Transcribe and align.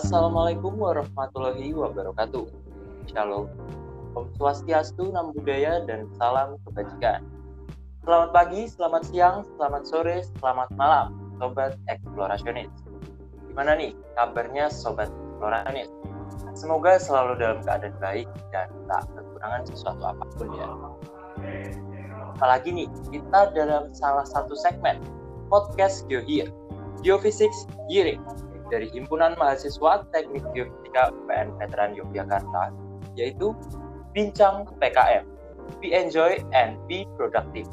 Assalamualaikum 0.00 0.80
warahmatullahi 0.80 1.76
wabarakatuh. 1.76 2.48
Shalom. 3.12 3.52
Om 4.16 4.32
Swastiastu, 4.40 5.12
Nam 5.12 5.36
Budaya, 5.36 5.84
dan 5.84 6.08
salam 6.16 6.56
kebajikan. 6.64 7.20
Selamat 8.08 8.32
pagi, 8.32 8.64
selamat 8.64 9.02
siang, 9.12 9.44
selamat 9.60 9.82
sore, 9.84 10.24
selamat 10.40 10.72
malam, 10.80 11.20
Sobat 11.36 11.76
Eksplorasionis. 11.92 12.72
Gimana 13.52 13.76
nih 13.76 13.92
kabarnya 14.16 14.72
Sobat 14.72 15.12
Eksplorasionis? 15.12 15.92
Semoga 16.56 16.96
selalu 16.96 17.36
dalam 17.36 17.60
keadaan 17.60 17.92
baik 18.00 18.28
dan 18.56 18.72
tak 18.88 19.04
kekurangan 19.12 19.68
sesuatu 19.68 20.00
apa 20.00 20.24
pun 20.40 20.48
ya. 20.56 20.68
Apalagi 22.40 22.72
nih, 22.72 22.88
kita 23.12 23.52
dalam 23.52 23.92
salah 23.92 24.24
satu 24.24 24.56
segmen 24.56 24.96
podcast 25.52 26.08
GeoHear, 26.08 26.48
Geophysics 27.04 27.68
Hearing, 27.92 28.24
dari 28.70 28.86
Himpunan 28.94 29.34
Mahasiswa 29.36 30.06
Teknik 30.14 30.46
Geofisika 30.54 31.10
UPN 31.10 31.58
Veteran 31.58 31.98
Yogyakarta, 31.98 32.70
yaitu 33.18 33.52
Bincang 34.14 34.66
PKM, 34.78 35.26
Be 35.82 35.90
Enjoy 35.90 36.38
and 36.54 36.78
Be 36.86 37.04
Productive. 37.18 37.66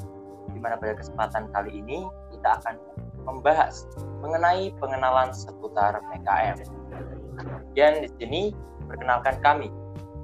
Di 0.51 0.59
mana 0.59 0.77
pada 0.81 0.97
kesempatan 0.97 1.53
kali 1.53 1.81
ini 1.81 2.05
kita 2.33 2.57
akan 2.61 2.75
membahas 3.25 3.85
mengenai 4.25 4.73
pengenalan 4.81 5.29
seputar 5.29 6.01
PKM. 6.13 6.57
Dan 7.77 8.05
di 8.05 8.09
sini 8.17 8.41
perkenalkan 8.89 9.37
kami, 9.45 9.69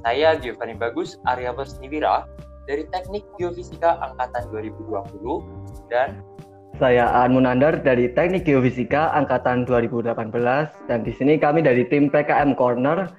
saya 0.01 0.35
Giovanni 0.41 0.73
Bagus 0.73 1.21
Arya 1.29 1.53
Persniwira 1.53 2.25
dari 2.65 2.87
Teknik 2.89 3.23
Geofisika 3.37 3.99
Angkatan 4.01 4.49
2020 4.49 5.89
dan 5.91 6.23
saya 6.81 7.05
Aan 7.05 7.37
Munandar 7.37 7.85
dari 7.85 8.09
Teknik 8.09 8.49
Geofisika 8.49 9.13
Angkatan 9.13 9.69
2018 9.69 10.33
dan 10.89 11.05
di 11.05 11.13
sini 11.13 11.37
kami 11.37 11.61
dari 11.61 11.85
tim 11.85 12.09
PKM 12.09 12.57
Corner 12.57 13.13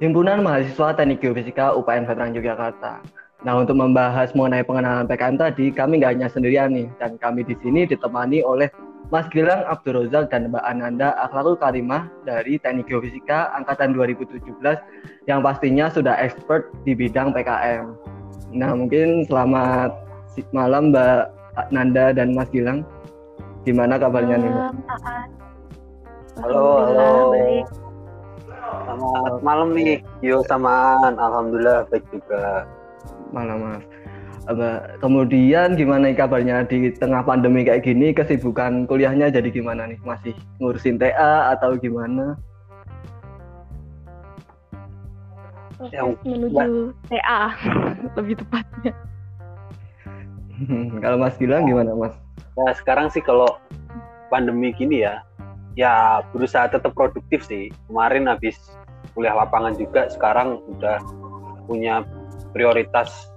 Himpunan 0.00 0.40
Mahasiswa 0.40 0.96
Teknik 0.96 1.20
Geofisika 1.20 1.76
UPN 1.76 2.08
Veteran 2.08 2.32
Yogyakarta. 2.34 3.04
Nah, 3.42 3.54
untuk 3.58 3.78
membahas 3.78 4.34
mengenai 4.34 4.66
pengenalan 4.66 5.06
PKM 5.06 5.38
tadi, 5.38 5.70
kami 5.70 6.02
nggak 6.02 6.18
hanya 6.18 6.26
sendirian 6.30 6.74
nih, 6.74 6.90
dan 6.98 7.18
kami 7.18 7.46
di 7.46 7.54
sini 7.62 7.86
ditemani 7.86 8.42
oleh 8.42 8.66
Mas 9.14 9.30
Gilang 9.30 9.62
Abdul 9.66 10.02
Rozak 10.02 10.34
dan 10.34 10.50
Mbak 10.50 10.64
Ananda 10.66 11.14
Akhlakul 11.22 11.54
Karimah 11.54 12.10
dari 12.26 12.58
Teknik 12.58 12.90
Geofisika 12.90 13.54
Angkatan 13.54 13.94
2017 13.94 14.42
yang 15.30 15.38
pastinya 15.42 15.86
sudah 15.86 16.18
expert 16.18 16.70
di 16.82 16.98
bidang 16.98 17.30
PKM. 17.30 17.94
Nah, 18.56 18.74
mungkin 18.74 19.22
selamat 19.30 19.92
malam 20.50 20.90
Mbak 20.90 21.41
Nanda 21.68 22.16
dan 22.16 22.32
Mas 22.32 22.48
Gilang. 22.48 22.84
Gimana 23.62 24.00
kabarnya 24.00 24.36
nih? 24.40 24.52
Halo, 26.40 26.66
halo. 26.88 27.08
Baik. 27.36 27.66
Selamat 28.82 29.40
malam 29.44 29.68
nih, 29.76 30.00
Yo 30.24 30.40
samaan. 30.48 31.20
Alhamdulillah 31.20 31.84
baik 31.92 32.04
juga. 32.08 32.64
Malam 33.30 33.58
mas. 33.60 33.84
Kemudian 34.98 35.78
gimana 35.78 36.10
nih 36.10 36.18
kabarnya 36.18 36.66
di 36.66 36.90
tengah 36.96 37.22
pandemi 37.22 37.62
kayak 37.62 37.86
gini 37.86 38.10
kesibukan 38.10 38.88
kuliahnya 38.88 39.30
jadi 39.30 39.48
gimana 39.52 39.86
nih? 39.86 40.00
Masih 40.02 40.34
ngurusin 40.58 40.98
TA 40.98 41.54
atau 41.54 41.76
gimana? 41.78 42.34
Yang 45.92 46.16
menuju 46.26 46.96
TA 47.06 47.54
lebih 48.18 48.34
tepatnya. 48.40 48.92
kalau 51.04 51.16
Mas 51.18 51.36
Gilang 51.40 51.68
gimana 51.68 51.92
Mas? 51.96 52.14
Ya 52.58 52.72
sekarang 52.76 53.08
sih 53.08 53.24
kalau 53.24 53.48
pandemi 54.28 54.72
gini 54.76 55.04
ya, 55.04 55.24
ya 55.76 56.20
berusaha 56.32 56.68
tetap 56.68 56.92
produktif 56.92 57.44
sih. 57.44 57.72
Kemarin 57.88 58.28
habis 58.28 58.56
kuliah 59.16 59.36
lapangan 59.36 59.76
juga, 59.76 60.08
sekarang 60.08 60.60
udah 60.78 61.00
punya 61.68 62.04
prioritas 62.52 63.32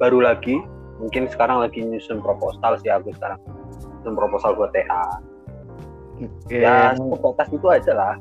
baru 0.00 0.24
lagi. 0.24 0.60
Mungkin 1.00 1.32
sekarang 1.32 1.64
lagi 1.64 1.80
nyusun 1.80 2.20
proposal 2.20 2.76
sih 2.84 2.92
aku 2.92 3.12
sekarang. 3.16 3.40
Nyusun 4.00 4.14
proposal 4.16 4.52
buat 4.52 4.72
TA. 4.76 5.04
Oke. 6.20 6.60
Ya 6.60 6.92
sebatas 6.92 7.48
itu 7.48 7.66
aja 7.72 7.92
lah. 7.96 8.14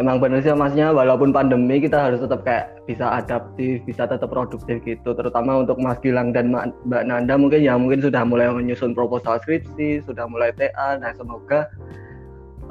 Emang 0.00 0.16
bener 0.16 0.40
sih 0.40 0.56
masnya 0.56 0.88
walaupun 0.88 1.36
pandemi 1.36 1.76
kita 1.76 2.08
harus 2.08 2.24
tetap 2.24 2.40
kayak 2.48 2.80
bisa 2.88 3.12
adaptif, 3.12 3.84
bisa 3.84 4.08
tetap 4.08 4.32
produktif 4.32 4.80
gitu. 4.88 5.12
Terutama 5.12 5.60
untuk 5.60 5.76
Mas 5.76 6.00
Gilang 6.00 6.32
dan 6.32 6.48
Mbak 6.88 7.02
Nanda 7.04 7.36
mungkin 7.36 7.60
ya 7.60 7.76
mungkin 7.76 8.00
sudah 8.00 8.24
mulai 8.24 8.48
menyusun 8.48 8.96
proposal 8.96 9.36
skripsi, 9.44 10.00
sudah 10.08 10.24
mulai 10.24 10.48
TA. 10.56 10.96
Nah 10.96 11.12
semoga 11.12 11.68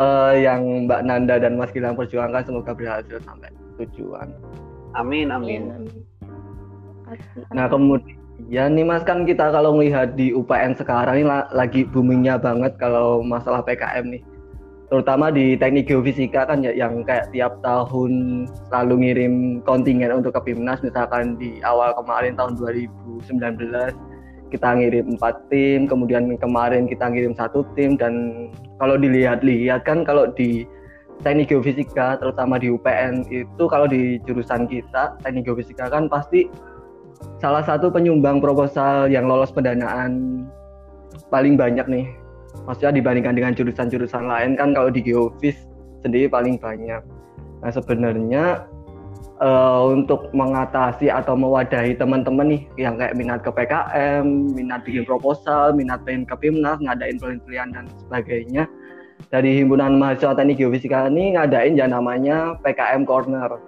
uh, 0.02 0.34
yang 0.34 0.90
Mbak 0.90 1.02
Nanda 1.06 1.38
dan 1.38 1.62
Mas 1.62 1.70
Gilang 1.70 1.94
perjuangkan 1.94 2.42
semoga 2.42 2.74
berhasil 2.74 3.22
sampai 3.22 3.54
tujuan. 3.78 4.34
Amin 4.98 5.30
amin. 5.30 5.70
Nah 7.54 7.70
kemudian 7.70 8.74
nih 8.74 8.86
Mas 8.88 9.06
kan 9.06 9.30
kita 9.30 9.54
kalau 9.54 9.78
melihat 9.78 10.18
di 10.18 10.34
UPN 10.34 10.74
sekarang 10.74 11.22
ini 11.22 11.30
lagi 11.54 11.86
boomingnya 11.86 12.42
banget 12.42 12.82
kalau 12.82 13.22
masalah 13.22 13.62
PKM 13.62 14.10
nih 14.10 14.24
terutama 14.92 15.32
di 15.32 15.56
teknik 15.56 15.88
geofisika 15.88 16.44
kan 16.44 16.60
ya 16.60 16.76
yang 16.76 17.08
kayak 17.08 17.32
tiap 17.32 17.64
tahun 17.64 18.44
selalu 18.68 19.08
ngirim 19.08 19.34
kontingen 19.64 20.12
untuk 20.12 20.36
ke 20.36 20.52
Pimnas 20.52 20.84
misalkan 20.84 21.40
di 21.40 21.64
awal 21.64 21.96
kemarin 21.96 22.36
tahun 22.36 22.60
2019 22.60 23.32
kita 24.52 24.68
ngirim 24.76 25.16
empat 25.16 25.48
tim 25.48 25.88
kemudian 25.88 26.28
kemarin 26.36 26.92
kita 26.92 27.08
ngirim 27.08 27.32
satu 27.32 27.64
tim 27.72 27.96
dan 27.96 28.46
kalau 28.84 29.00
dilihat-lihat 29.00 29.88
kan 29.88 30.04
kalau 30.04 30.28
di 30.36 30.68
teknik 31.24 31.56
geofisika 31.56 32.20
terutama 32.20 32.60
di 32.60 32.68
UPN 32.68 33.24
itu 33.32 33.64
kalau 33.72 33.88
di 33.88 34.20
jurusan 34.28 34.68
kita 34.68 35.16
teknik 35.24 35.48
geofisika 35.48 35.88
kan 35.88 36.12
pasti 36.12 36.52
salah 37.40 37.64
satu 37.64 37.88
penyumbang 37.88 38.44
proposal 38.44 39.08
yang 39.08 39.24
lolos 39.24 39.56
pendanaan 39.56 40.44
paling 41.32 41.56
banyak 41.56 41.88
nih 41.88 42.06
maksudnya 42.66 43.02
dibandingkan 43.02 43.36
dengan 43.38 43.54
jurusan-jurusan 43.58 44.26
lain 44.28 44.60
kan 44.60 44.76
kalau 44.76 44.90
di 44.94 45.02
geofis 45.02 45.58
sendiri 46.02 46.28
paling 46.30 46.58
banyak. 46.58 47.02
Nah 47.62 47.72
sebenarnya 47.72 48.66
uh, 49.42 49.90
untuk 49.90 50.30
mengatasi 50.32 51.10
atau 51.10 51.34
mewadahi 51.34 51.98
teman-teman 51.98 52.58
nih 52.58 52.62
yang 52.78 52.96
kayak 52.96 53.18
minat 53.18 53.42
ke 53.42 53.50
PKM, 53.50 54.24
minat 54.54 54.86
bikin 54.86 55.04
proposal, 55.04 55.74
minat 55.74 56.06
pengen 56.06 56.24
ke 56.24 56.38
PIMNAS, 56.38 56.80
ngadain 56.80 57.18
penelitian 57.18 57.70
dan 57.74 57.86
sebagainya. 58.06 58.64
Dari 59.30 59.62
himpunan 59.62 60.02
mahasiswa 60.02 60.34
teknik 60.34 60.60
geofisika 60.60 61.08
ini 61.08 61.38
ngadain 61.38 61.78
yang 61.78 61.94
namanya 61.94 62.58
PKM 62.66 63.06
Corner. 63.06 63.62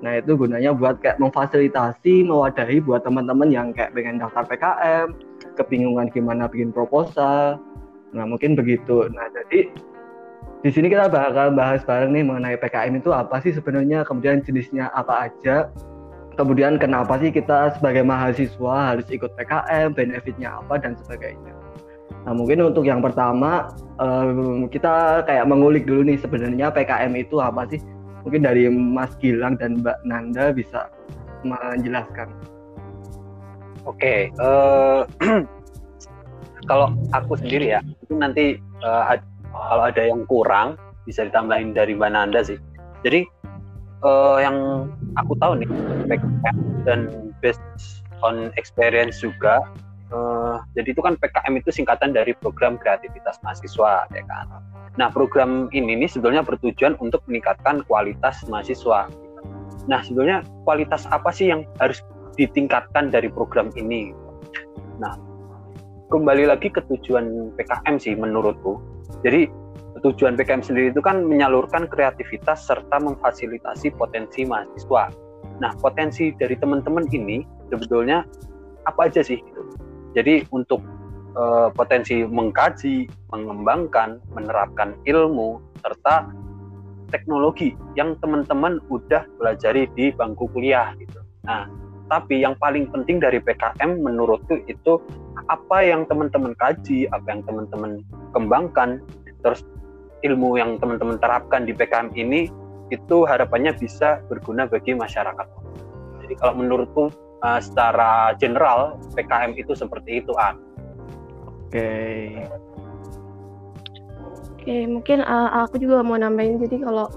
Nah 0.00 0.16
itu 0.16 0.32
gunanya 0.32 0.72
buat 0.72 0.96
kayak 1.02 1.20
memfasilitasi, 1.20 2.24
mewadahi 2.24 2.80
buat 2.80 3.04
teman-teman 3.04 3.52
yang 3.52 3.68
kayak 3.76 3.92
pengen 3.92 4.16
daftar 4.16 4.48
PKM, 4.48 5.12
kebingungan 5.60 6.08
gimana 6.08 6.48
bikin 6.48 6.72
proposal, 6.72 7.60
Nah 8.14 8.24
mungkin 8.26 8.58
begitu. 8.58 9.06
Nah 9.10 9.26
jadi 9.30 9.70
di 10.60 10.68
sini 10.68 10.92
kita 10.92 11.08
bakal 11.08 11.56
bahas 11.56 11.80
bareng 11.88 12.12
nih 12.12 12.24
mengenai 12.26 12.56
PKM 12.60 12.92
itu 13.00 13.10
apa 13.16 13.40
sih 13.40 13.56
sebenarnya, 13.56 14.04
kemudian 14.04 14.44
jenisnya 14.44 14.92
apa 14.92 15.32
aja, 15.32 15.72
kemudian 16.36 16.76
kenapa 16.76 17.16
sih 17.16 17.32
kita 17.32 17.72
sebagai 17.80 18.04
mahasiswa 18.04 18.92
harus 18.92 19.08
ikut 19.08 19.32
PKM, 19.40 19.96
benefitnya 19.96 20.60
apa 20.60 20.76
dan 20.76 21.00
sebagainya. 21.00 21.56
Nah 22.28 22.36
mungkin 22.36 22.60
untuk 22.60 22.84
yang 22.84 23.00
pertama 23.00 23.72
um, 23.96 24.68
kita 24.68 25.24
kayak 25.24 25.48
mengulik 25.48 25.88
dulu 25.88 26.04
nih 26.04 26.20
sebenarnya 26.20 26.68
PKM 26.68 27.12
itu 27.16 27.40
apa 27.40 27.64
sih? 27.72 27.80
Mungkin 28.28 28.44
dari 28.44 28.68
Mas 28.68 29.16
Gilang 29.16 29.56
dan 29.56 29.80
Mbak 29.80 30.04
Nanda 30.04 30.52
bisa 30.52 30.92
menjelaskan. 31.40 32.28
Oke, 33.88 33.96
okay, 33.96 34.18
uh, 34.44 35.08
eh, 35.24 35.40
kalau 36.70 36.94
aku 37.10 37.34
sendiri 37.34 37.74
ya 37.74 37.82
itu 37.82 38.14
nanti 38.14 38.62
uh, 38.86 39.10
ad, 39.10 39.26
kalau 39.50 39.90
ada 39.90 40.02
yang 40.06 40.22
kurang 40.30 40.78
bisa 41.02 41.26
ditambahin 41.26 41.74
dari 41.74 41.98
Mbak 41.98 42.10
Nanda 42.14 42.46
sih. 42.46 42.62
Jadi 43.02 43.26
uh, 44.06 44.38
yang 44.38 44.86
aku 45.18 45.34
tahu 45.42 45.58
nih 45.58 45.68
dan 46.86 47.10
based 47.42 47.58
on 48.22 48.54
experience 48.54 49.18
juga 49.18 49.66
uh, 50.14 50.62
jadi 50.78 50.94
itu 50.94 51.02
kan 51.02 51.18
PKM 51.18 51.58
itu 51.58 51.74
singkatan 51.74 52.14
dari 52.14 52.30
program 52.38 52.78
kreativitas 52.78 53.42
mahasiswa 53.42 54.06
ya 54.14 54.22
kan? 54.30 54.46
Nah 54.94 55.10
program 55.10 55.66
ini 55.74 55.98
nih 55.98 56.06
sebenarnya 56.06 56.46
bertujuan 56.46 56.94
untuk 57.02 57.26
meningkatkan 57.26 57.82
kualitas 57.90 58.46
mahasiswa. 58.46 59.10
Nah 59.90 60.00
sebenarnya 60.06 60.46
kualitas 60.62 61.02
apa 61.10 61.34
sih 61.34 61.50
yang 61.50 61.66
harus 61.82 61.98
ditingkatkan 62.38 63.10
dari 63.10 63.26
program 63.26 63.74
ini? 63.74 64.14
Nah 65.00 65.29
kembali 66.10 66.50
lagi 66.50 66.68
ke 66.74 66.82
tujuan 66.90 67.54
PKM 67.54 67.96
sih 68.02 68.18
menurutku. 68.18 68.82
Jadi 69.22 69.46
tujuan 70.02 70.34
PKM 70.34 70.62
sendiri 70.66 70.90
itu 70.90 70.98
kan 70.98 71.22
menyalurkan 71.22 71.86
kreativitas 71.86 72.66
serta 72.66 72.98
memfasilitasi 72.98 73.94
potensi 73.94 74.42
mahasiswa. 74.42 75.06
Nah, 75.62 75.70
potensi 75.78 76.34
dari 76.34 76.58
teman-teman 76.58 77.06
ini 77.14 77.46
sebetulnya 77.70 78.26
apa 78.90 79.06
aja 79.06 79.22
sih? 79.22 79.38
Gitu. 79.38 79.62
Jadi 80.18 80.34
untuk 80.50 80.82
e, 81.38 81.70
potensi 81.78 82.26
mengkaji, 82.26 83.06
mengembangkan, 83.30 84.18
menerapkan 84.34 84.98
ilmu 85.06 85.62
serta 85.78 86.26
teknologi 87.14 87.74
yang 87.94 88.18
teman-teman 88.18 88.82
udah 88.90 89.26
pelajari 89.38 89.86
di 89.94 90.10
bangku 90.10 90.50
kuliah 90.50 90.90
gitu. 90.98 91.22
Nah, 91.46 91.70
tapi 92.10 92.42
yang 92.42 92.58
paling 92.58 92.90
penting 92.90 93.22
dari 93.22 93.38
PKM 93.38 94.02
menurutku 94.02 94.58
itu 94.66 94.98
apa 95.46 95.78
yang 95.86 96.04
teman-teman 96.10 96.58
kaji, 96.58 97.06
apa 97.14 97.26
yang 97.30 97.46
teman-teman 97.46 98.02
kembangkan, 98.34 98.98
terus 99.46 99.62
ilmu 100.26 100.58
yang 100.58 100.76
teman-teman 100.82 101.16
terapkan 101.22 101.62
di 101.64 101.72
PKM 101.72 102.10
ini 102.18 102.50
itu 102.90 103.22
harapannya 103.24 103.72
bisa 103.78 104.18
berguna 104.26 104.66
bagi 104.66 104.92
masyarakat. 104.92 105.46
Jadi 106.26 106.34
kalau 106.42 106.54
menurutku 106.58 107.14
uh, 107.46 107.60
secara 107.62 108.34
general 108.36 108.98
PKM 109.14 109.54
itu 109.54 109.72
seperti 109.78 110.20
itu, 110.20 110.34
ah. 110.34 110.58
Oke. 111.46 111.78
Okay. 111.78 112.26
Oke, 114.60 114.76
mungkin 114.84 115.24
uh, 115.24 115.64
aku 115.64 115.80
juga 115.80 116.04
mau 116.04 116.20
nambahin. 116.20 116.60
Jadi 116.60 116.84
kalau 116.84 117.08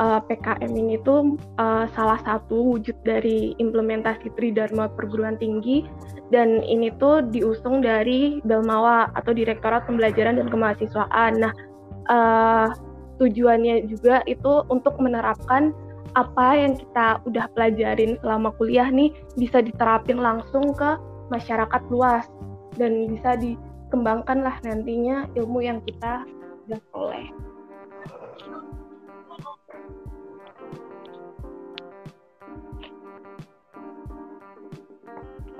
uh, 0.00 0.18
eh, 0.18 0.20
PKM 0.32 0.72
ini 0.72 0.96
tuh 1.04 1.36
uh, 1.60 1.84
salah 1.92 2.18
satu 2.24 2.74
wujud 2.74 2.96
dari 3.04 3.52
implementasi 3.60 4.32
Tridharma 4.34 4.88
perguruan 4.96 5.36
tinggi 5.36 5.84
dan 6.32 6.64
ini 6.64 6.90
tuh 6.96 7.28
diusung 7.28 7.84
dari 7.84 8.40
Belmawa 8.42 9.12
atau 9.14 9.36
Direktorat 9.36 9.84
Pembelajaran 9.84 10.40
dan 10.40 10.48
Kemahasiswaan. 10.48 11.32
Nah, 11.38 11.52
uh, 12.08 12.68
tujuannya 13.20 13.84
juga 13.86 14.24
itu 14.24 14.64
untuk 14.72 14.96
menerapkan 14.96 15.76
apa 16.18 16.58
yang 16.58 16.74
kita 16.74 17.22
udah 17.28 17.46
pelajarin 17.54 18.18
selama 18.18 18.50
kuliah 18.58 18.90
nih 18.90 19.14
bisa 19.38 19.62
diterapin 19.62 20.18
langsung 20.18 20.74
ke 20.74 20.98
masyarakat 21.30 21.82
luas 21.92 22.26
dan 22.74 23.06
bisa 23.06 23.38
dikembangkan 23.38 24.42
lah 24.42 24.58
nantinya 24.66 25.30
ilmu 25.38 25.62
yang 25.62 25.78
kita 25.86 26.26
udah 26.66 26.82
oleh. 26.98 27.49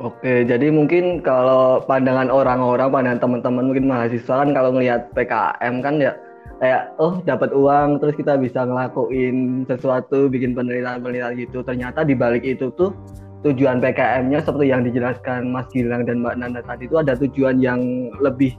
Oke, 0.00 0.48
jadi 0.48 0.72
mungkin 0.72 1.20
kalau 1.20 1.84
pandangan 1.84 2.32
orang-orang, 2.32 2.88
pandangan 2.88 3.20
teman-teman 3.20 3.68
mungkin 3.68 3.84
mahasiswa 3.84 4.32
kan 4.40 4.56
kalau 4.56 4.72
melihat 4.72 5.12
PKM 5.12 5.84
kan 5.84 6.00
ya 6.00 6.16
kayak 6.56 6.96
oh 6.96 7.20
dapat 7.28 7.52
uang 7.52 8.00
terus 8.00 8.16
kita 8.16 8.40
bisa 8.40 8.64
ngelakuin 8.64 9.68
sesuatu, 9.68 10.32
bikin 10.32 10.56
penelitian-penelitian 10.56 11.36
gitu. 11.44 11.60
Ternyata 11.60 12.08
di 12.08 12.16
balik 12.16 12.48
itu 12.48 12.72
tuh 12.80 12.96
tujuan 13.44 13.84
PKM-nya 13.84 14.40
seperti 14.40 14.72
yang 14.72 14.88
dijelaskan 14.88 15.52
Mas 15.52 15.68
Gilang 15.68 16.08
dan 16.08 16.24
Mbak 16.24 16.36
Nanda 16.40 16.64
tadi 16.64 16.88
itu 16.88 16.96
ada 16.96 17.12
tujuan 17.20 17.60
yang 17.60 18.08
lebih 18.24 18.56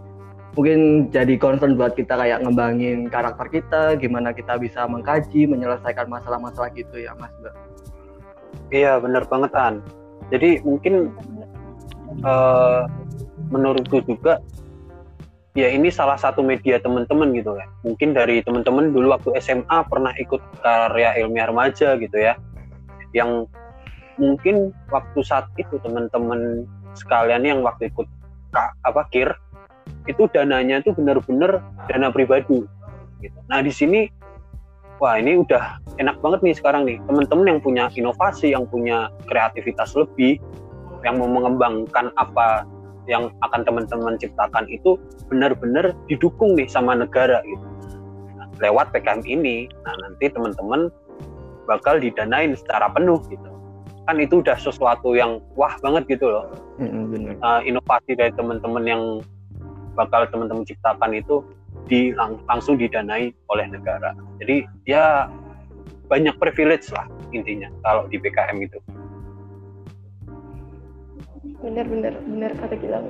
mungkin 0.54 1.10
jadi 1.10 1.42
concern 1.42 1.74
buat 1.74 1.98
kita 1.98 2.22
kayak 2.22 2.46
ngembangin 2.46 3.10
karakter 3.10 3.50
kita, 3.50 3.98
gimana 3.98 4.30
kita 4.30 4.62
bisa 4.62 4.86
mengkaji, 4.86 5.50
menyelesaikan 5.50 6.06
masalah-masalah 6.06 6.70
gitu 6.78 7.02
ya 7.02 7.18
Mas 7.18 7.34
Mbak. 7.42 7.56
Iya 8.70 9.02
benar 9.02 9.26
banget 9.26 9.52
An. 9.58 9.82
Jadi 10.32 10.64
mungkin 10.64 11.12
uh, 12.24 12.88
menurutku 13.52 14.04
juga 14.04 14.40
ya 15.52 15.68
ini 15.68 15.92
salah 15.92 16.16
satu 16.16 16.40
media 16.44 16.80
teman-teman 16.80 17.36
gitu 17.36 17.56
ya. 17.60 17.68
Mungkin 17.84 18.16
dari 18.16 18.40
teman-teman 18.44 18.96
dulu 18.96 19.12
waktu 19.12 19.36
SMA 19.44 19.78
pernah 19.88 20.16
ikut 20.16 20.40
karya 20.64 21.20
ilmiah 21.24 21.52
remaja 21.52 22.00
gitu 22.00 22.18
ya. 22.18 22.40
Yang 23.12 23.52
mungkin 24.16 24.72
waktu 24.92 25.20
saat 25.24 25.48
itu 25.60 25.80
teman-teman 25.84 26.68
sekalian 26.96 27.44
yang 27.44 27.60
waktu 27.64 27.92
ikut 27.92 28.08
apa 28.84 29.08
kir 29.12 29.32
itu 30.06 30.28
dananya 30.32 30.84
itu 30.84 30.92
benar-benar 30.92 31.64
dana 31.88 32.12
pribadi 32.12 32.64
gitu. 33.24 33.38
Nah 33.48 33.64
di 33.64 33.72
sini 33.72 34.08
wah 35.02 35.18
ini 35.18 35.40
udah 35.40 35.82
enak 35.98 36.20
banget 36.22 36.40
nih 36.46 36.56
sekarang 36.58 36.84
nih 36.86 36.98
teman-teman 37.10 37.58
yang 37.58 37.60
punya 37.64 37.86
inovasi 37.94 38.54
yang 38.54 38.68
punya 38.70 39.10
kreativitas 39.26 39.98
lebih 39.98 40.38
yang 41.04 41.20
mau 41.20 41.30
mengembangkan 41.30 42.14
apa 42.18 42.66
yang 43.10 43.34
akan 43.42 43.66
teman-teman 43.66 44.16
ciptakan 44.22 44.70
itu 44.70 44.98
benar-benar 45.28 45.98
didukung 46.06 46.54
nih 46.54 46.70
sama 46.70 46.94
negara 46.94 47.42
gitu 47.46 47.66
nah, 48.38 48.48
lewat 48.62 48.94
PKM 48.94 49.26
ini 49.26 49.66
nah 49.84 49.96
nanti 50.06 50.30
teman-teman 50.30 50.94
bakal 51.66 51.98
didanain 51.98 52.54
secara 52.54 52.90
penuh 52.94 53.18
gitu 53.30 53.50
kan 54.06 54.18
itu 54.18 54.42
udah 54.42 54.58
sesuatu 54.58 55.14
yang 55.14 55.42
wah 55.58 55.74
banget 55.82 56.18
gitu 56.18 56.30
loh 56.30 56.46
mm-hmm, 56.78 57.42
uh, 57.42 57.62
inovasi 57.66 58.18
dari 58.18 58.34
teman-teman 58.34 58.84
yang 58.86 59.04
bakal 59.94 60.26
teman-teman 60.30 60.64
ciptakan 60.64 61.12
itu 61.16 61.44
di 61.88 62.16
lang 62.16 62.40
langsung 62.48 62.80
didanai 62.80 63.36
oleh 63.52 63.66
negara. 63.68 64.16
Jadi 64.40 64.64
ya 64.88 65.28
banyak 66.08 66.36
privilege 66.40 66.92
lah 66.92 67.08
intinya 67.32 67.72
kalau 67.84 68.08
di 68.08 68.20
PKM 68.20 68.58
itu. 68.64 68.80
Benar 71.62 71.86
benar 71.86 72.14
benar 72.26 72.52
kata 72.58 72.76
Gilang. 72.82 73.06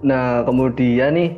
Nah 0.00 0.46
kemudian 0.46 1.18
nih 1.18 1.30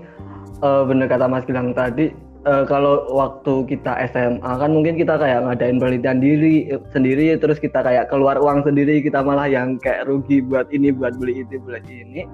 uh, 0.60 0.84
benar 0.84 1.08
kata 1.08 1.26
Mas 1.32 1.48
Gilang 1.48 1.72
tadi 1.72 2.12
uh, 2.46 2.64
kalau 2.68 3.08
waktu 3.10 3.66
kita 3.72 3.96
SMA 4.12 4.52
kan 4.60 4.70
mungkin 4.70 5.00
kita 5.00 5.18
kayak 5.18 5.48
ngadain 5.48 5.80
penelitian 5.80 6.20
diri 6.20 6.70
sendiri 6.92 7.34
terus 7.38 7.58
kita 7.58 7.82
kayak 7.82 8.12
keluar 8.12 8.38
uang 8.38 8.68
sendiri 8.68 9.02
kita 9.02 9.24
malah 9.24 9.48
yang 9.50 9.80
kayak 9.80 10.06
rugi 10.06 10.44
buat 10.44 10.70
ini 10.70 10.94
buat 10.94 11.16
beli 11.18 11.42
itu 11.42 11.58
buat 11.62 11.82
ini 11.88 12.28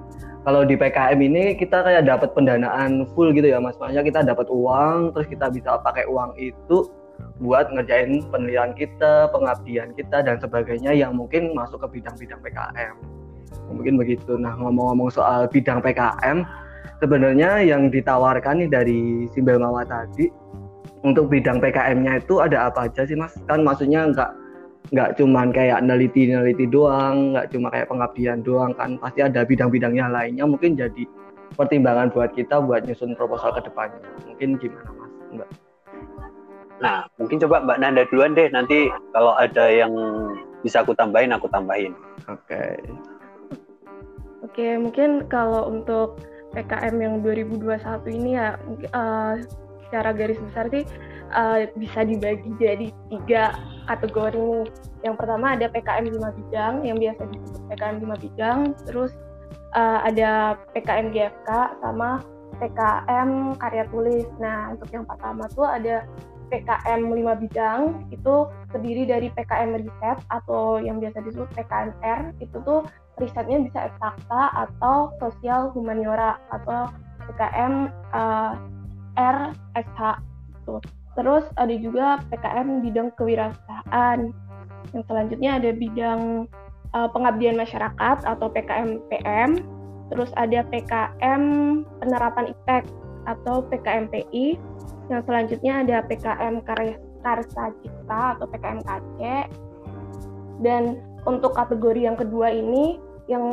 kalau 0.49 0.65
di 0.65 0.73
PKM 0.73 1.21
ini 1.21 1.53
kita 1.53 1.85
kayak 1.85 2.09
dapat 2.09 2.33
pendanaan 2.33 3.05
full 3.13 3.29
gitu 3.37 3.53
ya 3.53 3.61
mas. 3.61 3.77
Makanya 3.77 4.01
kita 4.01 4.19
dapat 4.25 4.49
uang 4.49 5.13
terus 5.13 5.29
kita 5.29 5.45
bisa 5.53 5.77
pakai 5.77 6.09
uang 6.09 6.33
itu 6.41 6.89
buat 7.37 7.69
ngerjain 7.69 8.25
penelitian 8.33 8.73
kita 8.73 9.29
pengabdian 9.29 9.93
kita 9.93 10.25
dan 10.25 10.41
sebagainya 10.41 10.89
yang 10.97 11.13
mungkin 11.13 11.53
masuk 11.53 11.85
ke 11.85 12.01
bidang-bidang 12.01 12.41
PKM 12.41 12.97
mungkin 13.69 14.01
begitu. 14.01 14.41
Nah 14.41 14.57
ngomong-ngomong 14.57 15.13
soal 15.13 15.45
bidang 15.45 15.85
PKM 15.85 16.41
sebenarnya 16.97 17.61
yang 17.61 17.93
ditawarkan 17.93 18.65
nih 18.65 18.69
dari 18.73 19.29
Simbel 19.29 19.61
Mawa 19.61 19.85
tadi 19.85 20.33
untuk 21.05 21.29
bidang 21.29 21.61
PKM-nya 21.61 22.25
itu 22.25 22.41
ada 22.41 22.73
apa 22.73 22.89
aja 22.89 23.05
sih 23.05 23.13
mas? 23.13 23.37
Kan 23.45 23.61
maksudnya 23.61 24.09
nggak 24.09 24.33
nggak 24.89 25.21
cuman 25.21 25.53
kayak 25.53 25.79
neliti-neliti 25.85 26.65
doang, 26.65 27.35
nggak 27.35 27.53
cuma 27.53 27.69
kayak 27.69 27.87
pengabdian 27.91 28.41
doang 28.41 28.73
kan, 28.73 28.97
pasti 28.97 29.21
ada 29.21 29.45
bidang-bidangnya 29.45 30.09
lainnya 30.09 30.49
mungkin 30.49 30.73
jadi 30.73 31.05
pertimbangan 31.53 32.09
buat 32.09 32.33
kita 32.33 32.61
buat 32.63 32.87
nyusun 32.87 33.13
proposal 33.13 33.53
ke 33.53 33.61
depannya. 33.69 34.01
Mungkin 34.25 34.49
gimana 34.57 34.89
mas? 34.95 35.11
Mbak? 35.29 35.49
Nah, 36.79 36.97
mungkin 37.19 37.37
coba 37.43 37.59
Mbak 37.67 37.77
Nanda 37.83 38.03
duluan 38.07 38.33
deh, 38.33 38.47
nanti 38.49 38.87
kalau 39.11 39.35
ada 39.35 39.67
yang 39.67 39.91
bisa 40.63 40.81
aku 40.81 40.95
tambahin, 40.95 41.35
aku 41.35 41.51
tambahin. 41.51 41.93
Oke. 42.31 42.47
Okay. 42.47 42.75
Oke, 44.39 44.67
mungkin 44.79 45.27
kalau 45.27 45.67
untuk 45.67 46.23
PKM 46.55 46.95
yang 46.97 47.15
2021 47.21 48.01
ini 48.15 48.29
ya 48.39 48.55
uh, 48.95 49.35
secara 49.89 50.13
garis 50.13 50.37
besar 50.37 50.69
sih 50.69 50.85
uh, 51.33 51.65
bisa 51.77 52.05
dibagi 52.05 52.53
jadi 52.61 52.87
tiga 53.09 53.57
kategori. 53.89 54.69
Yang 55.01 55.15
pertama 55.17 55.57
ada 55.57 55.65
PKM 55.71 56.05
5 56.05 56.39
bidang 56.45 56.73
yang 56.85 56.97
biasa 57.01 57.21
disebut 57.25 57.61
PKM 57.73 57.97
5 58.05 58.25
bidang, 58.29 58.59
terus 58.85 59.11
uh, 59.73 59.99
ada 60.05 60.61
PKM 60.77 61.09
GFK 61.09 61.49
sama 61.81 62.21
PKM 62.59 63.57
karya 63.57 63.85
tulis. 63.89 64.27
Nah, 64.37 64.75
untuk 64.75 64.89
yang 64.93 65.05
pertama 65.07 65.47
tuh 65.53 65.65
ada 65.65 66.05
PKM 66.49 67.01
5 67.13 67.43
bidang 67.45 67.81
itu 68.09 68.35
terdiri 68.73 69.05
dari 69.05 69.27
PKM 69.33 69.69
riset 69.77 70.17
atau 70.33 70.81
yang 70.81 70.97
biasa 70.97 71.21
disebut 71.21 71.49
PKMR 71.53 72.33
itu 72.41 72.57
tuh 72.65 72.81
risetnya 73.21 73.61
bisa 73.61 73.79
eksakta 73.93 74.41
atau 74.57 75.13
sosial 75.21 75.69
humaniora 75.77 76.41
atau 76.49 76.89
PKM 77.29 77.93
uh, 78.17 78.57
R 79.19 79.51
SH 79.75 80.23
gitu. 80.55 80.79
Terus 81.19 81.45
ada 81.59 81.75
juga 81.75 82.23
PKM 82.31 82.79
bidang 82.79 83.11
kewirausahaan. 83.19 84.31
Yang 84.95 85.03
selanjutnya 85.11 85.59
ada 85.59 85.69
bidang 85.75 86.21
uh, 86.95 87.09
pengabdian 87.11 87.59
masyarakat 87.59 88.17
atau 88.23 88.47
PKM 88.47 89.03
PM. 89.11 89.59
Terus 90.09 90.31
ada 90.39 90.63
PKM 90.71 91.43
penerapan 91.99 92.55
IPTEK 92.55 92.83
atau 93.27 93.61
PKM 93.67 94.07
PI. 94.09 94.55
Yang 95.11 95.21
selanjutnya 95.27 95.73
ada 95.83 95.97
PKM 96.07 96.63
Karya 96.63 96.95
Karsa 97.19 97.75
Cipta 97.83 98.39
atau 98.39 98.45
PKM 98.47 98.79
KC. 98.87 99.19
Dan 100.63 101.03
untuk 101.27 101.51
kategori 101.51 102.07
yang 102.07 102.15
kedua 102.15 102.47
ini 102.55 102.97
yang 103.29 103.43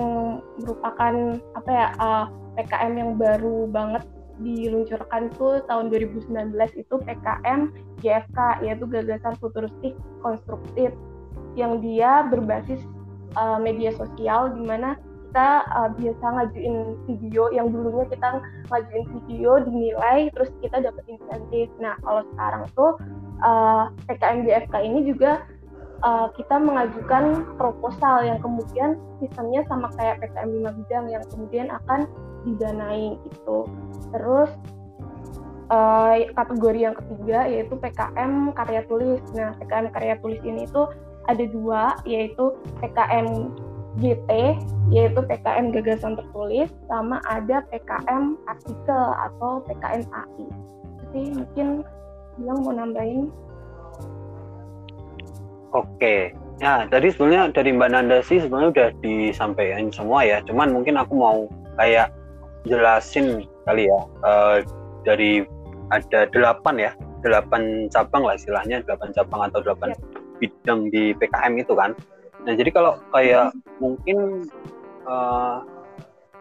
merupakan 0.56 1.37
apa 1.52 1.70
ya 1.70 1.87
uh, 2.00 2.25
eh, 2.56 2.64
PKM 2.64 2.92
yang 2.96 3.11
baru 3.20 3.68
banget 3.68 4.02
diluncurkan 4.40 5.33
tuh 5.40 5.64
tahun 5.64 5.88
2019 5.88 6.52
itu 6.76 6.95
PKM 7.00 7.73
GFK 8.05 8.38
yaitu 8.64 8.85
gagasan 8.85 9.35
futuristik 9.40 9.97
konstruktif 10.21 10.93
yang 11.57 11.81
dia 11.81 12.28
berbasis 12.28 12.85
uh, 13.37 13.57
media 13.57 13.93
sosial 13.97 14.52
di 14.52 14.62
mana 14.64 15.00
kita 15.26 15.69
uh, 15.69 15.90
biasa 15.93 16.25
ngajuin 16.33 16.76
video 17.05 17.52
yang 17.52 17.69
dulunya 17.69 18.09
kita 18.09 18.40
ngajuin 18.73 19.05
video 19.21 19.61
dinilai 19.64 20.33
terus 20.33 20.49
kita 20.64 20.81
dapat 20.81 21.05
insentif. 21.09 21.69
Nah 21.76 21.97
kalau 22.00 22.25
sekarang 22.33 22.64
tuh 22.73 22.97
uh, 23.45 23.93
PKM 24.09 24.49
BFK 24.49 24.75
ini 24.81 25.00
juga 25.05 25.45
uh, 26.05 26.33
kita 26.37 26.57
mengajukan 26.57 27.45
proposal 27.61 28.25
yang 28.25 28.40
kemudian 28.40 28.97
sistemnya 29.21 29.64
sama 29.69 29.93
kayak 29.97 30.25
PKM 30.25 30.50
5 30.73 30.78
bidang 30.85 31.07
yang 31.12 31.25
kemudian 31.28 31.69
akan 31.73 32.09
didanai 32.46 33.18
gitu. 33.26 33.66
Terus 34.14 34.50
uh, 35.70 36.14
kategori 36.34 36.78
yang 36.78 36.94
ketiga 36.94 37.46
yaitu 37.50 37.74
PKM 37.74 38.54
karya 38.54 38.82
tulis. 38.86 39.20
Nah, 39.34 39.54
PKM 39.58 39.90
karya 39.90 40.14
tulis 40.22 40.40
ini 40.46 40.64
itu 40.66 40.82
ada 41.26 41.44
dua, 41.50 41.98
yaitu 42.06 42.54
PKM 42.78 43.50
GT, 43.98 44.30
yaitu 44.92 45.20
PKM 45.24 45.74
gagasan 45.74 46.14
tertulis, 46.14 46.70
sama 46.86 47.18
ada 47.26 47.64
PKM 47.72 48.38
artikel 48.46 49.04
atau 49.26 49.64
PKM 49.66 50.02
AI. 50.12 50.46
Jadi 51.02 51.22
mungkin 51.34 51.68
bilang 52.38 52.58
mau 52.62 52.72
nambahin. 52.76 53.32
Oke, 55.74 56.32
ya 56.62 56.86
tadi 56.88 57.10
sebenarnya 57.10 57.52
dari 57.52 57.74
Mbak 57.74 57.90
Nanda 57.90 58.18
sih 58.22 58.40
sebenarnya 58.40 58.70
udah 58.72 58.88
disampaikan 59.02 59.90
semua 59.90 60.22
ya. 60.22 60.38
Cuman 60.46 60.72
mungkin 60.72 60.94
aku 60.96 61.12
mau 61.16 61.38
kayak 61.76 62.12
jelasin 62.66 63.46
kali 63.64 63.88
ya 63.88 64.00
uh, 64.26 64.61
dari 65.06 65.46
ada 65.94 66.26
delapan 66.35 66.75
ya 66.76 66.90
delapan 67.23 67.87
cabang 67.90 68.26
lah 68.26 68.35
istilahnya 68.35 68.82
delapan 68.85 69.11
cabang 69.14 69.40
atau 69.50 69.62
delapan 69.62 69.94
ya. 69.94 69.99
bidang 70.42 70.90
di 70.92 71.14
PKM 71.16 71.54
itu 71.56 71.73
kan 71.73 71.94
nah 72.46 72.52
jadi 72.54 72.70
kalau 72.70 72.99
kayak 73.11 73.54
hmm. 73.54 73.62
mungkin 73.82 74.18
uh, 75.06 75.62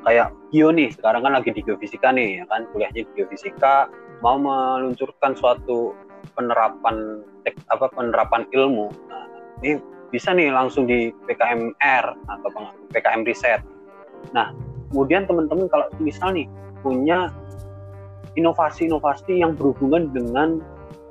kayak 0.05 0.29
bio 0.53 0.70
nih 0.70 0.94
sekarang 0.94 1.25
kan 1.25 1.34
lagi 1.34 1.50
di 1.50 1.65
geofisika 1.65 2.13
nih 2.13 2.41
ya 2.41 2.46
kan 2.46 2.70
kuliahnya 2.70 3.05
di 3.05 3.12
geofisika 3.17 3.89
mau 4.22 4.38
meluncurkan 4.38 5.34
suatu 5.34 5.98
penerapan 6.38 7.25
tek, 7.41 7.58
apa 7.74 7.89
penerapan 7.89 8.46
ilmu 8.53 8.94
nah, 9.10 9.25
ini 9.65 9.82
bisa 10.13 10.29
nih 10.34 10.53
langsung 10.53 10.86
di 10.86 11.10
PKMR 11.25 12.05
atau 12.29 12.50
PKM 12.94 13.25
riset 13.25 13.62
nah 14.29 14.53
kemudian 14.96 15.28
teman-teman 15.28 15.68
kalau 15.68 15.92
misal 16.00 16.32
nih 16.32 16.48
punya 16.80 17.28
inovasi-inovasi 18.40 19.44
yang 19.44 19.60
berhubungan 19.60 20.08
dengan 20.16 20.64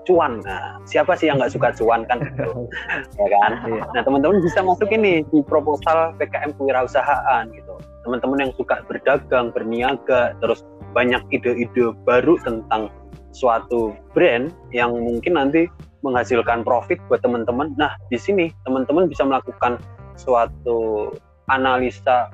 cuan. 0.08 0.40
Nah, 0.40 0.80
siapa 0.88 1.12
sih 1.16 1.28
yang 1.28 1.36
nggak 1.36 1.52
suka 1.52 1.68
cuan 1.76 2.08
kan? 2.08 2.24
ya 3.20 3.26
kan? 3.28 3.52
Iya. 3.68 3.84
Nah, 3.92 4.02
teman-teman 4.04 4.40
bisa 4.40 4.64
masuk 4.64 4.88
ini 4.88 5.20
di 5.28 5.44
proposal 5.44 6.16
PKM 6.16 6.56
kewirausahaan 6.56 7.44
gitu. 7.52 7.76
Teman-teman 8.08 8.48
yang 8.48 8.52
suka 8.56 8.80
berdagang, 8.88 9.52
berniaga, 9.52 10.32
terus 10.40 10.64
banyak 10.96 11.20
ide-ide 11.28 11.92
baru 12.08 12.40
tentang 12.40 12.88
suatu 13.36 13.92
brand 14.16 14.48
yang 14.70 14.96
mungkin 14.96 15.36
nanti 15.36 15.66
menghasilkan 16.04 16.62
profit 16.64 17.00
buat 17.08 17.20
teman-teman. 17.20 17.72
Nah, 17.76 17.96
di 18.08 18.20
sini 18.20 18.48
teman-teman 18.68 19.08
bisa 19.08 19.24
melakukan 19.24 19.80
suatu 20.16 21.10
analisa 21.48 22.32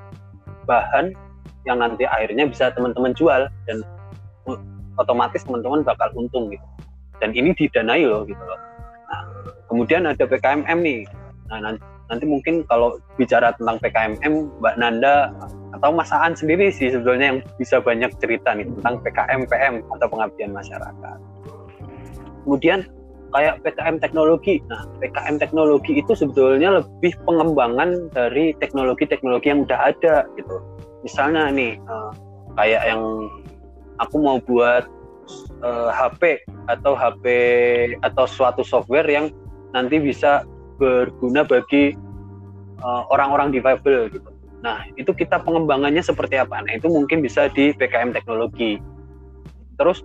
bahan 0.66 1.14
yang 1.68 1.80
nanti 1.80 2.08
akhirnya 2.08 2.48
bisa 2.48 2.72
teman-teman 2.72 3.12
jual 3.16 3.48
dan 3.68 3.76
otomatis 4.96 5.44
teman-teman 5.44 5.84
bakal 5.84 6.08
untung 6.16 6.48
gitu 6.52 6.66
dan 7.20 7.32
ini 7.36 7.52
didanai 7.56 8.04
loh 8.04 8.24
gitu 8.24 8.40
loh 8.40 8.60
nah 9.10 9.20
kemudian 9.68 10.08
ada 10.08 10.24
PKMM 10.24 10.78
nih 10.80 11.00
nah 11.50 11.58
nanti, 11.60 11.82
nanti 12.08 12.24
mungkin 12.24 12.54
kalau 12.68 12.96
bicara 13.20 13.52
tentang 13.58 13.76
PKMM 13.82 14.32
Mbak 14.60 14.74
Nanda 14.80 15.34
atau 15.76 15.90
Mas 15.92 16.10
Aan 16.10 16.34
sendiri 16.36 16.72
sih 16.72 16.92
sebetulnya 16.92 17.36
yang 17.36 17.40
bisa 17.60 17.78
banyak 17.80 18.10
cerita 18.18 18.56
nih 18.56 18.66
tentang 18.78 19.02
PKMPM 19.04 19.84
atau 19.98 20.06
pengabdian 20.08 20.52
masyarakat 20.54 21.18
kemudian 22.44 22.88
kayak 23.30 23.62
PKM 23.62 23.96
teknologi. 24.02 24.58
Nah, 24.66 24.82
PKM 24.98 25.38
teknologi 25.38 26.02
itu 26.02 26.12
sebetulnya 26.12 26.82
lebih 26.82 27.14
pengembangan 27.24 28.10
dari 28.12 28.52
teknologi-teknologi 28.58 29.46
yang 29.50 29.62
udah 29.64 29.94
ada 29.94 30.26
gitu. 30.34 30.58
Misalnya 31.02 31.48
nih, 31.52 31.80
uh, 31.88 32.12
kayak 32.56 32.82
yang 32.88 33.02
aku 34.00 34.16
mau 34.20 34.40
buat 34.40 34.88
uh, 35.62 35.88
eh, 35.88 35.90
HP 35.92 36.22
atau 36.72 36.92
HP 36.96 37.24
atau 38.00 38.24
suatu 38.24 38.64
software 38.64 39.06
yang 39.06 39.28
nanti 39.76 40.00
bisa 40.00 40.42
berguna 40.80 41.44
bagi 41.44 41.94
uh, 42.80 43.04
orang-orang 43.12 43.52
difabel 43.52 44.08
gitu. 44.10 44.30
Nah, 44.60 44.84
itu 44.96 45.12
kita 45.16 45.40
pengembangannya 45.40 46.04
seperti 46.04 46.36
apa? 46.36 46.60
Nah, 46.60 46.72
itu 46.76 46.88
mungkin 46.88 47.24
bisa 47.24 47.48
di 47.52 47.72
PKM 47.72 48.12
teknologi. 48.12 48.76
Terus 49.80 50.04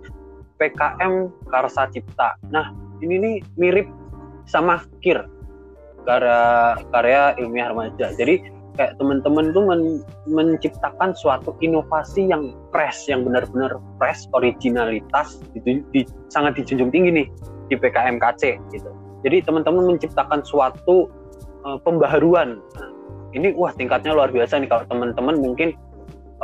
PKM 0.56 1.28
Karsa 1.52 1.92
Cipta. 1.92 2.40
Nah, 2.48 2.72
ini 3.04 3.20
nih 3.20 3.36
mirip 3.60 3.88
sama 4.48 4.80
KIR, 5.04 5.28
karya 6.08 6.40
karya 6.88 7.22
ilmiah 7.36 7.68
remaja. 7.68 8.16
Jadi 8.16 8.40
kayak 8.76 8.94
teman-teman 9.00 9.50
tuh 9.56 9.64
men 9.64 9.82
menciptakan 10.28 11.16
suatu 11.16 11.56
inovasi 11.64 12.28
yang 12.28 12.52
fresh, 12.70 13.08
yang 13.08 13.24
benar-benar 13.24 13.80
fresh, 13.96 14.28
originalitas 14.36 15.40
itu 15.56 15.82
di, 15.90 16.04
sangat 16.28 16.60
dijunjung 16.60 16.92
tinggi 16.92 17.24
nih 17.24 17.26
di 17.72 17.74
PKMKC 17.74 18.60
gitu. 18.70 18.90
Jadi 19.24 19.42
teman-teman 19.42 19.96
menciptakan 19.96 20.44
suatu 20.44 21.10
uh, 21.66 21.80
pembaharuan. 21.82 22.62
Nah, 22.78 22.90
ini 23.34 23.56
wah 23.56 23.74
tingkatnya 23.74 24.14
luar 24.14 24.30
biasa 24.30 24.60
nih 24.62 24.68
kalau 24.70 24.84
teman-teman 24.86 25.36
mungkin 25.40 25.74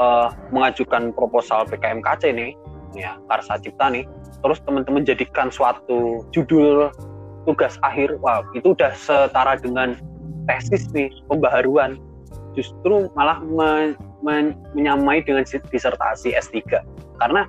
uh, 0.01 0.33
mengajukan 0.51 1.15
proposal 1.15 1.69
PKMKC 1.69 2.33
nih, 2.35 2.51
ya 2.97 3.21
Karsa 3.31 3.61
Cipta 3.61 3.93
nih, 3.93 4.09
terus 4.43 4.59
teman-teman 4.67 5.07
jadikan 5.07 5.53
suatu 5.53 6.27
judul 6.35 6.91
tugas 7.47 7.79
akhir, 7.87 8.19
wah 8.23 8.43
itu 8.57 8.75
udah 8.75 8.91
setara 8.99 9.59
dengan 9.59 9.95
tesis 10.51 10.91
nih 10.91 11.11
pembaharuan 11.31 11.99
justru 12.53 13.09
malah 13.17 13.41
men, 13.43 13.97
men, 14.21 14.57
menyamai 14.77 15.25
dengan 15.25 15.45
disertasi 15.45 16.37
S3 16.37 16.63
karena 17.21 17.49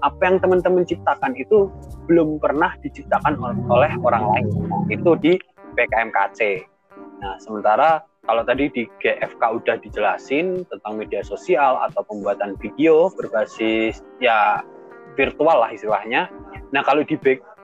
apa 0.00 0.20
yang 0.24 0.40
teman-teman 0.40 0.88
ciptakan 0.88 1.36
itu 1.36 1.68
belum 2.08 2.40
pernah 2.40 2.72
diciptakan 2.80 3.36
oleh 3.68 3.92
orang 4.00 4.24
lain. 4.32 4.46
Itu 4.88 5.14
di 5.20 5.36
PKMKC 5.76 6.66
nah 7.20 7.36
sementara 7.36 8.00
kalau 8.24 8.40
tadi 8.44 8.72
di 8.72 8.88
GFK 9.00 9.42
udah 9.60 9.76
dijelasin 9.80 10.64
tentang 10.68 10.96
media 10.96 11.20
sosial 11.20 11.76
atau 11.84 12.00
pembuatan 12.04 12.56
video 12.60 13.12
berbasis 13.12 14.00
ya 14.20 14.64
virtual 15.16 15.60
lah 15.60 15.72
istilahnya. 15.72 16.32
Nah 16.72 16.80
kalau 16.84 17.04
di 17.04 17.16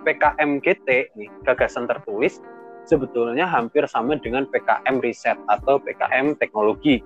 PKMGT 0.05 0.88
nih 1.17 1.29
gagasan 1.45 1.88
tertulis 1.88 2.41
sebetulnya 2.87 3.45
hampir 3.47 3.85
sama 3.90 4.16
dengan 4.19 4.47
PKM 4.49 5.02
riset 5.02 5.38
atau 5.50 5.83
PKM 5.83 6.38
teknologi. 6.38 7.02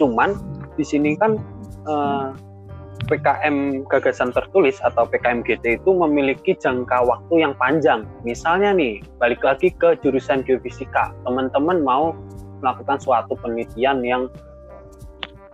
Cuman 0.00 0.36
di 0.76 0.84
sini 0.84 1.16
kan 1.16 1.36
eh, 1.88 2.28
PKM 3.06 3.86
gagasan 3.86 4.32
tertulis 4.32 4.80
atau 4.82 5.06
PKM 5.06 5.44
GT 5.46 5.78
itu 5.78 5.90
memiliki 5.94 6.56
jangka 6.58 7.06
waktu 7.06 7.44
yang 7.46 7.52
panjang. 7.54 8.08
Misalnya 8.26 8.74
nih, 8.74 9.04
balik 9.20 9.44
lagi 9.44 9.70
ke 9.70 9.94
jurusan 10.02 10.42
geofisika, 10.42 11.14
teman-teman 11.22 11.84
mau 11.84 12.16
melakukan 12.64 12.98
suatu 12.98 13.36
penelitian 13.38 14.02
yang 14.02 14.32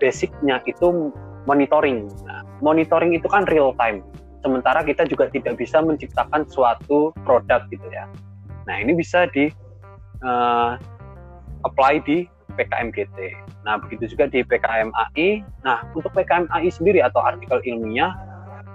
basicnya 0.01 0.63
itu 0.65 1.13
monitoring. 1.45 2.09
Nah, 2.25 2.41
monitoring 2.65 3.13
itu 3.19 3.27
kan 3.27 3.45
real 3.51 3.75
time. 3.77 4.01
Sementara 4.43 4.83
kita 4.83 5.07
juga 5.07 5.31
tidak 5.31 5.59
bisa 5.59 5.79
menciptakan 5.79 6.47
suatu 6.51 7.15
produk 7.23 7.63
gitu 7.71 7.87
ya. 7.91 8.07
Nah 8.67 8.75
ini 8.79 8.95
bisa 8.95 9.27
di 9.31 9.51
uh, 10.23 10.79
apply 11.67 12.03
di 12.03 12.27
PKMGT. 12.53 13.19
Nah 13.65 13.81
begitu 13.81 14.13
juga 14.13 14.29
di 14.29 14.45
PKMAI. 14.45 15.43
Nah 15.65 15.87
untuk 15.97 16.13
PKMAI 16.13 16.69
sendiri 16.69 17.01
atau 17.01 17.25
artikel 17.25 17.63
ilmiah, 17.65 18.13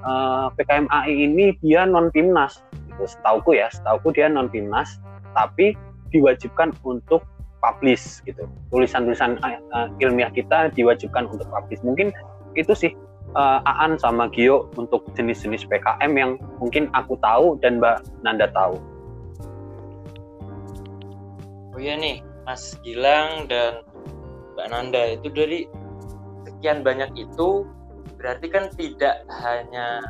uh, 0.03 0.47
eh, 0.49 0.57
PKMAI 0.57 1.13
ini 1.13 1.53
dia 1.61 1.85
non 1.85 2.09
timnas. 2.11 2.63
Itu 2.89 3.05
setauku 3.05 3.53
ya, 3.53 3.69
setauku 3.69 4.09
dia 4.15 4.27
non 4.27 4.49
timnas, 4.49 4.97
tapi 5.37 5.77
diwajibkan 6.09 6.73
untuk 6.81 7.21
publish 7.61 8.23
gitu. 8.25 8.49
Tulisan-tulisan 8.73 9.37
uh, 9.43 9.87
ilmiah 10.01 10.33
kita 10.33 10.73
diwajibkan 10.73 11.29
untuk 11.29 11.45
publish. 11.53 11.81
Mungkin 11.85 12.09
itu 12.57 12.73
sih 12.73 12.91
uh, 13.37 13.61
Aan 13.65 14.01
sama 14.01 14.25
Gio 14.33 14.71
untuk 14.79 15.05
jenis-jenis 15.13 15.69
PKM 15.69 16.11
yang 16.17 16.31
mungkin 16.57 16.89
aku 16.97 17.19
tahu 17.21 17.61
dan 17.61 17.77
Mbak 17.77 18.25
Nanda 18.25 18.49
tahu 18.49 18.81
oh 21.77 21.79
iya 21.79 21.93
nih 21.93 22.25
Mas 22.49 22.73
Gilang 22.81 23.45
dan 23.45 23.85
Mbak 24.57 24.67
Nanda 24.73 25.13
itu 25.13 25.29
dari 25.29 25.69
sekian 26.49 26.81
banyak 26.81 27.13
itu 27.13 27.69
berarti 28.17 28.49
kan 28.49 28.73
tidak 28.73 29.21
hanya 29.45 30.01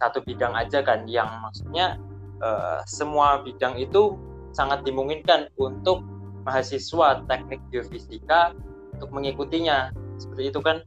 satu 0.00 0.24
bidang 0.24 0.56
aja 0.56 0.80
kan 0.80 1.04
yang 1.04 1.28
maksudnya 1.44 2.00
uh, 2.40 2.80
semua 2.88 3.44
bidang 3.44 3.76
itu 3.76 4.16
sangat 4.56 4.88
dimungkinkan 4.88 5.52
untuk 5.60 6.00
mahasiswa 6.48 7.20
teknik 7.28 7.60
geofisika 7.68 8.56
untuk 8.96 9.12
mengikutinya. 9.12 9.92
Seperti 10.16 10.48
itu 10.48 10.60
kan? 10.64 10.80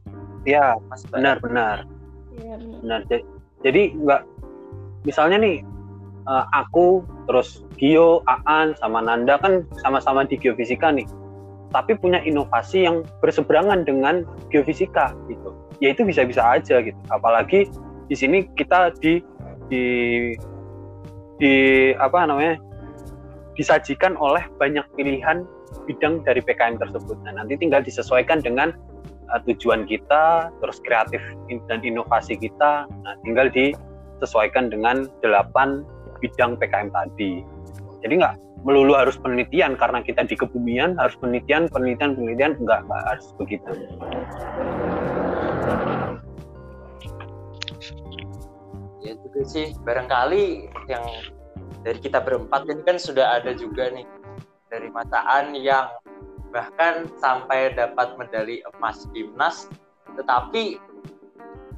Ya 0.49 0.73
benar 1.13 1.37
benar. 1.37 1.85
Ya, 2.41 2.57
benar. 2.57 3.05
Jadi 3.61 3.93
nggak 3.93 4.25
misalnya 5.05 5.37
nih 5.37 5.61
uh, 6.29 6.45
aku 6.53 7.01
terus 7.25 7.65
Gio, 7.81 8.21
Aan 8.29 8.77
sama 8.77 9.01
Nanda 9.01 9.41
kan 9.41 9.65
sama-sama 9.81 10.23
di 10.29 10.37
geofisika 10.37 10.93
nih 10.93 11.09
tapi 11.69 11.97
punya 11.97 12.21
inovasi 12.25 12.85
yang 12.85 13.05
berseberangan 13.21 13.85
dengan 13.85 14.25
geofisika 14.53 15.13
gitu 15.25 15.53
ya 15.81 15.93
itu 15.93 16.05
bisa-bisa 16.05 16.41
aja 16.45 16.81
gitu 16.85 16.97
apalagi 17.09 17.65
di 18.09 18.15
sini 18.17 18.45
kita 18.57 18.93
di 19.01 19.21
di 19.69 19.85
di 21.37 21.53
apa 21.95 22.25
namanya 22.25 22.57
disajikan 23.53 24.17
oleh 24.17 24.41
banyak 24.57 24.83
pilihan 24.95 25.45
bidang 25.85 26.23
dari 26.23 26.39
PKM 26.39 26.79
tersebut. 26.79 27.19
Nah, 27.27 27.35
nanti 27.37 27.59
tinggal 27.59 27.83
disesuaikan 27.83 28.39
dengan 28.39 28.71
uh, 29.29 29.39
tujuan 29.45 29.83
kita, 29.85 30.49
terus 30.63 30.79
kreatif 30.81 31.19
dan 31.67 31.79
inovasi 31.83 32.39
kita. 32.39 32.87
Nah, 32.87 33.13
tinggal 33.27 33.51
disesuaikan 33.51 34.71
dengan 34.71 35.11
delapan 35.19 35.83
bidang 36.19 36.59
PKM 36.59 36.89
tadi. 36.91 37.43
Jadi 37.99 38.13
nggak 38.19 38.35
melulu 38.67 38.95
harus 38.95 39.15
penelitian 39.19 39.79
karena 39.79 40.03
kita 40.03 40.27
di 40.27 40.35
kebumian 40.35 40.99
harus 40.99 41.15
penelitian, 41.19 41.71
penelitian, 41.71 42.15
penelitian 42.15 42.51
nggak, 42.59 42.81
harus 42.87 43.27
begitu. 43.39 43.71
Ya 48.99 49.15
juga 49.15 49.41
sih 49.47 49.71
barangkali 49.87 50.67
yang 50.91 51.05
dari 51.83 51.99
kita 52.03 52.19
berempat 52.19 52.67
ini 52.67 52.83
kan 52.83 52.99
sudah 52.99 53.39
ada 53.39 53.55
juga 53.55 53.87
nih 53.87 54.03
dari 54.67 54.91
Mataan 54.91 55.55
yang 55.55 55.87
bahkan 56.51 57.07
sampai 57.21 57.71
dapat 57.77 58.19
medali 58.19 58.59
emas 58.75 59.07
timnas 59.15 59.69
tetapi 60.17 60.81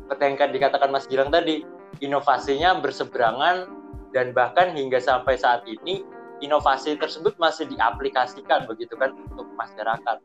seperti 0.08 0.24
yang 0.28 0.52
dikatakan 0.52 0.90
Mas 0.92 1.06
Gilang 1.08 1.32
tadi 1.32 1.64
inovasinya 2.04 2.80
berseberangan 2.80 3.81
dan 4.12 4.36
bahkan 4.36 4.76
hingga 4.76 5.00
sampai 5.00 5.40
saat 5.40 5.64
ini 5.68 6.04
inovasi 6.42 6.98
tersebut 6.98 7.38
masih 7.38 7.70
diaplikasikan 7.70 8.66
begitu 8.66 8.98
kan 8.98 9.14
untuk 9.16 9.48
masyarakat. 9.56 10.18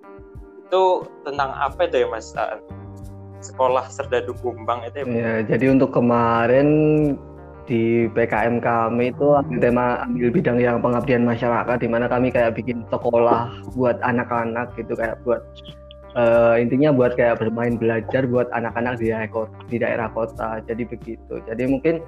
Itu 0.67 1.07
tentang 1.23 1.55
apa 1.55 1.87
itu 1.87 2.03
ya 2.03 2.09
Mas? 2.11 2.35
Sekolah 3.45 3.87
Serdadu 3.93 4.33
Kumbang 4.41 4.83
itu 4.89 5.05
ya, 5.05 5.07
ya 5.07 5.33
jadi 5.45 5.71
untuk 5.77 5.93
kemarin 5.95 6.69
di 7.67 8.07
PKM 8.15 8.63
kami 8.63 9.11
itu 9.11 9.27
ambil 9.35 9.59
tema 9.59 9.87
ambil 10.07 10.29
bidang 10.31 10.59
yang 10.63 10.79
pengabdian 10.79 11.27
masyarakat 11.27 11.77
di 11.83 11.89
mana 11.91 12.07
kami 12.07 12.31
kayak 12.31 12.55
bikin 12.55 12.87
sekolah 12.89 13.51
buat 13.75 13.99
anak-anak 14.07 14.71
gitu 14.79 14.95
kayak 14.95 15.19
buat 15.27 15.43
uh, 16.15 16.55
intinya 16.57 16.95
buat 16.95 17.19
kayak 17.19 17.43
bermain 17.43 17.77
belajar 17.77 18.25
buat 18.25 18.49
anak-anak 18.55 19.03
di 19.03 19.13
daerah 19.13 19.47
di 19.69 19.77
daerah 19.83 20.09
kota. 20.11 20.63
Jadi 20.65 20.83
begitu. 20.89 21.43
Jadi 21.45 21.63
mungkin 21.69 22.01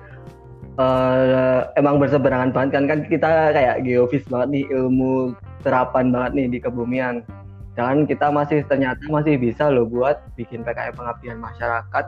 uh, 0.79 1.69
emang 1.75 1.99
berseberangan 1.99 2.55
banget 2.55 2.71
kan 2.79 2.85
kan 2.87 3.01
kita 3.11 3.53
kayak 3.53 3.83
geofis 3.85 4.25
banget 4.31 4.49
nih 4.63 4.65
ilmu 4.73 5.35
terapan 5.67 6.15
banget 6.15 6.33
nih 6.39 6.47
di 6.55 6.59
kebumian 6.63 7.27
dan 7.75 8.07
kita 8.07 8.31
masih 8.31 8.67
ternyata 8.67 9.03
masih 9.07 9.39
bisa 9.39 9.71
loh 9.71 9.87
buat 9.87 10.19
bikin 10.35 10.67
PKM 10.67 10.95
pengabdian 10.99 11.39
masyarakat 11.39 12.05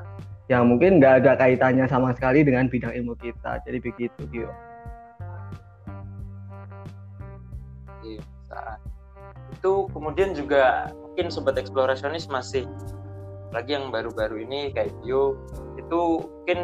yang 0.50 0.66
mungkin 0.66 0.98
nggak 0.98 1.22
ada 1.22 1.38
kaitannya 1.38 1.86
sama 1.86 2.10
sekali 2.10 2.42
dengan 2.42 2.66
bidang 2.66 2.90
ilmu 2.90 3.14
kita. 3.22 3.62
Jadi 3.62 3.78
begitu, 3.78 4.18
Gio. 4.34 4.50
Iya, 8.02 8.18
itu 9.54 9.86
kemudian 9.94 10.34
juga 10.34 10.90
mungkin 10.90 11.30
sobat 11.30 11.54
eksplorasionis 11.54 12.26
masih 12.26 12.66
lagi 13.54 13.78
yang 13.78 13.94
baru-baru 13.94 14.42
ini 14.42 14.74
kayak 14.74 14.90
Gio 15.06 15.38
itu 15.78 16.26
mungkin 16.26 16.58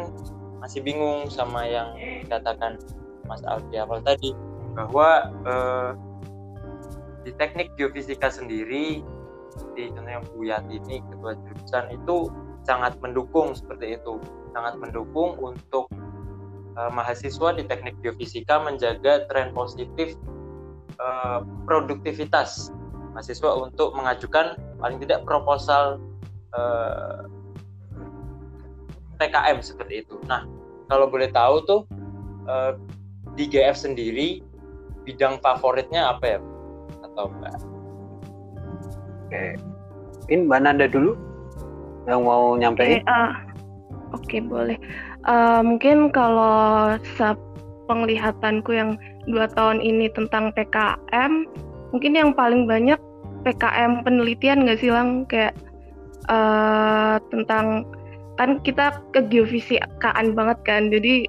masih 0.61 0.81
bingung 0.81 1.29
sama 1.29 1.65
yang 1.65 1.93
dikatakan 2.25 2.81
Mas 3.25 3.43
Alfi 3.45 3.77
awal 3.77 4.01
tadi. 4.01 4.31
Bahwa 4.77 5.33
eh, 5.45 5.91
di 7.25 7.31
teknik 7.35 7.73
geofisika 7.75 8.31
sendiri 8.31 9.01
di 9.73 9.83
contohnya 9.89 10.21
Bu 10.31 10.45
Yati 10.45 10.77
ini 10.77 11.01
ketua 11.11 11.33
jurusan 11.33 11.85
itu 11.91 12.29
sangat 12.63 12.95
mendukung 13.01 13.57
seperti 13.57 13.97
itu. 13.97 14.21
Sangat 14.53 14.77
mendukung 14.77 15.37
untuk 15.37 15.89
uh, 16.77 16.91
mahasiswa 16.93 17.57
di 17.57 17.65
teknik 17.65 17.97
geofisika 18.05 18.61
menjaga 18.61 19.25
tren 19.29 19.51
positif 19.51 20.13
uh, 21.01 21.41
produktivitas 21.65 22.69
mahasiswa 23.17 23.49
untuk 23.57 23.97
mengajukan 23.97 24.61
paling 24.77 25.01
tidak 25.01 25.25
proposal 25.25 25.97
eh, 26.53 27.25
PKM 29.17 29.57
seperti 29.59 30.05
itu. 30.05 30.21
Nah, 30.29 30.45
kalau 30.87 31.09
boleh 31.09 31.29
tahu 31.33 31.65
tuh 31.67 31.81
uh, 32.47 32.77
di 33.37 33.45
GF 33.49 33.75
sendiri 33.75 34.41
bidang 35.03 35.39
favoritnya 35.43 36.15
apa 36.15 36.37
ya 36.37 36.39
atau 37.05 37.29
enggak? 37.31 37.57
Oke, 39.27 39.43
ini 40.31 40.41
Mbak 40.47 40.59
Nanda 40.63 40.87
dulu 40.87 41.13
yang 42.07 42.23
mau 42.23 42.55
nyampein? 42.55 43.03
Oke, 43.03 43.03
okay, 43.03 43.11
uh, 43.11 43.31
okay, 44.15 44.39
boleh. 44.39 44.77
Uh, 45.27 45.59
mungkin 45.59 46.13
kalau 46.15 46.95
penglihatanku 47.91 48.71
yang 48.71 48.95
dua 49.27 49.51
tahun 49.51 49.83
ini 49.83 50.07
tentang 50.15 50.55
PKM, 50.55 51.47
mungkin 51.91 52.13
yang 52.15 52.31
paling 52.31 52.63
banyak 52.67 52.99
PKM 53.43 54.03
penelitian 54.03 54.63
nggak 54.67 54.79
sih 54.79 54.91
lang 54.91 55.23
kayak 55.27 55.55
uh, 56.31 57.19
tentang 57.31 57.87
kan 58.37 58.61
kita 58.61 59.01
ke 59.11 59.25
geofisikaan 59.27 60.37
banget 60.37 60.57
kan, 60.63 60.93
jadi 60.93 61.25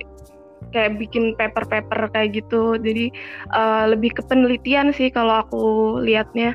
kayak 0.71 1.01
bikin 1.01 1.33
paper-paper 1.41 2.13
kayak 2.13 2.37
gitu, 2.45 2.77
jadi 2.77 3.09
uh, 3.57 3.89
lebih 3.89 4.13
ke 4.13 4.23
penelitian 4.29 4.93
sih 4.93 5.09
kalau 5.09 5.41
aku 5.41 5.63
lihatnya. 6.05 6.53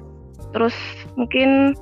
Terus 0.53 0.77
mungkin 1.17 1.73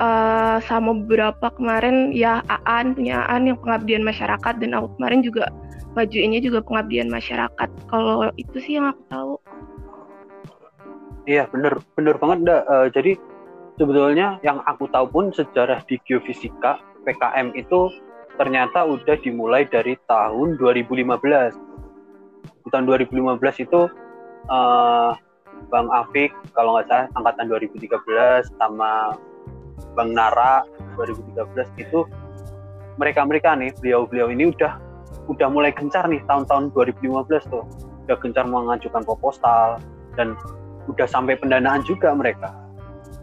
uh, 0.00 0.56
sama 0.64 0.96
beberapa 1.04 1.52
kemarin 1.52 2.16
ya 2.16 2.40
Aan 2.48 2.96
punya 2.96 3.28
Aan 3.28 3.52
yang 3.52 3.60
pengabdian 3.60 4.00
masyarakat 4.00 4.54
dan 4.64 4.72
aku 4.72 4.88
kemarin 4.96 5.20
juga 5.20 5.52
majuinnya 5.92 6.40
juga 6.40 6.64
pengabdian 6.64 7.12
masyarakat. 7.12 7.68
Kalau 7.92 8.32
itu 8.40 8.56
sih 8.64 8.80
yang 8.80 8.96
aku 8.96 9.02
tahu. 9.12 9.34
Iya 11.28 11.52
bener 11.52 11.84
bener 11.94 12.16
banget 12.16 12.38
ndak. 12.48 12.62
Uh, 12.64 12.88
jadi 12.88 13.12
sebetulnya 13.76 14.40
yang 14.40 14.64
aku 14.64 14.88
tahu 14.88 15.06
pun 15.12 15.24
sejarah 15.36 15.84
di 15.84 16.00
geofisika 16.08 16.80
PKM 17.04 17.54
itu 17.58 17.90
ternyata 18.40 18.86
udah 18.86 19.16
dimulai 19.20 19.68
dari 19.68 19.98
tahun 20.08 20.56
2015. 20.56 21.04
Di 22.62 22.68
tahun 22.70 22.84
2015 22.88 23.64
itu 23.66 23.80
uh, 24.48 25.12
Bang 25.68 25.88
Afik 25.92 26.32
kalau 26.56 26.76
nggak 26.76 26.88
salah 26.88 27.06
angkatan 27.14 27.46
2013 27.48 28.58
sama 28.58 29.14
Bang 29.94 30.16
Nara 30.16 30.64
2013 30.96 31.48
itu 31.78 32.08
mereka-mereka 33.00 33.56
nih 33.56 33.70
beliau-beliau 33.80 34.28
ini 34.32 34.52
udah 34.52 34.80
udah 35.30 35.48
mulai 35.48 35.70
gencar 35.70 36.04
nih 36.10 36.20
tahun-tahun 36.26 36.74
2015 36.74 37.52
tuh 37.52 37.64
udah 38.08 38.16
gencar 38.18 38.44
mengajukan 38.48 39.02
proposal 39.06 39.78
dan 40.18 40.34
udah 40.90 41.06
sampai 41.06 41.38
pendanaan 41.38 41.80
juga 41.86 42.12
mereka 42.12 42.50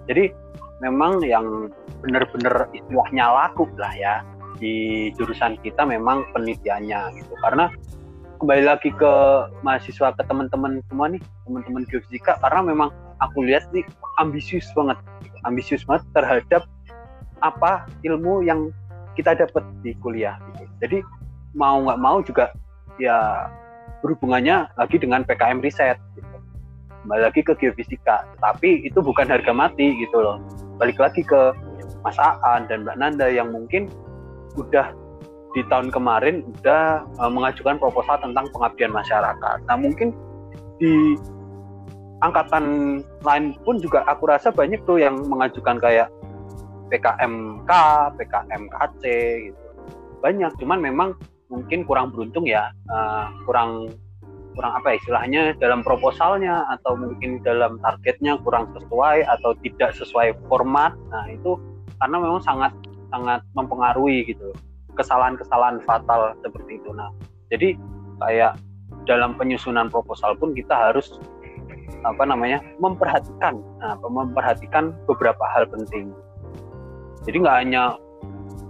jadi 0.08 0.32
memang 0.80 1.24
yang 1.24 1.72
benar-benar 2.04 2.72
istilahnya 2.72 3.26
laku 3.28 3.68
lah 3.76 3.92
ya 3.96 4.16
di 4.60 5.08
jurusan 5.16 5.56
kita 5.64 5.88
memang 5.88 6.28
penelitiannya 6.36 7.20
gitu 7.20 7.34
karena 7.44 7.72
kembali 8.40 8.64
lagi 8.64 8.92
ke 8.96 9.14
mahasiswa 9.64 10.16
ke 10.16 10.24
teman-teman 10.28 10.80
semua 10.88 11.12
nih 11.12 11.22
teman-teman 11.48 11.84
geofisika 11.88 12.40
karena 12.40 12.64
memang 12.64 12.90
aku 13.20 13.44
lihat 13.44 13.68
nih 13.76 13.84
ambisius 14.20 14.68
banget 14.76 14.96
ambisius 15.44 15.84
banget 15.84 16.04
terhadap 16.16 16.64
apa 17.44 17.88
ilmu 18.04 18.44
yang 18.44 18.72
kita 19.16 19.36
dapat 19.36 19.64
di 19.84 19.92
kuliah 20.00 20.40
gitu. 20.56 20.64
Jadi 20.80 20.98
mau 21.56 21.84
nggak 21.84 22.00
mau 22.00 22.24
juga 22.24 22.56
ya 23.00 23.48
berhubungannya 24.00 24.72
lagi 24.80 24.96
dengan 24.96 25.28
PKM 25.28 25.60
riset 25.60 26.00
gitu. 26.16 26.29
Kembali 27.04 27.22
lagi 27.32 27.42
ke 27.42 27.54
geofisika, 27.56 28.28
tapi 28.44 28.84
itu 28.84 29.00
bukan 29.00 29.28
harga 29.28 29.56
mati 29.56 29.96
gitu 30.00 30.20
loh. 30.20 30.38
Balik 30.76 31.00
lagi 31.00 31.24
ke 31.24 31.56
Mas 32.04 32.20
Aan 32.20 32.68
dan 32.68 32.84
Mbak 32.84 32.98
Nanda 33.00 33.28
yang 33.32 33.52
mungkin 33.52 33.88
udah 34.56 34.92
di 35.58 35.66
tahun 35.66 35.90
kemarin 35.90 36.46
udah 36.46 37.08
uh, 37.18 37.32
mengajukan 37.32 37.82
proposal 37.82 38.20
tentang 38.22 38.52
pengabdian 38.54 38.94
masyarakat. 38.94 39.58
Nah 39.66 39.78
mungkin 39.80 40.14
di 40.78 41.18
angkatan 42.22 43.00
lain 43.24 43.56
pun 43.64 43.80
juga 43.80 44.04
aku 44.06 44.30
rasa 44.30 44.52
banyak 44.52 44.84
tuh 44.84 45.00
yang 45.00 45.18
mengajukan 45.26 45.80
kayak 45.80 46.08
PKMK, 46.90 47.72
PKMKC 48.18 49.04
gitu. 49.50 49.66
Banyak, 50.20 50.52
cuman 50.60 50.80
memang 50.84 51.10
mungkin 51.48 51.88
kurang 51.88 52.12
beruntung 52.12 52.44
ya, 52.46 52.70
uh, 52.92 53.32
kurang 53.48 53.88
kurang 54.60 54.76
apa 54.76 54.92
ya, 54.92 54.96
istilahnya 55.00 55.42
dalam 55.56 55.80
proposalnya 55.88 56.68
atau 56.76 57.00
mungkin 57.00 57.40
dalam 57.48 57.80
targetnya 57.80 58.36
kurang 58.44 58.68
sesuai 58.76 59.24
atau 59.24 59.56
tidak 59.64 59.96
sesuai 59.96 60.36
format. 60.52 60.92
Nah 61.16 61.32
itu 61.32 61.56
karena 61.96 62.20
memang 62.20 62.44
sangat 62.44 62.76
sangat 63.08 63.40
mempengaruhi 63.56 64.28
gitu 64.28 64.52
kesalahan-kesalahan 65.00 65.80
fatal 65.88 66.36
seperti 66.44 66.76
itu. 66.76 66.92
Nah 66.92 67.08
jadi 67.48 67.80
kayak 68.20 68.60
dalam 69.08 69.40
penyusunan 69.40 69.88
proposal 69.88 70.36
pun 70.36 70.52
kita 70.52 70.76
harus 70.76 71.16
apa 72.04 72.28
namanya 72.28 72.60
memperhatikan. 72.84 73.64
Nah, 73.80 73.96
memperhatikan 74.04 74.92
beberapa 75.08 75.42
hal 75.56 75.72
penting. 75.72 76.12
Jadi 77.24 77.36
nggak 77.40 77.58
hanya 77.64 77.96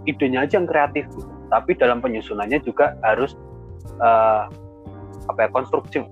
idenya 0.06 0.46
aja 0.46 0.62
yang 0.62 0.70
kreatif 0.70 1.06
gitu, 1.14 1.30
tapi 1.50 1.74
dalam 1.78 2.02
penyusunannya 2.02 2.62
juga 2.62 2.98
harus 3.06 3.38
uh, 4.02 4.50
apa 5.30 5.46
ya 5.46 5.50
konstruktif 5.54 6.04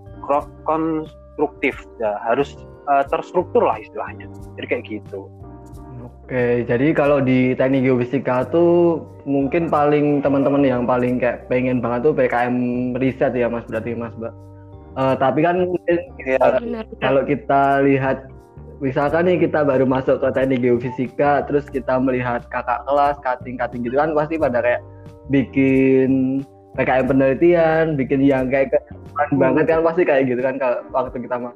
konstruktif. 0.67 1.75
Ya 1.97 2.19
harus 2.25 2.53
uh, 2.91 3.03
terstruktur 3.07 3.63
lah 3.63 3.79
istilahnya. 3.79 4.27
Jadi 4.59 4.65
kayak 4.67 4.83
gitu. 4.85 5.31
Oke, 5.97 6.67
jadi 6.67 6.91
kalau 6.91 7.23
di 7.23 7.55
teknik 7.55 7.87
geofisika 7.87 8.43
tuh 8.51 8.99
mungkin 9.23 9.71
paling 9.71 10.19
teman-teman 10.19 10.63
yang 10.63 10.83
paling 10.83 11.19
kayak 11.23 11.47
pengen 11.47 11.79
banget 11.79 12.11
tuh 12.11 12.13
PKM 12.15 12.55
riset 12.99 13.31
ya 13.31 13.47
Mas 13.47 13.63
berarti 13.67 13.95
Mas 13.95 14.11
Mbak. 14.19 14.33
Uh, 14.97 15.15
tapi 15.15 15.45
kan 15.45 15.71
mungkin 15.71 15.97
ya, 16.25 16.41
kalau 16.99 17.21
kita 17.23 17.85
lihat 17.85 18.27
misalkan 18.83 19.29
nih 19.29 19.45
kita 19.45 19.65
baru 19.65 19.85
masuk 19.85 20.21
ke 20.21 20.29
teknik 20.33 20.61
geofisika 20.65 21.45
terus 21.45 21.65
kita 21.69 21.97
melihat 21.97 22.45
kakak 22.49 22.81
kelas 22.85 23.17
kating-kating 23.21 23.81
gitu 23.85 23.97
kan 23.97 24.13
pasti 24.13 24.37
pada 24.37 24.59
kayak 24.61 24.81
bikin 25.29 26.41
PKM 26.77 27.05
penelitian 27.09 27.83
bikin 27.97 28.21
yang 28.21 28.53
kayak 28.53 28.71
keren 28.71 29.31
banget 29.41 29.65
kan 29.65 29.81
pasti 29.81 30.05
kayak 30.05 30.29
gitu 30.29 30.41
kan 30.45 30.61
kalau 30.61 30.77
waktu 30.93 31.17
kita 31.25 31.35
mah. 31.41 31.53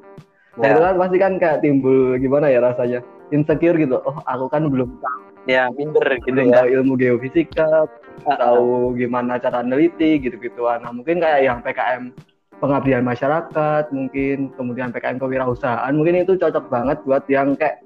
Nah 0.58 0.68
itu 0.68 0.80
kan 0.82 0.94
pasti 0.98 1.16
kan 1.16 1.32
kayak 1.38 1.62
timbul 1.62 2.18
gimana 2.18 2.50
ya 2.50 2.60
rasanya? 2.60 3.00
Insecure 3.32 3.78
gitu. 3.78 4.02
Oh 4.02 4.18
aku 4.26 4.50
kan 4.50 4.66
belum 4.68 4.98
tahu. 4.98 5.20
Ya 5.46 5.70
minder 5.70 6.06
gitu 6.22 6.34
belum 6.34 6.50
ya. 6.50 6.54
tahu 6.62 6.66
ilmu 6.74 6.92
geofisika 6.98 7.86
tahu 8.22 8.94
gimana 8.94 9.40
cara 9.42 9.64
neliti 9.64 10.22
gitu 10.22 10.38
gitu 10.38 10.62
nah 10.66 10.90
mungkin 10.94 11.18
kayak 11.18 11.40
yang 11.42 11.58
PKM 11.64 12.14
pengabdian 12.62 13.02
masyarakat 13.02 13.90
mungkin 13.90 14.54
kemudian 14.54 14.94
PKM 14.94 15.18
kewirausahaan 15.18 15.92
mungkin 15.94 16.22
itu 16.22 16.38
cocok 16.38 16.70
banget 16.70 16.98
buat 17.02 17.24
yang 17.26 17.58
kayak 17.58 17.82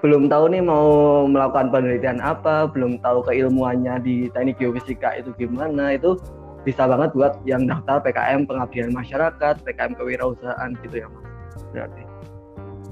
belum 0.00 0.32
tahu 0.32 0.48
nih 0.48 0.64
mau 0.64 1.28
melakukan 1.28 1.68
penelitian 1.68 2.24
apa 2.24 2.64
belum 2.72 3.04
tahu 3.04 3.20
keilmuannya 3.28 4.00
di 4.00 4.32
teknik 4.32 4.56
geofisika 4.56 5.12
itu 5.20 5.36
gimana 5.36 5.92
itu 5.92 6.16
bisa 6.62 6.84
banget 6.84 7.10
buat 7.16 7.40
yang 7.48 7.64
daftar 7.64 8.04
PKM 8.04 8.44
pengabdian 8.44 8.92
masyarakat 8.92 9.54
PKM 9.64 9.96
kewirausahaan 9.96 10.70
gitu 10.84 11.04
ya 11.04 11.06
mas. 11.08 11.24
Berarti. 11.72 12.02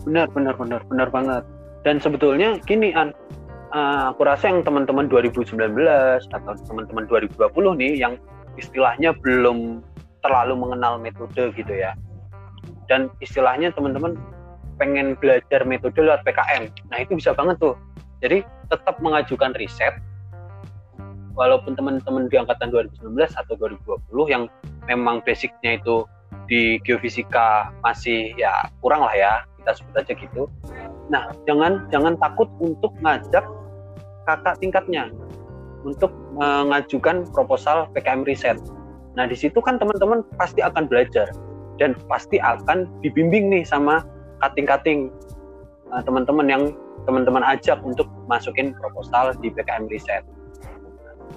Benar 0.09 0.27
benar 0.33 0.55
benar 0.57 0.81
benar 0.89 1.09
banget. 1.13 1.45
Dan 1.85 2.01
sebetulnya 2.01 2.57
gini 2.65 2.97
an 2.97 3.13
uh, 3.77 4.13
aku 4.13 4.25
rasa 4.25 4.49
yang 4.49 4.65
teman-teman 4.65 5.07
2019 5.13 5.53
atau 6.33 6.53
teman-teman 6.65 7.05
2020 7.07 7.81
nih 7.81 7.93
yang 8.01 8.15
istilahnya 8.57 9.13
belum 9.21 9.85
terlalu 10.25 10.55
mengenal 10.57 10.97
metode 10.97 11.53
gitu 11.53 11.73
ya. 11.73 11.93
Dan 12.89 13.13
istilahnya 13.21 13.69
teman-teman 13.77 14.17
pengen 14.81 15.19
belajar 15.19 15.67
metode 15.67 15.99
lewat 15.99 16.23
PKM 16.25 16.71
nah 16.89 16.99
itu 17.05 17.21
bisa 17.21 17.37
banget 17.37 17.61
tuh. 17.61 17.77
Jadi 18.25 18.43
tetap 18.73 18.99
mengajukan 18.99 19.55
riset 19.61 19.95
walaupun 21.39 21.79
teman-teman 21.79 22.27
di 22.27 22.37
angkatan 22.37 22.75
2019 22.75 23.15
atau 23.39 23.55
2020 23.55 24.35
yang 24.35 24.51
memang 24.91 25.23
basicnya 25.23 25.79
itu 25.79 26.03
di 26.51 26.83
geofisika 26.83 27.71
masih 27.87 28.35
ya 28.35 28.51
kurang 28.83 29.07
lah 29.07 29.15
ya 29.15 29.33
kita 29.63 29.79
sebut 29.79 29.95
aja 30.03 30.13
gitu 30.19 30.43
nah 31.07 31.31
jangan 31.47 31.87
jangan 31.95 32.19
takut 32.19 32.51
untuk 32.59 32.91
ngajak 33.01 33.47
kakak 34.27 34.55
tingkatnya 34.59 35.09
untuk 35.87 36.11
mengajukan 36.35 37.23
proposal 37.31 37.87
PKM 37.95 38.27
riset 38.27 38.59
Nah, 39.19 39.27
di 39.27 39.35
situ 39.35 39.59
kan 39.59 39.83
teman-teman 39.83 40.23
pasti 40.39 40.63
akan 40.63 40.87
belajar 40.87 41.27
dan 41.83 41.99
pasti 42.07 42.39
akan 42.39 42.87
dibimbing 43.03 43.51
nih 43.51 43.67
sama 43.67 44.07
kating-kating 44.39 45.11
uh, 45.91 45.99
teman-teman 46.07 46.47
yang 46.47 46.63
teman-teman 47.03 47.43
ajak 47.43 47.83
untuk 47.83 48.07
masukin 48.31 48.71
proposal 48.79 49.35
di 49.43 49.51
PKM 49.51 49.91
Riset. 49.91 50.23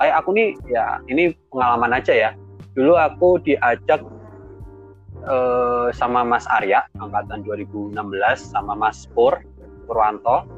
Kayak 0.01 0.25
aku 0.25 0.33
nih, 0.33 0.57
ya 0.65 0.97
ini 1.05 1.37
pengalaman 1.53 1.93
aja 1.93 2.09
ya. 2.09 2.31
Dulu 2.73 2.97
aku 2.97 3.37
diajak 3.45 4.01
uh, 5.29 5.93
sama 5.93 6.25
Mas 6.25 6.49
Arya, 6.49 6.89
angkatan 6.97 7.45
2016, 7.45 7.93
sama 8.41 8.73
Mas 8.73 9.05
Pur, 9.13 9.37
Purwanto, 9.85 10.49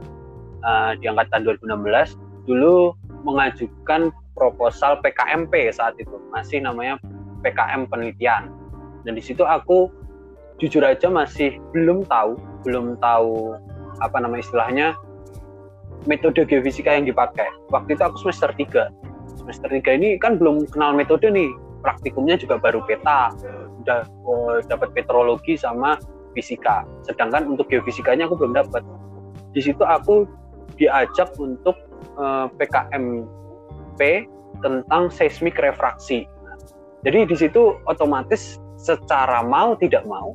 uh, 0.64 0.96
di 0.96 1.12
angkatan 1.12 1.44
2016. 1.44 2.16
Dulu 2.48 2.96
mengajukan 3.28 4.16
proposal 4.32 5.00
PKMP 5.04 5.76
saat 5.76 6.00
itu 6.00 6.16
masih 6.32 6.64
namanya 6.64 7.00
PKM 7.44 7.86
penelitian 7.88 8.50
dan 9.04 9.14
di 9.14 9.24
situ 9.24 9.44
aku 9.46 9.92
jujur 10.58 10.82
aja 10.82 11.12
masih 11.12 11.60
belum 11.76 12.08
tahu 12.08 12.40
belum 12.64 12.98
tahu 13.04 13.60
apa 14.02 14.18
nama 14.18 14.40
istilahnya 14.40 14.96
metode 16.10 16.44
geofisika 16.48 16.96
yang 16.96 17.06
dipakai 17.06 17.48
waktu 17.70 17.96
itu 17.96 18.04
aku 18.04 18.18
semester 18.26 18.50
3 18.56 19.13
semester 19.44 19.70
3 19.70 20.00
ini 20.00 20.10
kan 20.18 20.40
belum 20.40 20.72
kenal 20.72 20.96
metode 20.96 21.28
nih. 21.28 21.52
Praktikumnya 21.84 22.40
juga 22.40 22.56
baru 22.56 22.80
peta. 22.88 23.36
Udah 23.84 24.08
uh, 24.24 24.64
dapat 24.72 24.96
petrologi 24.96 25.60
sama 25.60 26.00
fisika. 26.32 26.88
Sedangkan 27.04 27.52
untuk 27.52 27.68
geofisikanya 27.68 28.26
aku 28.32 28.40
belum 28.40 28.56
dapat. 28.56 28.82
Di 29.54 29.62
situ 29.62 29.84
aku 29.86 30.26
diajak 30.82 31.30
untuk 31.38 31.78
eh, 32.18 32.48
PKMP 32.58 34.26
tentang 34.66 35.14
seismik 35.14 35.62
refraksi. 35.62 36.26
Jadi 37.06 37.30
di 37.30 37.36
situ 37.38 37.78
otomatis 37.86 38.58
secara 38.80 39.44
mau 39.46 39.76
tidak 39.78 40.08
mau, 40.08 40.34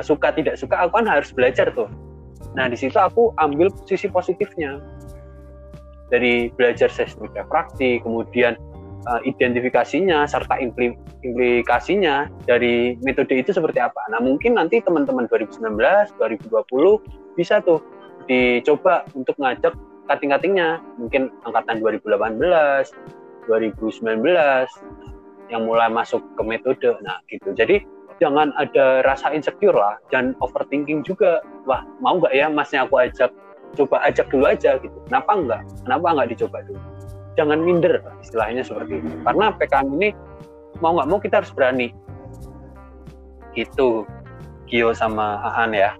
suka 0.00 0.32
tidak 0.32 0.56
suka 0.56 0.74
aku 0.74 0.98
kan 0.98 1.06
harus 1.06 1.30
belajar 1.30 1.68
tuh. 1.76 1.86
Nah 2.56 2.66
di 2.66 2.74
situ 2.74 2.96
aku 2.96 3.36
ambil 3.38 3.68
sisi 3.84 4.08
positifnya 4.08 4.80
dari 6.08 6.48
belajar 6.56 6.88
seismik 6.88 7.32
refraksi, 7.36 8.00
kemudian 8.00 8.56
uh, 9.08 9.20
identifikasinya 9.24 10.24
serta 10.28 10.56
impli 10.60 10.96
implikasinya 11.24 12.28
dari 12.48 12.96
metode 13.04 13.36
itu 13.36 13.52
seperti 13.52 13.80
apa. 13.82 14.00
Nah 14.12 14.20
mungkin 14.22 14.56
nanti 14.56 14.80
teman-teman 14.80 15.28
2019, 15.28 15.76
2020 16.16 17.38
bisa 17.38 17.60
tuh 17.62 17.82
dicoba 18.28 19.08
untuk 19.16 19.34
ngajak 19.40 19.72
kating-katingnya, 20.08 20.80
mungkin 20.96 21.28
angkatan 21.44 21.80
2018, 21.84 22.40
2019 23.48 24.24
yang 25.48 25.64
mulai 25.64 25.88
masuk 25.88 26.20
ke 26.36 26.42
metode. 26.44 26.96
Nah, 27.04 27.20
gitu. 27.28 27.52
Jadi 27.56 27.84
jangan 28.20 28.52
ada 28.56 29.04
rasa 29.04 29.32
insecure 29.32 29.76
lah, 29.76 29.96
jangan 30.12 30.36
overthinking 30.44 31.04
juga. 31.04 31.40
Wah, 31.64 31.84
mau 32.00 32.20
nggak 32.20 32.34
ya 32.36 32.46
masnya 32.52 32.84
aku 32.84 33.00
ajak? 33.00 33.32
Coba 33.76 34.00
ajak 34.06 34.30
dulu 34.32 34.48
aja 34.48 34.80
gitu. 34.80 34.96
Kenapa 35.10 35.30
enggak? 35.36 35.62
Kenapa 35.84 36.06
enggak 36.14 36.28
dicoba 36.36 36.58
dulu? 36.64 36.80
Jangan 37.38 37.58
minder 37.62 37.94
istilahnya 38.22 38.62
seperti 38.64 39.02
itu. 39.02 39.08
Karena 39.22 39.54
PKM 39.54 39.88
ini 40.00 40.08
mau 40.82 40.96
nggak 40.96 41.08
mau 41.08 41.18
kita 41.20 41.42
harus 41.44 41.52
berani. 41.54 41.92
Gitu. 43.54 44.06
Gio 44.68 44.90
sama 44.92 45.40
Aan 45.44 45.72
ya. 45.72 45.94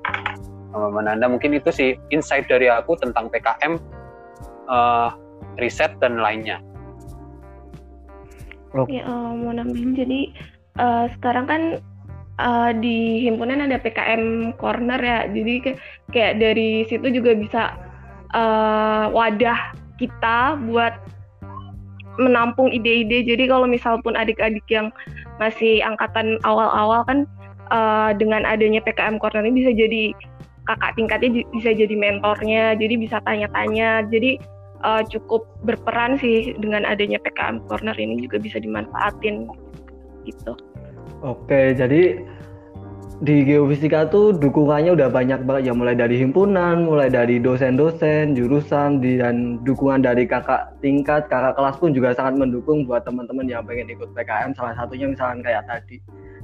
Sama 0.72 0.92
Mananda 0.92 1.26
mungkin 1.31 1.57
itu 1.57 1.72
sih 1.72 1.96
insight 2.12 2.44
dari 2.50 2.68
aku 2.68 2.92
tentang 3.00 3.33
PKM 3.33 3.81
uh, 4.68 4.76
eh, 4.76 5.09
riset 5.62 5.96
dan 6.02 6.20
lainnya. 6.20 6.61
Okay. 8.76 9.00
Ya, 9.00 9.09
uh, 9.09 9.33
mau 9.33 9.57
nambahin 9.57 9.96
jadi 9.96 10.20
uh, 10.76 11.09
sekarang 11.16 11.48
kan 11.48 11.62
uh, 12.38 12.70
di 12.74 13.27
himpunan 13.27 13.62
ada 13.62 13.77
PKM 13.79 14.55
corner 14.57 14.98
ya. 14.98 15.18
Jadi 15.31 15.55
kayak, 15.62 15.79
kayak 16.14 16.35
dari 16.40 16.87
situ 16.87 17.07
juga 17.12 17.35
bisa 17.35 17.62
uh, 18.33 19.11
wadah 19.12 19.74
kita 19.98 20.59
buat 20.70 20.94
menampung 22.18 22.70
ide-ide. 22.74 23.22
Jadi 23.22 23.46
kalau 23.46 23.66
misal 23.66 24.03
pun 24.03 24.18
adik-adik 24.18 24.64
yang 24.70 24.90
masih 25.38 25.79
angkatan 25.87 26.38
awal-awal 26.42 27.07
kan 27.07 27.18
uh, 27.70 28.11
dengan 28.14 28.42
adanya 28.42 28.83
PKM 28.83 29.22
corner 29.22 29.46
ini 29.46 29.62
bisa 29.62 29.70
jadi 29.70 30.11
kakak 30.66 30.98
tingkatnya 30.98 31.46
bisa 31.55 31.70
jadi 31.70 31.94
mentornya. 31.94 32.74
Jadi 32.74 32.94
bisa 32.98 33.22
tanya-tanya. 33.22 34.05
Jadi 34.11 34.38
uh, 34.85 35.03
cukup 35.07 35.46
berperan 35.66 36.18
sih 36.18 36.55
dengan 36.59 36.87
adanya 36.87 37.18
PKM 37.22 37.64
Corner 37.66 37.96
ini 37.98 38.22
juga 38.22 38.38
bisa 38.38 38.59
dimanfaatin 38.62 39.48
gitu. 40.27 40.53
Oke, 41.22 41.74
jadi 41.74 42.22
di 43.18 43.37
geofisika 43.42 44.07
tuh 44.07 44.31
dukungannya 44.31 44.94
udah 44.94 45.11
banyak 45.11 45.42
banget 45.42 45.70
ya. 45.70 45.74
Mulai 45.74 45.98
dari 45.98 46.22
himpunan, 46.22 46.87
mulai 46.87 47.11
dari 47.11 47.42
dosen-dosen, 47.42 48.38
jurusan 48.38 49.02
dan 49.02 49.59
dukungan 49.66 50.07
dari 50.07 50.22
kakak 50.22 50.78
tingkat, 50.78 51.26
kakak 51.26 51.59
kelas 51.59 51.76
pun 51.83 51.90
juga 51.90 52.14
sangat 52.14 52.38
mendukung 52.38 52.87
buat 52.87 53.02
teman-teman 53.02 53.50
yang 53.50 53.66
pengen 53.66 53.90
ikut 53.90 54.14
PKM 54.14 54.54
salah 54.54 54.78
satunya 54.78 55.11
misalnya 55.11 55.42
kayak 55.42 55.66
tadi 55.66 55.98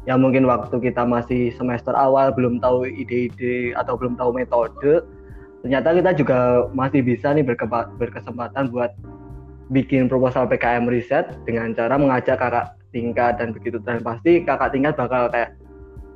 yang 0.04 0.20
mungkin 0.20 0.44
waktu 0.44 0.76
kita 0.80 1.02
masih 1.04 1.52
semester 1.56 1.96
awal 1.96 2.32
belum 2.32 2.60
tahu 2.60 2.84
ide-ide 2.84 3.72
atau 3.72 3.96
belum 3.96 4.20
tahu 4.20 4.37
metode 4.37 5.04
ternyata 5.64 5.96
kita 5.96 6.10
juga 6.12 6.38
masih 6.76 7.00
bisa 7.00 7.32
nih 7.32 7.44
berkesempatan 7.96 8.68
buat 8.68 8.92
bikin 9.72 10.12
proposal 10.12 10.44
PKM 10.44 10.84
riset 10.84 11.32
dengan 11.48 11.72
cara 11.72 11.96
mengajak 11.96 12.37
kakak 12.37 12.76
tingkat 12.94 13.42
dan 13.42 13.50
begitu 13.50 13.83
dan 13.83 13.98
pasti 14.07 14.46
kakak 14.46 14.70
tingkat 14.70 14.94
bakal 14.94 15.26
kayak 15.26 15.50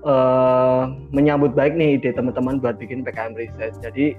uh, 0.06 0.94
menyambut 1.10 1.58
baik 1.58 1.74
nih 1.74 1.98
ide 1.98 2.14
teman-teman 2.14 2.62
buat 2.62 2.78
bikin 2.78 3.02
PKM 3.02 3.34
riset 3.34 3.74
jadi 3.82 4.14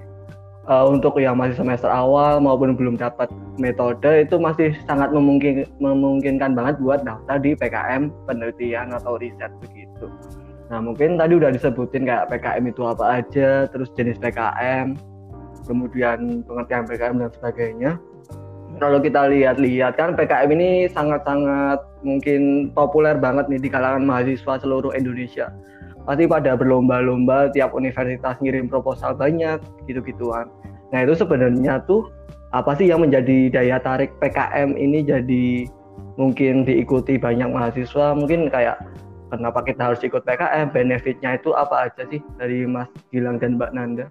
uh, 0.68 0.86
untuk 0.86 1.16
yang 1.16 1.38
masih 1.38 1.56
semester 1.56 1.88
awal 1.88 2.42
maupun 2.42 2.76
belum 2.76 3.00
dapat 3.00 3.30
metode 3.58 4.24
itu 4.24 4.36
masih 4.36 4.76
sangat 4.84 5.10
memungkin, 5.14 5.64
memungkinkan 5.82 6.52
banget 6.52 6.76
buat 6.82 7.02
daftar 7.02 7.36
di 7.40 7.56
PKM 7.56 8.08
penelitian 8.24 8.92
atau 8.94 9.16
riset 9.16 9.50
begitu. 9.58 10.06
Nah 10.70 10.78
mungkin 10.78 11.18
tadi 11.18 11.34
udah 11.34 11.50
disebutin 11.50 12.06
kayak 12.06 12.30
PKM 12.30 12.64
itu 12.70 12.82
apa 12.86 13.20
aja, 13.20 13.66
terus 13.68 13.90
jenis 13.98 14.16
PKM, 14.22 14.94
kemudian 15.66 16.46
pengertian 16.46 16.86
PKM 16.86 17.16
dan 17.18 17.30
sebagainya. 17.34 17.92
Kalau 18.80 19.02
kita 19.02 19.28
lihat-lihat 19.28 19.98
kan 19.98 20.16
PKM 20.16 20.50
ini 20.56 20.70
sangat-sangat 20.88 21.89
mungkin 22.00 22.72
populer 22.72 23.16
banget 23.16 23.48
nih 23.52 23.60
di 23.60 23.68
kalangan 23.68 24.04
mahasiswa 24.04 24.60
seluruh 24.60 24.92
Indonesia 24.96 25.52
pasti 26.08 26.24
pada 26.24 26.56
berlomba-lomba 26.56 27.52
tiap 27.52 27.76
universitas 27.76 28.34
ngirim 28.40 28.66
proposal 28.66 29.12
banyak 29.12 29.60
gitu-gituan. 29.84 30.48
Nah 30.90 31.04
itu 31.04 31.14
sebenarnya 31.14 31.84
tuh 31.84 32.08
apa 32.50 32.74
sih 32.74 32.90
yang 32.90 33.04
menjadi 33.04 33.52
daya 33.52 33.78
tarik 33.78 34.10
PKM 34.18 34.74
ini 34.74 35.06
jadi 35.06 35.70
mungkin 36.18 36.66
diikuti 36.66 37.14
banyak 37.14 37.46
mahasiswa 37.46 38.16
mungkin 38.16 38.50
kayak 38.50 38.82
kenapa 39.30 39.62
kita 39.62 39.92
harus 39.92 40.02
ikut 40.02 40.26
PKM 40.26 40.74
benefitnya 40.74 41.38
itu 41.38 41.54
apa 41.54 41.86
aja 41.88 42.02
sih 42.10 42.18
dari 42.40 42.66
Mas 42.66 42.90
Gilang 43.14 43.38
dan 43.38 43.54
Mbak 43.54 43.70
Nanda? 43.70 44.06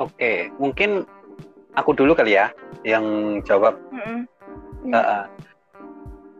Oke 0.00 0.48
mungkin 0.56 1.04
aku 1.76 1.92
dulu 1.92 2.16
kali 2.16 2.40
ya 2.40 2.48
yang 2.88 3.38
jawab. 3.44 3.76
Mm 3.92 4.39
-hmm. 4.84 4.92
uh, 4.96 5.24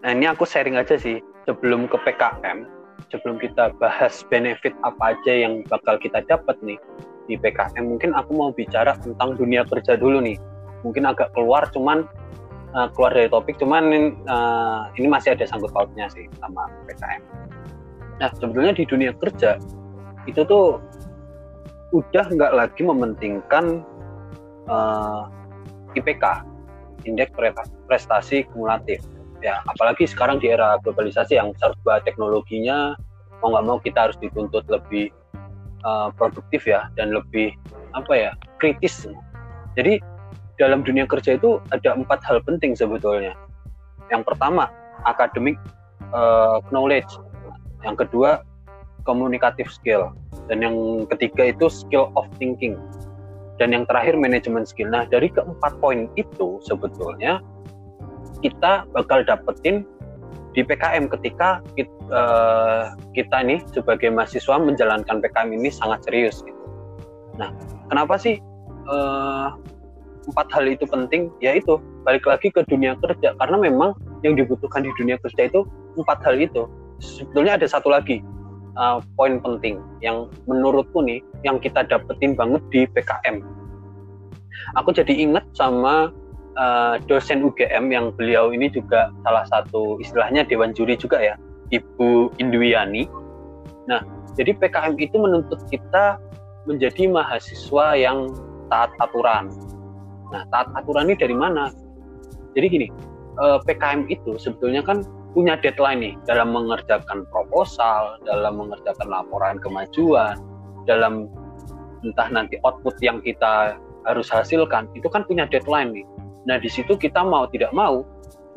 nah 0.01 0.11
ini 0.17 0.27
aku 0.29 0.49
sharing 0.49 0.81
aja 0.81 0.97
sih 0.97 1.21
sebelum 1.45 1.89
ke 1.89 1.97
PKM, 2.07 2.65
sebelum 3.11 3.37
kita 3.41 3.73
bahas 3.81 4.23
benefit 4.29 4.73
apa 4.87 5.17
aja 5.17 5.33
yang 5.33 5.67
bakal 5.67 5.99
kita 5.99 6.23
dapat 6.25 6.57
nih 6.63 6.79
di 7.27 7.35
PKM, 7.39 7.85
mungkin 7.87 8.15
aku 8.15 8.31
mau 8.35 8.51
bicara 8.51 8.97
tentang 8.99 9.39
dunia 9.39 9.63
kerja 9.67 9.95
dulu 9.95 10.19
nih. 10.23 10.37
Mungkin 10.81 11.05
agak 11.05 11.37
keluar, 11.37 11.69
cuman 11.71 12.09
uh, 12.73 12.89
keluar 12.97 13.13
dari 13.13 13.29
topik, 13.29 13.61
cuman 13.61 14.15
uh, 14.27 14.89
ini 14.97 15.07
masih 15.07 15.37
ada 15.37 15.45
sangkut 15.45 15.71
pautnya 15.71 16.09
sih 16.11 16.27
sama 16.41 16.67
PKM. 16.89 17.23
Nah, 18.21 18.29
sebetulnya 18.37 18.73
di 18.77 18.85
dunia 18.85 19.13
kerja 19.17 19.57
itu 20.29 20.41
tuh 20.45 20.81
udah 21.91 22.27
nggak 22.31 22.53
lagi 22.55 22.83
mementingkan 22.87 23.83
uh, 24.71 25.27
IPK, 25.99 26.25
indeks 27.05 27.33
prestasi 27.89 28.45
kumulatif. 28.53 29.05
Ya 29.41 29.65
apalagi 29.65 30.05
sekarang 30.05 30.41
di 30.41 30.53
era 30.53 30.77
globalisasi 30.85 31.41
yang 31.41 31.57
serba 31.57 32.05
teknologinya 32.05 32.93
mau 33.41 33.57
nggak 33.57 33.65
mau 33.65 33.79
kita 33.81 34.09
harus 34.09 34.19
dituntut 34.21 34.69
lebih 34.69 35.09
uh, 35.85 36.13
produktif 36.13 36.69
ya 36.69 36.93
dan 36.97 37.13
lebih 37.17 37.57
apa 37.97 38.13
ya 38.13 38.31
kritis. 38.61 39.09
Jadi 39.81 39.97
dalam 40.61 40.85
dunia 40.85 41.09
kerja 41.09 41.41
itu 41.41 41.57
ada 41.73 41.97
empat 41.97 42.21
hal 42.29 42.45
penting 42.45 42.77
sebetulnya. 42.77 43.33
Yang 44.13 44.29
pertama 44.29 44.69
academic 45.09 45.57
uh, 46.13 46.61
knowledge. 46.69 47.09
Yang 47.81 48.05
kedua 48.07 48.45
communicative 49.09 49.73
skill. 49.73 50.13
Dan 50.53 50.61
yang 50.61 50.77
ketiga 51.09 51.49
itu 51.49 51.73
skill 51.73 52.13
of 52.13 52.29
thinking 52.37 52.77
dan 53.61 53.77
yang 53.77 53.85
terakhir 53.85 54.17
manajemen 54.17 54.65
skill 54.65 54.89
nah 54.89 55.05
dari 55.05 55.29
keempat 55.29 55.77
poin 55.85 56.09
itu 56.17 56.57
sebetulnya 56.65 57.45
kita 58.41 58.89
bakal 58.97 59.21
dapetin 59.21 59.85
di 60.51 60.67
PKM 60.67 61.07
ketika 61.13 61.63
kita, 61.79 61.95
uh, 62.11 62.19
eh, 62.19 62.85
kita 63.15 63.39
nih 63.47 63.61
sebagai 63.71 64.11
mahasiswa 64.11 64.59
menjalankan 64.59 65.23
PKM 65.23 65.51
ini 65.55 65.71
sangat 65.71 66.03
serius 66.03 66.43
gitu. 66.43 66.59
Nah, 67.39 67.55
kenapa 67.87 68.19
sih 68.19 68.43
uh, 68.91 69.55
empat 70.27 70.47
hal 70.51 70.67
itu 70.67 70.83
penting? 70.91 71.31
Yaitu 71.39 71.79
balik 72.03 72.27
lagi 72.27 72.51
ke 72.51 72.67
dunia 72.67 72.99
kerja 72.99 73.39
karena 73.39 73.63
memang 73.63 73.95
yang 74.27 74.35
dibutuhkan 74.35 74.83
di 74.83 74.91
dunia 74.99 75.23
kerja 75.23 75.47
itu 75.47 75.63
empat 75.95 76.19
hal 76.27 76.35
itu. 76.35 76.67
Sebetulnya 76.99 77.55
ada 77.55 77.71
satu 77.71 77.93
lagi 77.93 78.19
uh, 78.77 78.99
poin 79.19 79.41
penting 79.41 79.81
yang 80.05 80.29
menurutku 80.47 81.03
nih 81.03 81.23
yang 81.43 81.59
kita 81.59 81.87
dapetin 81.87 82.37
banget 82.37 82.63
di 82.71 82.87
PKM. 82.91 83.43
Aku 84.79 84.93
jadi 84.93 85.11
ingat 85.11 85.47
sama 85.57 86.13
uh, 86.61 86.95
dosen 87.09 87.43
UGM 87.43 87.91
yang 87.91 88.13
beliau 88.15 88.53
ini 88.53 88.69
juga 88.71 89.11
salah 89.25 89.47
satu 89.49 89.99
istilahnya 89.99 90.45
dewan 90.47 90.77
juri 90.77 90.95
juga 90.95 91.19
ya, 91.19 91.35
Ibu 91.73 92.37
Indwiani. 92.39 93.09
Nah, 93.89 94.05
jadi 94.39 94.55
PKM 94.55 94.95
itu 95.01 95.17
menuntut 95.17 95.59
kita 95.73 96.21
menjadi 96.69 97.09
mahasiswa 97.09 97.97
yang 97.97 98.31
taat 98.69 98.93
aturan. 99.03 99.51
Nah, 100.31 100.47
taat 100.55 100.71
aturan 100.79 101.11
ini 101.11 101.17
dari 101.19 101.35
mana? 101.35 101.73
Jadi 102.55 102.67
gini, 102.71 102.89
uh, 103.41 103.59
PKM 103.63 104.07
itu 104.11 104.39
sebetulnya 104.39 104.83
kan 104.85 105.03
punya 105.33 105.55
deadline 105.59 106.01
nih 106.03 106.15
dalam 106.27 106.51
mengerjakan 106.51 107.23
proposal, 107.31 108.19
dalam 108.27 108.59
mengerjakan 108.59 109.07
laporan 109.07 109.57
kemajuan, 109.63 110.37
dalam 110.85 111.31
entah 112.03 112.29
nanti 112.33 112.57
output 112.65 112.97
yang 113.05 113.21
kita 113.21 113.77
harus 114.09 114.33
hasilkan 114.33 114.89
itu 114.97 115.07
kan 115.13 115.23
punya 115.29 115.45
deadline 115.47 115.93
nih. 115.93 116.07
Nah, 116.49 116.57
di 116.57 116.73
situ 116.73 116.97
kita 116.97 117.21
mau 117.21 117.45
tidak 117.53 117.71
mau 117.77 118.03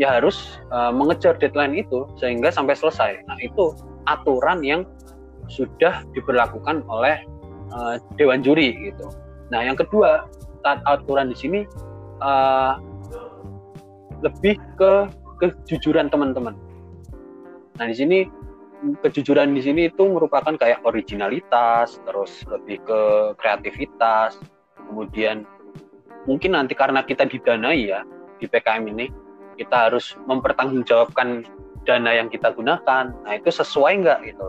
ya 0.02 0.18
harus 0.18 0.58
uh, 0.74 0.90
mengejar 0.90 1.38
deadline 1.38 1.76
itu 1.78 2.08
sehingga 2.18 2.50
sampai 2.50 2.74
selesai. 2.74 3.22
Nah, 3.28 3.38
itu 3.44 3.76
aturan 4.10 4.64
yang 4.64 4.88
sudah 5.52 6.02
diberlakukan 6.16 6.82
oleh 6.88 7.20
uh, 7.76 8.00
dewan 8.16 8.42
juri 8.42 8.74
gitu. 8.80 9.12
Nah, 9.52 9.62
yang 9.62 9.76
kedua, 9.76 10.26
saat 10.64 10.80
aturan 10.88 11.30
di 11.30 11.38
sini 11.38 11.60
uh, 12.24 12.80
lebih 14.24 14.56
ke 14.80 15.12
kejujuran 15.44 16.08
teman-teman. 16.08 16.56
Nah, 17.76 17.86
di 17.90 17.96
sini 17.98 18.20
kejujuran 19.00 19.56
di 19.56 19.62
sini 19.64 19.82
itu 19.88 20.04
merupakan 20.06 20.54
kayak 20.60 20.84
originalitas, 20.84 22.00
terus 22.04 22.44
lebih 22.52 22.84
ke 22.84 23.02
kreativitas, 23.40 24.36
kemudian 24.76 25.48
mungkin 26.28 26.56
nanti 26.56 26.76
karena 26.76 27.04
kita 27.04 27.28
didanai 27.28 27.92
ya 27.92 28.04
di 28.40 28.46
PKM 28.48 28.84
ini 28.92 29.08
kita 29.56 29.90
harus 29.90 30.20
mempertanggungjawabkan 30.28 31.48
dana 31.88 32.12
yang 32.12 32.28
kita 32.28 32.52
gunakan. 32.52 33.12
Nah 33.12 33.34
itu 33.36 33.50
sesuai 33.52 34.04
nggak 34.04 34.20
gitu? 34.28 34.48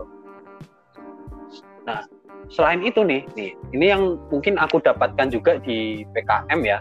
Nah 1.87 2.03
selain 2.51 2.83
itu 2.83 3.01
nih 3.01 3.25
nih 3.33 3.51
ini 3.73 3.85
yang 3.89 4.19
mungkin 4.29 4.59
aku 4.59 4.83
dapatkan 4.83 5.31
juga 5.31 5.57
di 5.63 6.03
PKM 6.11 6.59
ya. 6.63 6.79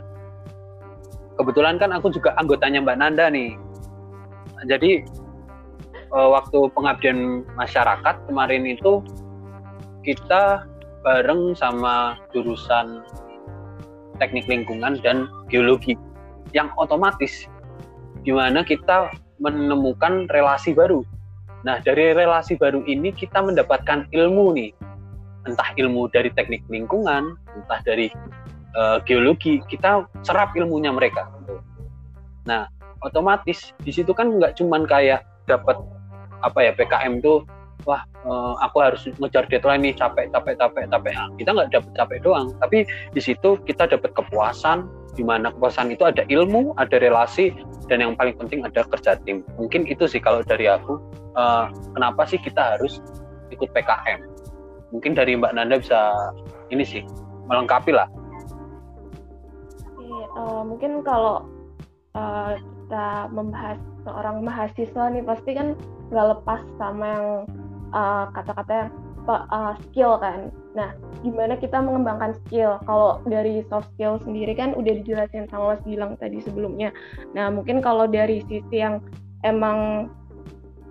Kebetulan 1.35 1.83
kan 1.83 1.91
aku 1.91 2.15
juga 2.15 2.35
anggotanya 2.39 2.79
Mbak 2.83 2.99
Nanda 2.99 3.27
nih 3.27 3.59
jadi 4.67 5.05
eh, 6.13 6.29
waktu 6.29 6.59
pengabdian 6.73 7.45
masyarakat 7.57 8.17
kemarin 8.29 8.65
itu 8.65 9.05
kita 10.05 10.65
bareng 11.05 11.53
sama 11.57 12.17
jurusan 12.33 13.05
teknik 14.17 14.47
lingkungan 14.49 15.01
dan 15.05 15.29
geologi 15.53 15.99
yang 16.57 16.71
otomatis 16.79 17.51
di 18.25 18.33
mana 18.33 18.65
kita 18.65 19.13
menemukan 19.43 20.31
relasi 20.33 20.73
baru. 20.73 21.05
Nah, 21.65 21.81
dari 21.81 22.13
relasi 22.13 22.57
baru 22.57 22.85
ini 22.85 23.13
kita 23.13 23.41
mendapatkan 23.45 24.09
ilmu 24.13 24.57
nih. 24.57 24.71
Entah 25.45 25.77
ilmu 25.77 26.09
dari 26.09 26.33
teknik 26.33 26.65
lingkungan, 26.73 27.37
entah 27.53 27.81
dari 27.85 28.09
uh, 28.73 29.01
geologi, 29.05 29.61
kita 29.69 30.09
serap 30.25 30.57
ilmunya 30.57 30.89
mereka. 30.89 31.29
Nah, 32.49 32.69
otomatis. 33.05 33.77
Di 33.85 33.93
situ 33.93 34.11
kan 34.17 34.41
nggak 34.41 34.59
cuman 34.59 34.89
kayak 34.89 35.23
dapat 35.45 35.77
apa 36.41 36.59
ya 36.61 36.73
PKM 36.77 37.21
tuh 37.21 37.45
wah 37.85 38.01
uh, 38.25 38.57
aku 38.65 38.81
harus 38.81 39.05
ngejar 39.21 39.45
deadline 39.53 39.85
nih 39.85 39.95
capek 39.95 40.33
capek 40.33 40.57
capek 40.57 40.89
capek. 40.89 41.13
Nah, 41.13 41.29
kita 41.37 41.51
nggak 41.53 41.71
dapet 41.71 41.93
capek 41.95 42.19
doang. 42.25 42.49
Tapi 42.59 42.89
di 43.13 43.21
situ 43.21 43.61
kita 43.69 43.85
dapat 43.87 44.17
kepuasan 44.17 44.89
di 45.15 45.23
mana 45.23 45.53
kepuasan 45.53 45.93
itu 45.95 46.03
ada 46.03 46.27
ilmu 46.27 46.75
ada 46.81 46.99
relasi 46.99 47.55
dan 47.87 48.01
yang 48.01 48.13
paling 48.17 48.35
penting 48.41 48.65
ada 48.65 48.83
kerja 48.89 49.21
tim. 49.23 49.45
Mungkin 49.61 49.87
itu 49.87 50.09
sih 50.09 50.19
kalau 50.19 50.41
dari 50.41 50.67
aku 50.67 50.97
uh, 51.37 51.69
kenapa 51.93 52.25
sih 52.25 52.41
kita 52.41 52.77
harus 52.77 52.99
ikut 53.53 53.71
PKM 53.71 54.35
mungkin 54.95 55.19
dari 55.19 55.35
Mbak 55.35 55.53
Nanda 55.59 55.83
bisa 55.83 56.15
ini 56.71 56.87
sih 56.87 57.03
melengkapi 57.51 57.91
lah. 57.91 58.07
Uh, 60.35 60.63
mungkin 60.63 61.03
kalau 61.03 61.43
uh, 62.15 62.55
kita 62.85 63.33
membahas 63.33 63.81
seorang 64.05 64.45
mahasiswa 64.45 65.05
nih 65.09 65.25
pasti 65.25 65.57
kan 65.57 65.73
nggak 66.13 66.27
lepas 66.37 66.61
sama 66.77 67.05
yang 67.09 67.29
uh, 67.97 68.29
kata-kata 68.37 68.93
uh, 69.29 69.73
skill 69.89 70.21
kan. 70.21 70.53
Nah, 70.77 70.93
gimana 71.25 71.57
kita 71.57 71.81
mengembangkan 71.81 72.37
skill? 72.45 72.77
Kalau 72.85 73.25
dari 73.25 73.65
soft 73.73 73.89
skill 73.97 74.21
sendiri 74.21 74.53
kan 74.53 74.77
udah 74.77 75.01
dijelasin 75.01 75.49
sama 75.49 75.75
Mas 75.75 75.83
bilang 75.89 76.21
tadi 76.21 76.45
sebelumnya. 76.45 76.93
Nah, 77.33 77.49
mungkin 77.49 77.81
kalau 77.81 78.05
dari 78.05 78.45
sisi 78.45 78.85
yang 78.85 79.01
emang 79.47 80.11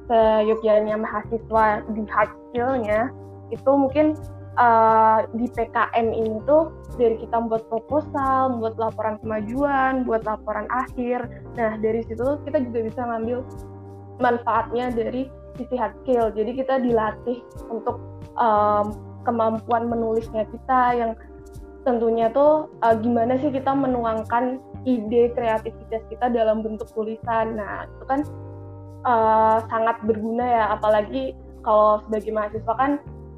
seyogyanya 0.09 0.97
mahasiswa 0.99 1.85
di 1.93 2.03
hard 2.09 2.31
skillnya 2.49 3.13
itu 3.53 3.71
mungkin 3.71 4.17
uh, 4.57 5.25
di 5.33 5.49
PKM 5.49 6.07
ini 6.13 6.37
tuh 6.45 6.73
dari 6.97 7.17
kita 7.17 7.35
membuat 7.41 7.65
proposal, 7.69 8.57
membuat 8.57 8.75
laporan 8.77 9.15
kemajuan, 9.21 10.05
buat 10.05 10.21
laporan 10.25 10.69
akhir. 10.69 11.25
Nah, 11.57 11.77
dari 11.81 12.05
situ 12.05 12.37
kita 12.45 12.61
juga 12.61 12.79
bisa 12.85 13.01
ngambil 13.01 13.39
manfaatnya 14.21 14.93
dari 14.93 15.29
sisi 15.57 15.75
hard 15.77 15.93
skill. 16.05 16.29
Jadi 16.33 16.51
kita 16.57 16.81
dilatih 16.81 17.41
untuk 17.69 17.97
um, 18.37 18.93
kemampuan 19.25 19.89
menulisnya 19.89 20.45
kita 20.49 20.81
yang 20.97 21.11
tentunya 21.83 22.31
tuh 22.31 22.71
uh, 22.79 22.95
gimana 22.95 23.35
sih 23.41 23.51
kita 23.51 23.75
menuangkan 23.75 24.61
ide 24.87 25.31
kreativitas 25.35 26.03
kita 26.07 26.29
dalam 26.29 26.61
bentuk 26.61 26.87
tulisan. 26.93 27.57
Nah, 27.57 27.89
itu 27.89 28.05
kan 28.05 28.21
uh, 29.07 29.57
sangat 29.67 29.97
berguna 30.05 30.45
ya 30.45 30.65
apalagi 30.77 31.33
kalau 31.63 32.03
sebagai 32.05 32.31
mahasiswa 32.35 32.73
kan 32.75 32.91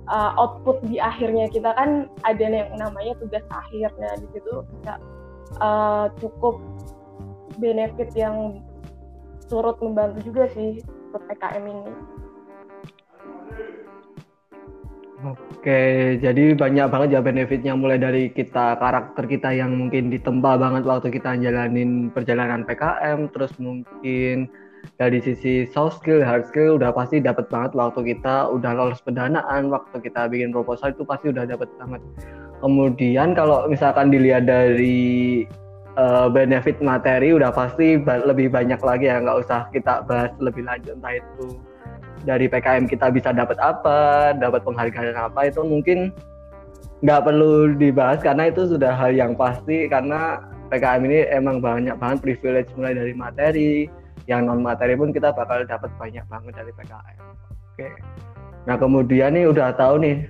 uh, 0.09 0.31
output 0.37 0.81
di 0.85 0.97
akhirnya 1.01 1.49
kita 1.49 1.73
kan 1.73 2.09
ada 2.23 2.45
yang 2.45 2.73
namanya 2.77 3.13
tugas 3.21 3.45
akhir 3.49 3.89
nah 3.97 4.13
di 4.17 4.27
situ 4.33 4.53
bisa 4.79 4.93
uh, 5.61 6.07
cukup 6.19 6.61
benefit 7.57 8.11
yang 8.13 8.59
turut 9.47 9.77
membantu 9.79 10.25
juga 10.25 10.49
sih 10.51 10.81
untuk 10.81 11.21
PKM 11.29 11.63
ini. 11.63 11.93
Oke, 15.25 15.81
jadi 16.21 16.53
banyak 16.53 16.85
banget 16.85 17.09
ya 17.17 17.21
benefitnya 17.23 17.73
mulai 17.73 17.97
dari 17.97 18.29
kita 18.29 18.77
karakter 18.77 19.25
kita 19.25 19.57
yang 19.57 19.73
mungkin 19.73 20.13
ditempa 20.13 20.59
banget 20.61 20.85
waktu 20.85 21.09
kita 21.09 21.39
jalanin 21.41 22.13
perjalanan 22.13 22.61
PKM, 22.61 23.33
terus 23.33 23.49
mungkin 23.57 24.45
dari 24.97 25.19
sisi 25.21 25.65
soft 25.69 26.01
skill, 26.01 26.21
hard 26.21 26.47
skill 26.49 26.77
udah 26.77 26.93
pasti 26.93 27.19
dapat 27.19 27.49
banget 27.49 27.75
waktu 27.75 28.15
kita 28.15 28.49
udah 28.49 28.71
lolos 28.73 29.01
pendanaan, 29.01 29.69
waktu 29.69 29.97
kita 30.01 30.29
bikin 30.29 30.53
proposal 30.55 30.93
itu 30.93 31.03
pasti 31.03 31.31
udah 31.33 31.45
dapat 31.45 31.69
banget. 31.77 32.01
Kemudian 32.63 33.35
kalau 33.37 33.67
misalkan 33.67 34.09
dilihat 34.09 34.47
dari 34.47 35.45
uh, 35.99 36.27
benefit 36.31 36.79
materi 36.79 37.35
udah 37.35 37.51
pasti 37.51 37.99
ba 37.99 38.21
lebih 38.23 38.51
banyak 38.51 38.79
lagi 38.79 39.11
ya 39.11 39.19
nggak 39.19 39.37
usah 39.47 39.67
kita 39.71 40.03
bahas 40.07 40.31
lebih 40.39 40.63
lanjut 40.63 40.95
entah 40.95 41.19
itu 41.19 41.59
dari 42.25 42.49
PKM 42.49 42.89
kita 42.89 43.13
bisa 43.13 43.29
dapat 43.29 43.55
apa, 43.61 44.33
dapat 44.33 44.65
penghargaan 44.65 45.13
apa 45.13 45.47
itu 45.47 45.61
mungkin 45.61 46.09
nggak 47.05 47.21
perlu 47.21 47.77
dibahas 47.77 48.17
karena 48.23 48.49
itu 48.49 48.65
sudah 48.65 48.97
hal 48.97 49.13
yang 49.13 49.37
pasti 49.37 49.85
karena 49.85 50.41
PKM 50.73 51.05
ini 51.05 51.19
emang 51.29 51.61
banyak 51.61 51.93
banget 52.01 52.17
privilege 52.25 52.73
mulai 52.73 52.97
dari 52.97 53.13
materi, 53.13 53.73
yang 54.25 54.49
non 54.49 54.61
materi 54.65 54.97
pun 54.97 55.13
kita 55.13 55.33
bakal 55.33 55.61
dapat 55.65 55.89
banyak 55.97 56.25
banget 56.25 56.53
dari 56.57 56.71
PKM. 56.73 57.19
Oke. 57.75 57.87
Nah 58.65 58.75
kemudian 58.81 59.37
nih 59.37 59.45
udah 59.49 59.77
tahu 59.77 60.01
nih 60.01 60.25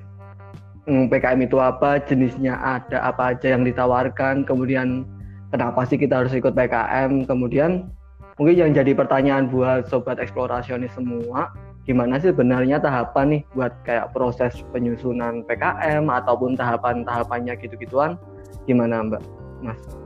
hmm, 0.87 1.07
PKM 1.09 1.39
itu 1.45 1.57
apa, 1.59 1.99
jenisnya 2.03 2.59
ada 2.59 3.01
apa 3.07 3.35
aja 3.35 3.55
yang 3.55 3.63
ditawarkan, 3.65 4.45
kemudian 4.45 5.03
kenapa 5.49 5.83
sih 5.87 5.97
kita 5.97 6.23
harus 6.23 6.33
ikut 6.35 6.53
PKM, 6.53 7.25
kemudian 7.25 7.89
mungkin 8.35 8.55
yang 8.55 8.71
jadi 8.75 8.91
pertanyaan 8.91 9.47
buat 9.47 9.87
sobat 9.87 10.19
eksplorasionis 10.19 10.91
semua, 10.93 11.55
gimana 11.87 12.19
sih 12.19 12.33
sebenarnya 12.33 12.81
tahapan 12.81 13.39
nih 13.39 13.41
buat 13.55 13.73
kayak 13.87 14.11
proses 14.11 14.59
penyusunan 14.75 15.45
PKM 15.47 16.03
ataupun 16.09 16.57
tahapan-tahapannya 16.59 17.55
gitu-gituan, 17.61 18.19
gimana 18.67 19.05
Mbak, 19.05 19.23
Mas? 19.63 20.04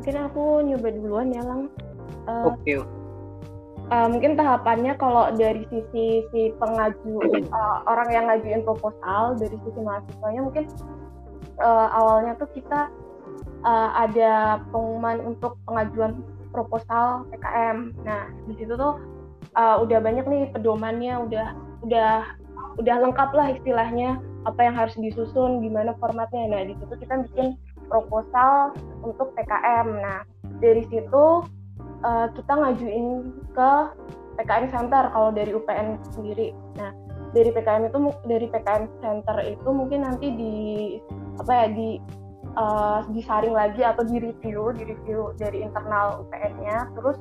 Mungkin 0.00 0.16
aku 0.16 0.64
nyoba 0.64 0.88
duluan 0.96 1.28
ya 1.28 1.44
lang 1.44 1.68
uh, 2.24 2.48
oke 2.48 2.56
okay. 2.64 2.80
uh, 3.92 4.08
mungkin 4.08 4.32
tahapannya 4.32 4.96
kalau 4.96 5.28
dari 5.36 5.68
sisi 5.68 6.24
si 6.32 6.40
pengaju 6.56 7.20
uh, 7.52 7.84
orang 7.84 8.08
yang 8.08 8.24
ngajuin 8.32 8.64
proposal 8.64 9.36
dari 9.36 9.52
sisi 9.60 9.76
mahasiswanya 9.84 10.40
mungkin 10.40 10.64
uh, 11.60 11.92
awalnya 11.92 12.32
tuh 12.40 12.48
kita 12.56 12.88
uh, 13.60 13.90
ada 14.00 14.64
pengumuman 14.72 15.36
untuk 15.36 15.60
pengajuan 15.68 16.24
proposal 16.48 17.28
PKM 17.28 17.92
nah 18.00 18.32
di 18.48 18.56
situ 18.56 18.72
tuh 18.80 18.96
uh, 19.52 19.84
udah 19.84 20.00
banyak 20.00 20.24
nih 20.24 20.48
pedomannya 20.56 21.28
udah 21.28 21.52
udah 21.84 22.24
udah 22.80 22.96
lengkap 23.04 23.36
lah 23.36 23.52
istilahnya 23.52 24.16
apa 24.48 24.64
yang 24.64 24.72
harus 24.72 24.96
disusun 24.96 25.60
gimana 25.60 25.92
formatnya 26.00 26.48
nah 26.48 26.64
di 26.64 26.72
situ 26.72 26.94
kita 27.04 27.20
bikin 27.28 27.60
proposal 27.90 28.72
untuk 29.02 29.34
PKM. 29.34 29.86
Nah, 29.98 30.22
dari 30.62 30.86
situ 30.86 31.44
uh, 32.06 32.26
kita 32.32 32.52
ngajuin 32.54 33.34
ke 33.52 33.70
PKM 34.40 34.66
Center 34.70 35.10
kalau 35.10 35.34
dari 35.34 35.50
UPN 35.52 35.98
sendiri. 36.14 36.54
Nah, 36.78 36.94
dari 37.34 37.50
PKM 37.50 37.90
itu 37.90 37.98
dari 38.24 38.46
PKM 38.48 38.84
Center 39.02 39.36
itu 39.44 39.68
mungkin 39.68 40.06
nanti 40.06 40.32
di 40.32 40.54
apa 41.36 41.52
ya 41.52 41.66
di 41.74 41.88
uh, 42.56 43.04
disaring 43.12 43.54
lagi 43.54 43.82
atau 43.84 44.06
di 44.06 44.16
review, 44.18 44.72
di 44.74 44.82
review 44.86 45.34
dari 45.36 45.60
internal 45.60 46.24
UPN-nya. 46.26 46.94
Terus 46.96 47.18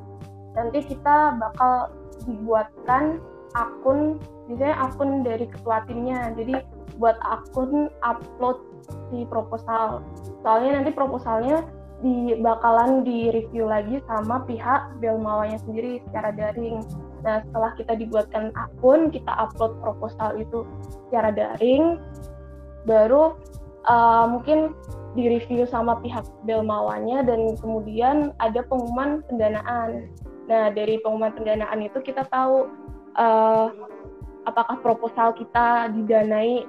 nanti 0.58 0.80
kita 0.86 1.38
bakal 1.38 1.94
dibuatkan 2.26 3.22
akun, 3.56 4.22
biasanya 4.50 4.76
akun 4.86 5.10
dari 5.26 5.46
ketua 5.50 5.86
timnya. 5.86 6.34
Jadi 6.36 6.60
buat 7.00 7.16
akun 7.24 7.88
upload 8.04 8.60
si 9.10 9.24
proposal. 9.26 10.04
Soalnya 10.44 10.82
nanti 10.82 10.92
proposalnya 10.92 11.64
di 12.00 12.32
bakalan 12.40 13.04
di 13.04 13.28
review 13.28 13.68
lagi 13.68 14.00
sama 14.08 14.44
pihak 14.48 15.00
Belmawanya 15.04 15.60
sendiri 15.60 16.00
secara 16.08 16.32
daring. 16.32 16.80
Nah, 17.28 17.44
setelah 17.44 17.76
kita 17.76 17.94
dibuatkan 18.00 18.56
akun, 18.56 19.12
kita 19.12 19.28
upload 19.36 19.76
proposal 19.84 20.40
itu 20.40 20.64
secara 21.08 21.36
daring, 21.36 22.00
baru 22.88 23.36
uh, 23.92 24.26
mungkin 24.32 24.72
di 25.18 25.28
review 25.28 25.68
sama 25.68 26.00
pihak 26.00 26.24
Belmawanya 26.48 27.28
dan 27.28 27.60
kemudian 27.60 28.32
ada 28.40 28.64
pengumuman 28.64 29.20
pendanaan. 29.28 30.08
Nah, 30.48 30.72
dari 30.72 31.04
pengumuman 31.04 31.36
pendanaan 31.36 31.84
itu 31.84 32.00
kita 32.00 32.24
tahu 32.32 32.72
uh, 33.20 33.68
apakah 34.48 34.80
proposal 34.80 35.36
kita 35.36 35.92
didanai 35.94 36.64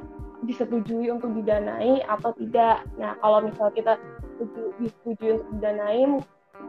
disetujui 0.44 1.12
untuk 1.12 1.36
didanai 1.36 2.00
atau 2.08 2.32
tidak. 2.36 2.84
Nah, 2.96 3.16
kalau 3.20 3.44
misalnya 3.44 3.74
kita 3.76 3.92
disetujui 4.80 5.36
untuk 5.36 5.48
didanai, 5.60 6.00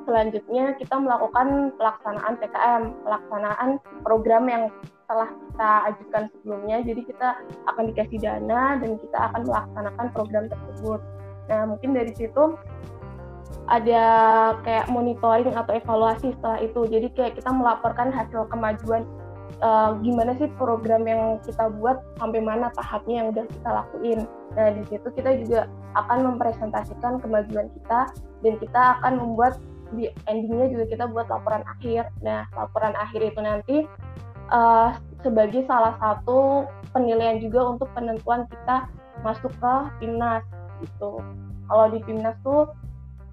selanjutnya 0.03 0.75
kita 0.75 0.95
melakukan 0.99 1.71
pelaksanaan 1.79 2.33
PKM, 2.39 2.83
pelaksanaan 3.03 3.69
program 4.03 4.43
yang 4.51 4.63
telah 5.07 5.29
kita 5.31 5.71
ajukan 5.91 6.23
sebelumnya. 6.35 6.77
Jadi 6.83 7.01
kita 7.07 7.29
akan 7.67 7.83
dikasih 7.95 8.19
dana 8.19 8.79
dan 8.79 8.91
kita 8.99 9.17
akan 9.31 9.41
melaksanakan 9.47 10.07
program 10.11 10.45
tersebut. 10.51 10.99
Nah, 11.47 11.61
mungkin 11.67 11.95
dari 11.95 12.11
situ 12.15 12.55
ada 13.67 14.03
kayak 14.67 14.91
monitoring 14.91 15.55
atau 15.55 15.71
evaluasi 15.75 16.35
setelah 16.35 16.59
itu. 16.59 16.81
Jadi 16.91 17.07
kayak 17.15 17.39
kita 17.39 17.51
melaporkan 17.55 18.11
hasil 18.11 18.47
kemajuan 18.51 19.07
uh, 19.61 19.97
gimana 20.01 20.35
sih 20.37 20.49
program 20.57 21.05
yang 21.05 21.37
kita 21.45 21.69
buat 21.79 22.01
sampai 22.17 22.41
mana 22.41 22.73
tahapnya 22.75 23.23
yang 23.23 23.27
udah 23.31 23.45
kita 23.47 23.69
lakuin. 23.69 24.19
Nah 24.57 24.67
di 24.75 24.83
situ 24.89 25.07
kita 25.15 25.31
juga 25.41 25.69
akan 25.95 26.35
mempresentasikan 26.35 27.21
kemajuan 27.21 27.71
kita 27.71 28.11
dan 28.43 28.53
kita 28.59 28.81
akan 28.99 29.13
membuat 29.21 29.61
di 29.91 30.07
endingnya 30.27 30.71
juga 30.71 30.85
kita 30.91 31.05
buat 31.09 31.27
laporan 31.29 31.63
akhir. 31.67 32.09
Nah 32.25 32.47
laporan 32.57 32.95
akhir 32.97 33.21
itu 33.21 33.39
nanti 33.39 33.77
uh, 34.51 34.97
sebagai 35.21 35.63
salah 35.69 35.95
satu 36.01 36.67
penilaian 36.91 37.39
juga 37.39 37.77
untuk 37.77 37.87
penentuan 37.95 38.49
kita 38.49 38.89
masuk 39.21 39.53
ke 39.61 39.73
timnas 40.01 40.43
gitu. 40.81 41.21
Kalau 41.69 41.85
di 41.93 41.99
timnas 42.03 42.35
tuh 42.43 42.67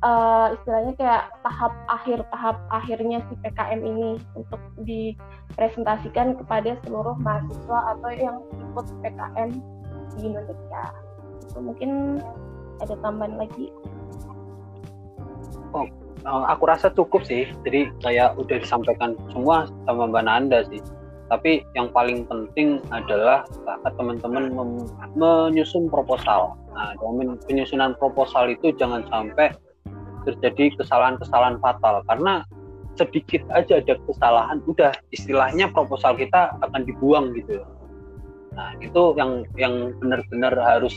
uh, 0.03 0.55
istilahnya 0.55 0.93
kayak 0.99 1.25
tahap 1.43 1.73
akhir 1.91 2.19
tahap 2.31 2.57
akhirnya 2.71 3.19
si 3.27 3.35
PKM 3.43 3.81
ini 3.83 4.11
untuk 4.39 4.61
dipresentasikan 4.83 6.39
kepada 6.39 6.79
seluruh 6.87 7.17
mahasiswa 7.19 7.79
atau 7.97 8.11
yang 8.15 8.37
ikut 8.55 8.87
PKM 9.03 9.51
di 10.15 10.21
Indonesia. 10.23 10.85
Itu 11.49 11.59
mungkin 11.63 12.23
ada 12.79 12.95
tambahan 13.03 13.35
lagi. 13.39 13.67
Oh, 15.75 15.87
eh, 16.25 16.45
aku 16.49 16.65
rasa 16.67 16.89
cukup 16.95 17.27
sih. 17.27 17.51
Jadi 17.67 17.91
kayak 18.03 18.39
udah 18.39 18.57
disampaikan 18.63 19.19
semua 19.35 19.67
sama 19.87 20.07
Mbak 20.09 20.25
Nanda 20.25 20.61
sih. 20.71 20.81
Tapi 21.29 21.61
yang 21.77 21.93
paling 21.93 22.25
penting 22.25 22.81
adalah 22.89 23.45
saat 23.69 23.93
teman-teman 24.01 24.49
menyusun 25.13 25.93
proposal. 25.93 26.57
Nah, 26.73 26.97
penyusunan 27.45 27.93
proposal 28.01 28.49
itu 28.49 28.73
jangan 28.81 29.05
sampai 29.13 29.53
terjadi 30.29 30.77
kesalahan-kesalahan 30.81 31.57
fatal. 31.65 32.05
Karena 32.05 32.45
sedikit 32.99 33.47
aja 33.55 33.79
ada 33.79 33.95
kesalahan 34.05 34.59
udah 34.67 34.91
istilahnya 35.15 35.71
proposal 35.71 36.19
kita 36.19 36.55
akan 36.61 36.83
dibuang 36.85 37.33
gitu. 37.39 37.63
Nah 38.59 38.75
itu 38.83 39.15
yang 39.15 39.47
yang 39.55 39.95
benar-benar 40.03 40.53
harus 40.59 40.93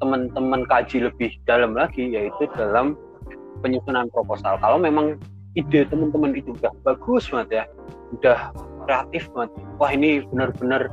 teman-teman 0.00 0.64
kaji 0.68 1.08
lebih 1.08 1.36
dalam 1.44 1.76
lagi 1.76 2.08
yaitu 2.08 2.48
dalam 2.56 2.96
penyusunan 3.60 4.08
proposal. 4.12 4.56
Kalau 4.60 4.80
memang 4.80 5.20
ide 5.56 5.88
teman-teman 5.88 6.36
itu 6.36 6.52
udah 6.52 6.72
bagus 6.84 7.32
banget 7.32 7.48
ya 7.50 7.64
udah 8.20 8.38
kreatif 8.86 9.26
banget 9.32 9.50
wah 9.80 9.90
ini 9.90 10.22
benar-benar 10.28 10.92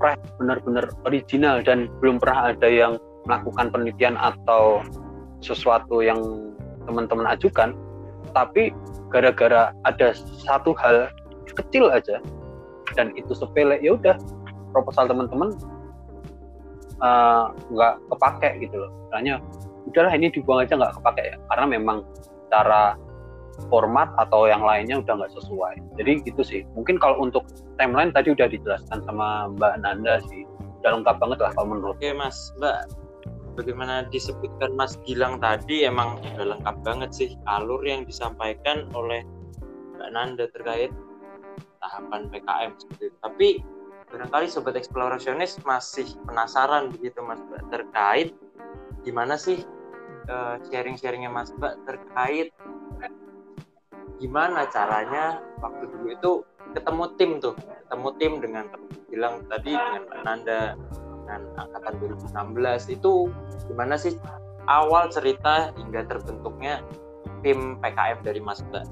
fresh 0.00 0.24
benar-benar 0.40 0.90
original 1.06 1.60
dan 1.62 1.86
belum 2.00 2.18
pernah 2.18 2.56
ada 2.56 2.66
yang 2.66 2.92
melakukan 3.28 3.70
penelitian 3.70 4.18
atau 4.18 4.82
sesuatu 5.44 6.02
yang 6.02 6.18
teman-teman 6.88 7.26
ajukan 7.32 7.76
tapi 8.32 8.72
gara-gara 9.12 9.76
ada 9.84 10.16
satu 10.40 10.72
hal 10.78 11.12
kecil 11.52 11.92
aja 11.92 12.22
dan 12.96 13.12
itu 13.16 13.32
sepele 13.36 13.76
ya 13.84 13.96
udah 13.96 14.16
proposal 14.72 15.04
teman-teman 15.04 15.52
eh, 17.02 17.44
nggak 17.72 17.94
uh, 17.98 18.00
kepake 18.14 18.64
gitu 18.64 18.76
loh. 18.80 18.90
Misalnya 19.08 19.34
udahlah 19.90 20.12
ini 20.16 20.32
dibuang 20.32 20.64
aja 20.64 20.78
nggak 20.78 20.94
kepake 20.96 21.22
ya 21.34 21.36
karena 21.52 21.66
memang 21.68 21.98
cara 22.48 22.96
format 23.68 24.08
atau 24.16 24.48
yang 24.48 24.64
lainnya 24.64 25.00
udah 25.04 25.12
nggak 25.20 25.32
sesuai. 25.36 25.76
Jadi 26.00 26.24
gitu 26.24 26.42
sih. 26.42 26.60
Mungkin 26.72 26.96
kalau 26.96 27.20
untuk 27.20 27.44
timeline 27.76 28.12
tadi 28.16 28.32
udah 28.32 28.48
dijelaskan 28.48 29.04
sama 29.04 29.52
Mbak 29.52 29.84
Nanda 29.84 30.24
sih 30.32 30.48
udah 30.82 30.98
lengkap 30.98 31.16
banget 31.20 31.38
lah 31.38 31.50
kalau 31.54 31.66
menurut 31.76 31.94
Oke 32.00 32.16
Mas. 32.16 32.36
Mbak 32.56 32.78
bagaimana 33.54 34.08
disebutkan 34.08 34.74
Mas 34.76 34.96
Gilang 35.04 35.38
tadi 35.38 35.84
emang 35.84 36.20
udah 36.34 36.56
lengkap 36.56 36.76
banget 36.84 37.10
sih 37.12 37.28
alur 37.48 37.80
yang 37.84 38.08
disampaikan 38.08 38.88
oleh 38.96 39.22
Mbak 39.96 40.10
Nanda 40.12 40.44
terkait 40.50 40.90
tahapan 41.82 42.30
PKM 42.30 42.70
seperti 42.78 43.04
itu. 43.10 43.16
Tapi 43.20 43.48
barangkali 44.12 44.46
sobat 44.48 44.76
eksplorasionis 44.76 45.60
masih 45.64 46.04
penasaran 46.28 46.92
begitu 46.92 47.24
Mas 47.24 47.40
Mbak 47.48 47.62
terkait 47.72 48.28
gimana 49.02 49.40
sih 49.40 49.64
uh, 50.28 50.60
sharing-sharingnya 50.68 51.32
Mas 51.32 51.50
Mbak 51.56 51.74
terkait 51.88 52.52
gimana 54.20 54.70
caranya 54.70 55.42
waktu 55.58 55.90
dulu 55.90 56.06
itu 56.14 56.32
ketemu 56.72 57.04
tim 57.18 57.30
tuh 57.42 57.54
ketemu 57.58 58.08
tim 58.22 58.32
dengan 58.38 58.64
bilang 59.10 59.34
tadi 59.50 59.74
dengan 59.74 60.02
Mbak 60.06 60.20
Nanda 60.24 60.60
dengan 61.32 61.64
angkatan 61.72 61.94
2016 62.60 62.96
itu 63.00 63.32
gimana 63.72 63.96
sih 63.96 64.20
awal 64.68 65.08
cerita 65.08 65.72
hingga 65.80 66.04
terbentuknya 66.04 66.84
tim 67.40 67.80
PKM 67.80 68.20
dari 68.20 68.40
Mas 68.44 68.60
Mbak. 68.68 68.84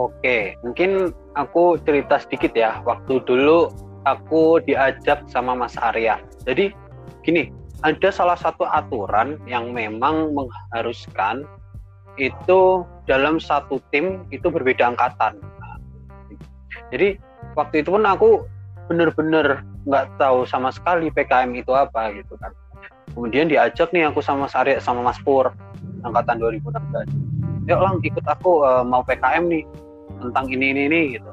Oke, 0.00 0.56
mungkin 0.64 1.12
aku 1.36 1.76
cerita 1.84 2.16
sedikit 2.16 2.56
ya. 2.56 2.80
Waktu 2.82 3.20
dulu 3.28 3.68
aku 4.08 4.58
diajak 4.64 5.28
sama 5.28 5.52
Mas 5.52 5.76
Arya. 5.76 6.16
Jadi 6.48 6.72
gini, 7.20 7.52
ada 7.84 8.08
salah 8.08 8.36
satu 8.40 8.64
aturan 8.64 9.36
yang 9.44 9.70
memang 9.76 10.32
mengharuskan 10.32 11.44
itu 12.16 12.84
dalam 13.04 13.36
satu 13.36 13.80
tim 13.92 14.24
itu 14.32 14.48
berbeda 14.48 14.96
angkatan 14.96 15.40
jadi 16.92 17.16
waktu 17.56 17.80
itu 17.80 17.88
pun 17.88 18.04
aku 18.04 18.44
bener-bener 18.86 19.64
nggak 19.88 20.12
tahu 20.20 20.44
sama 20.44 20.68
sekali 20.68 21.08
PKM 21.08 21.50
itu 21.56 21.72
apa 21.72 22.12
gitu 22.12 22.36
kan. 22.38 22.52
Kemudian 23.16 23.48
diajak 23.48 23.90
nih 23.90 24.08
aku 24.08 24.20
sama 24.20 24.46
Mas 24.46 24.54
Arya 24.54 24.78
sama 24.78 25.00
Mas 25.00 25.18
Pur 25.24 25.52
angkatan 26.04 26.38
2016 26.38 27.32
yuk 27.70 27.78
lang 27.78 28.02
ikut 28.02 28.26
aku 28.26 28.66
uh, 28.66 28.82
mau 28.82 29.06
PKM 29.06 29.46
nih 29.46 29.62
tentang 30.22 30.46
ini 30.50 30.74
ini 30.74 30.82
ini 30.90 31.00
gitu. 31.18 31.30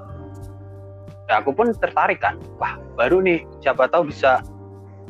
Ya 1.29 1.43
aku 1.43 1.53
pun 1.53 1.75
tertarik 1.77 2.23
kan. 2.23 2.39
Wah 2.57 2.79
baru 2.97 3.21
nih 3.21 3.45
siapa 3.61 3.89
tahu 3.91 4.09
bisa 4.09 4.41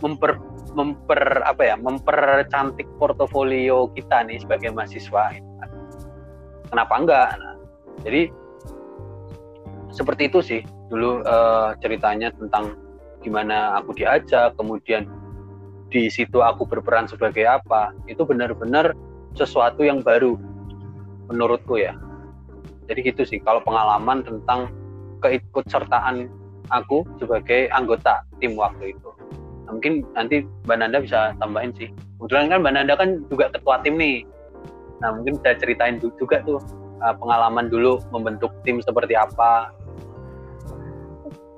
memper 0.04 0.39
memper 0.74 1.43
apa 1.43 1.62
ya 1.66 1.76
mempercantik 1.76 2.86
portofolio 3.02 3.89
kita 3.97 4.24
nih 4.26 4.39
sebagai 4.39 4.72
mahasiswa 4.72 5.34
kenapa 6.70 6.93
enggak? 6.95 7.30
Nah, 7.41 7.56
jadi 8.06 8.30
seperti 9.94 10.30
itu 10.30 10.40
sih. 10.42 10.62
Dulu 10.90 11.26
uh, 11.26 11.76
ceritanya 11.82 12.34
tentang 12.34 12.78
gimana 13.20 13.78
aku 13.78 13.92
diajak 13.98 14.56
kemudian 14.56 15.06
di 15.90 16.08
situ 16.08 16.40
aku 16.40 16.70
berperan 16.70 17.10
sebagai 17.10 17.44
apa 17.50 17.92
itu 18.06 18.22
benar-benar 18.24 18.94
sesuatu 19.34 19.82
yang 19.82 20.06
baru 20.06 20.38
menurutku 21.30 21.78
ya. 21.82 21.98
Jadi 22.90 23.14
gitu 23.14 23.22
sih 23.26 23.40
kalau 23.42 23.62
pengalaman 23.62 24.26
tentang 24.26 24.74
keikutsertaan 25.22 26.30
aku 26.74 27.06
sebagai 27.22 27.70
anggota 27.74 28.26
tim 28.42 28.58
waktu 28.58 28.94
itu. 28.98 29.10
Nah, 29.66 29.78
mungkin 29.78 30.02
nanti 30.18 30.46
Mbak 30.66 30.78
Nanda 30.82 30.98
bisa 31.02 31.34
tambahin 31.38 31.74
sih. 31.78 31.90
Kebetulan 32.18 32.50
kan 32.50 32.58
Mbak 32.66 32.74
Nanda 32.74 32.94
kan 32.98 33.10
juga 33.30 33.46
ketua 33.54 33.82
tim 33.86 33.98
nih. 33.98 34.26
Nah 35.00 35.10
mungkin 35.16 35.38
bisa 35.40 35.56
ceritain 35.58 36.02
juga 36.02 36.42
tuh 36.44 36.58
uh, 37.02 37.16
pengalaman 37.18 37.72
dulu 37.72 38.02
membentuk 38.12 38.52
tim 38.66 38.82
seperti 38.84 39.16
apa 39.16 39.72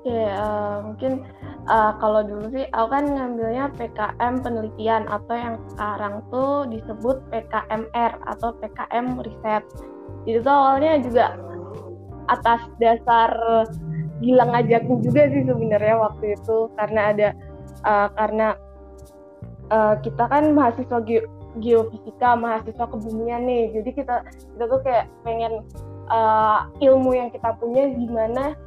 Oke, 0.02 0.18
uh, 0.18 0.82
mungkin 0.82 1.22
uh, 1.70 1.94
kalau 2.02 2.26
dulu 2.26 2.50
sih 2.50 2.66
aku 2.74 2.90
kan 2.90 3.06
ngambilnya 3.06 3.70
PKM 3.78 4.42
penelitian 4.42 5.06
atau 5.06 5.30
yang 5.30 5.54
sekarang 5.70 6.26
tuh 6.26 6.66
disebut 6.66 7.22
PKMR 7.30 8.18
atau 8.26 8.50
PKM 8.58 9.22
riset. 9.22 9.62
Jadi 10.26 10.42
itu 10.42 10.50
awalnya 10.50 10.98
juga 11.06 11.38
atas 12.26 12.66
dasar 12.82 13.30
gila 14.18 14.42
ngajakin 14.50 15.06
juga 15.06 15.22
sih 15.30 15.46
sebenarnya 15.46 15.94
waktu 15.94 16.34
itu 16.34 16.58
karena 16.74 17.00
ada 17.14 17.28
uh, 17.86 18.10
karena 18.18 18.58
uh, 19.70 19.94
kita 20.02 20.26
kan 20.26 20.50
mahasiswa 20.50 20.98
ge 21.06 21.22
geofisika, 21.62 22.34
mahasiswa 22.34 22.90
kebumian 22.90 23.46
nih. 23.46 23.70
Jadi 23.70 24.02
kita 24.02 24.26
kita 24.26 24.64
tuh 24.66 24.82
kayak 24.82 25.06
pengen 25.22 25.62
uh, 26.10 26.66
ilmu 26.82 27.14
yang 27.14 27.30
kita 27.30 27.54
punya 27.62 27.86
gimana 27.94 28.58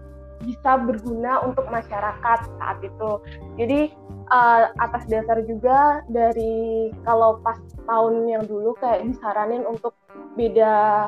bisa 0.44 0.76
berguna 0.82 1.40
untuk 1.46 1.64
masyarakat 1.72 2.40
saat 2.60 2.78
itu. 2.84 3.12
Jadi 3.56 3.94
uh, 4.32 4.74
atas 4.82 5.08
dasar 5.08 5.40
juga 5.48 6.04
dari 6.12 6.92
kalau 7.08 7.40
pas 7.40 7.58
tahun 7.88 8.28
yang 8.28 8.44
dulu 8.44 8.76
kayak 8.82 9.06
disaranin 9.08 9.64
untuk 9.64 9.96
beda 10.36 11.08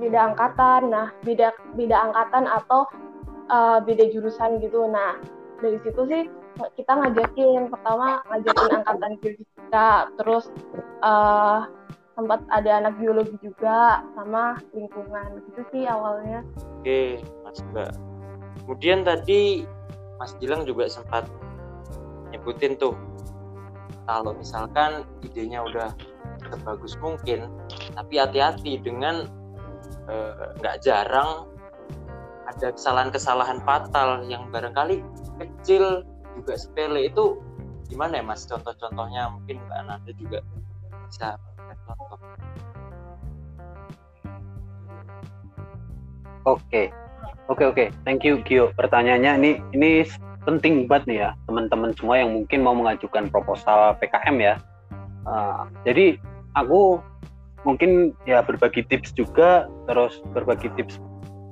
beda 0.00 0.18
angkatan, 0.32 0.90
nah 0.90 1.08
beda 1.22 1.54
beda 1.76 1.96
angkatan 2.10 2.44
atau 2.48 2.88
uh, 3.52 3.78
beda 3.84 4.10
jurusan 4.10 4.58
gitu. 4.64 4.88
Nah 4.88 5.20
dari 5.60 5.78
situ 5.84 6.02
sih 6.08 6.22
kita 6.78 6.92
ngajakin 6.94 7.66
pertama 7.68 8.22
ngajakin 8.30 8.70
angkatan 8.82 9.12
fisika, 9.22 10.08
terus 10.18 10.48
uh, 11.02 11.66
sempat 12.14 12.40
ada 12.50 12.82
anak 12.82 12.94
biologi 12.98 13.34
juga 13.42 14.06
sama 14.14 14.58
lingkungan 14.70 15.42
gitu 15.50 15.62
sih 15.74 15.82
awalnya. 15.86 16.46
Oke, 16.80 17.20
Mas 17.42 17.58
Mbak. 17.74 17.92
Kemudian 18.64 19.02
tadi 19.02 19.66
Mas 20.16 20.32
Gilang 20.38 20.62
juga 20.64 20.86
sempat 20.86 21.26
nyebutin 22.30 22.78
tuh 22.78 22.94
kalau 24.06 24.32
misalkan 24.36 25.02
idenya 25.26 25.64
udah 25.64 25.90
sebagus 26.50 26.94
mungkin, 27.02 27.50
tapi 27.98 28.20
hati-hati 28.20 28.78
dengan 28.78 29.26
eh, 30.06 30.54
nggak 30.60 30.76
eh, 30.78 30.82
jarang 30.82 31.50
ada 32.54 32.70
kesalahan-kesalahan 32.70 33.58
fatal 33.64 34.22
yang 34.28 34.46
barangkali 34.52 35.02
kecil 35.40 36.06
juga 36.38 36.54
sepele 36.54 37.10
itu 37.10 37.40
gimana 37.88 38.20
ya 38.20 38.24
mas 38.24 38.46
contoh-contohnya 38.46 39.32
mungkin 39.32 39.60
mbak 39.66 39.80
Nanda 39.86 40.12
juga 40.16 40.38
bisa 41.08 41.38
Oke, 46.44 46.92
oke, 47.48 47.64
oke. 47.64 47.84
Thank 48.04 48.28
you, 48.28 48.44
Gio. 48.44 48.68
Pertanyaannya 48.76 49.32
ini 49.40 49.50
ini 49.72 49.90
penting 50.44 50.84
banget 50.84 51.04
nih 51.08 51.18
ya, 51.24 51.30
teman-teman 51.48 51.96
semua 51.96 52.20
yang 52.20 52.36
mungkin 52.36 52.60
mau 52.60 52.76
mengajukan 52.76 53.32
proposal 53.32 53.96
PKM 53.96 54.36
ya. 54.44 54.54
Uh, 55.24 55.64
jadi 55.88 56.20
aku 56.52 57.00
mungkin 57.64 58.12
ya 58.28 58.44
berbagi 58.44 58.84
tips 58.92 59.16
juga, 59.16 59.72
terus 59.88 60.20
berbagi 60.36 60.68
tips 60.76 61.00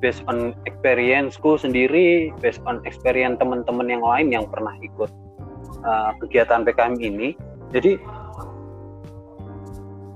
based 0.04 0.20
on 0.28 0.52
experienceku 0.68 1.56
sendiri, 1.56 2.28
based 2.44 2.60
on 2.68 2.84
experience 2.84 3.40
teman-teman 3.40 3.88
yang 3.88 4.04
lain 4.04 4.28
yang 4.28 4.44
pernah 4.44 4.76
ikut 4.84 5.08
uh, 5.88 6.12
kegiatan 6.20 6.68
PKM 6.68 7.00
ini. 7.00 7.32
Jadi 7.72 7.96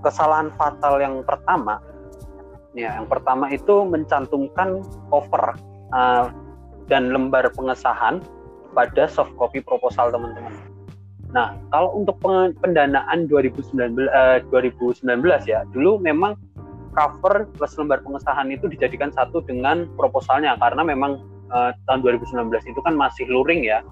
kesalahan 0.05 0.53
fatal 0.57 1.01
yang 1.01 1.22
pertama 1.24 1.80
ya 2.76 2.97
yang 2.97 3.09
pertama 3.09 3.49
itu 3.49 3.84
mencantumkan 3.88 4.84
cover 5.09 5.57
uh, 5.97 6.28
dan 6.86 7.11
lembar 7.11 7.49
pengesahan 7.57 8.20
pada 8.76 9.09
soft 9.09 9.32
copy 9.40 9.64
proposal 9.64 10.12
teman-teman 10.12 10.53
Nah, 11.34 11.59
kalau 11.74 11.92
untuk 11.99 12.16
pendanaan 12.62 13.26
2019 13.26 14.09
uh, 14.09 14.40
2019 14.49 15.05
ya, 15.44 15.68
dulu 15.74 15.99
memang 15.99 16.38
cover 16.94 17.51
plus 17.59 17.76
lembar 17.76 18.01
pengesahan 18.01 18.49
itu 18.49 18.70
dijadikan 18.70 19.11
satu 19.12 19.42
dengan 19.44 19.90
proposalnya 19.99 20.57
karena 20.57 20.80
memang 20.80 21.20
uh, 21.51 21.76
tahun 21.90 22.01
2019 22.07 22.49
itu 22.70 22.80
kan 22.80 22.94
masih 22.94 23.26
luring 23.26 23.66
ya, 23.66 23.82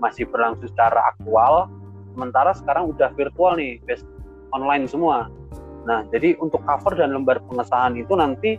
masih 0.00 0.24
berlangsung 0.26 0.66
secara 0.66 1.12
aktual. 1.12 1.68
Sementara 2.16 2.50
sekarang 2.56 2.90
udah 2.96 3.12
virtual 3.12 3.60
nih, 3.60 3.78
based 3.84 4.08
online 4.54 4.86
semua. 4.86 5.26
Nah, 5.86 6.02
jadi 6.10 6.34
untuk 6.42 6.62
cover 6.66 6.98
dan 6.98 7.14
lembar 7.14 7.38
pengesahan 7.46 7.94
itu 7.94 8.12
nanti 8.18 8.58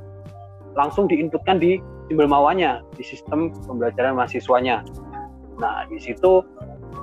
langsung 0.80 1.12
diinputkan 1.12 1.60
di 1.60 1.82
simbol 2.08 2.32
mawanya 2.32 2.80
di 2.96 3.04
sistem 3.04 3.52
pembelajaran 3.68 4.16
mahasiswanya. 4.16 4.84
Nah, 5.60 5.84
di 5.92 6.00
situ 6.00 6.46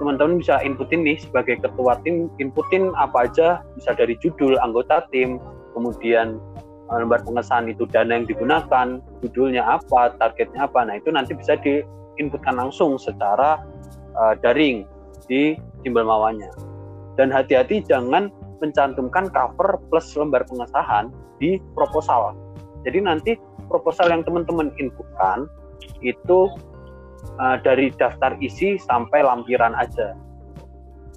teman-teman 0.01 0.41
bisa 0.41 0.59
inputin 0.65 1.05
nih 1.05 1.21
sebagai 1.21 1.61
ketua 1.61 2.01
tim, 2.03 2.33
inputin 2.41 2.91
apa 2.97 3.29
aja, 3.29 3.61
bisa 3.77 3.93
dari 3.95 4.17
judul, 4.19 4.57
anggota 4.65 5.05
tim, 5.13 5.39
kemudian 5.77 6.41
eh, 6.91 6.97
lembar 6.99 7.21
pengesahan 7.23 7.69
itu 7.69 7.85
dana 7.93 8.17
yang 8.17 8.27
digunakan, 8.27 8.99
judulnya 9.21 9.63
apa, 9.63 10.17
targetnya 10.19 10.67
apa. 10.67 10.89
Nah, 10.89 10.97
itu 10.99 11.13
nanti 11.13 11.37
bisa 11.37 11.55
diinputkan 11.61 12.57
langsung 12.57 12.97
secara 12.97 13.61
uh, 14.17 14.35
daring 14.41 14.89
di 15.29 15.59
simbol 15.85 16.07
mawanya. 16.07 16.51
Dan 17.15 17.31
hati-hati 17.31 17.87
jangan 17.87 18.31
mencantumkan 18.65 19.29
cover 19.29 19.77
plus 19.93 20.17
lembar 20.17 20.49
pengesahan 20.49 21.13
di 21.37 21.61
proposal. 21.77 22.33
Jadi 22.89 22.99
nanti 23.05 23.33
proposal 23.69 24.09
yang 24.09 24.25
teman-teman 24.25 24.73
inputkan 24.81 25.45
itu 26.01 26.49
uh, 27.37 27.57
dari 27.61 27.93
daftar 27.93 28.37
isi 28.41 28.81
sampai 28.81 29.21
lampiran 29.21 29.77
aja. 29.77 30.17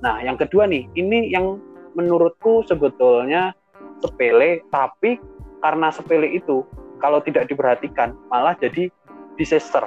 Nah, 0.04 0.20
yang 0.22 0.36
kedua 0.36 0.68
nih, 0.68 0.86
ini 1.00 1.32
yang 1.32 1.58
menurutku 1.98 2.62
sebetulnya 2.68 3.56
sepele, 4.04 4.62
tapi 4.70 5.18
karena 5.64 5.90
sepele 5.90 6.38
itu 6.38 6.62
kalau 7.02 7.18
tidak 7.22 7.50
diperhatikan 7.50 8.14
malah 8.30 8.54
jadi 8.54 8.94
disaster, 9.38 9.82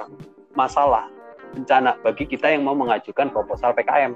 masalah, 0.51 1.07
bencana 1.55 1.95
bagi 2.03 2.27
kita 2.27 2.51
yang 2.51 2.67
mau 2.67 2.75
mengajukan 2.75 3.31
proposal 3.31 3.71
PKM 3.75 4.15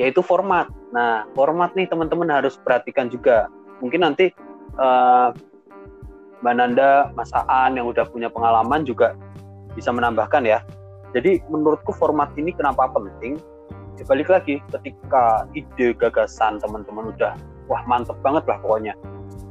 yaitu 0.00 0.24
format. 0.24 0.72
Nah, 0.96 1.28
format 1.36 1.76
nih 1.76 1.84
teman-teman 1.84 2.32
harus 2.32 2.56
perhatikan 2.56 3.12
juga. 3.12 3.52
Mungkin 3.84 4.00
nanti 4.00 4.32
uh, 4.80 5.28
Mbak 6.40 6.54
Nanda, 6.56 7.12
Mas 7.12 7.28
Aan 7.36 7.76
yang 7.76 7.84
udah 7.84 8.08
punya 8.08 8.32
pengalaman 8.32 8.88
juga 8.88 9.12
bisa 9.76 9.92
menambahkan 9.92 10.48
ya. 10.48 10.64
Jadi 11.12 11.44
menurutku 11.52 11.92
format 11.92 12.32
ini 12.40 12.56
kenapa 12.56 12.88
penting? 12.96 13.36
Ya 14.00 14.08
balik 14.08 14.32
lagi 14.32 14.64
ketika 14.72 15.44
ide 15.52 15.92
gagasan 15.92 16.56
teman-teman 16.64 17.12
udah 17.12 17.36
wah 17.68 17.82
mantep 17.84 18.16
banget 18.24 18.48
lah 18.48 18.56
pokoknya. 18.64 18.96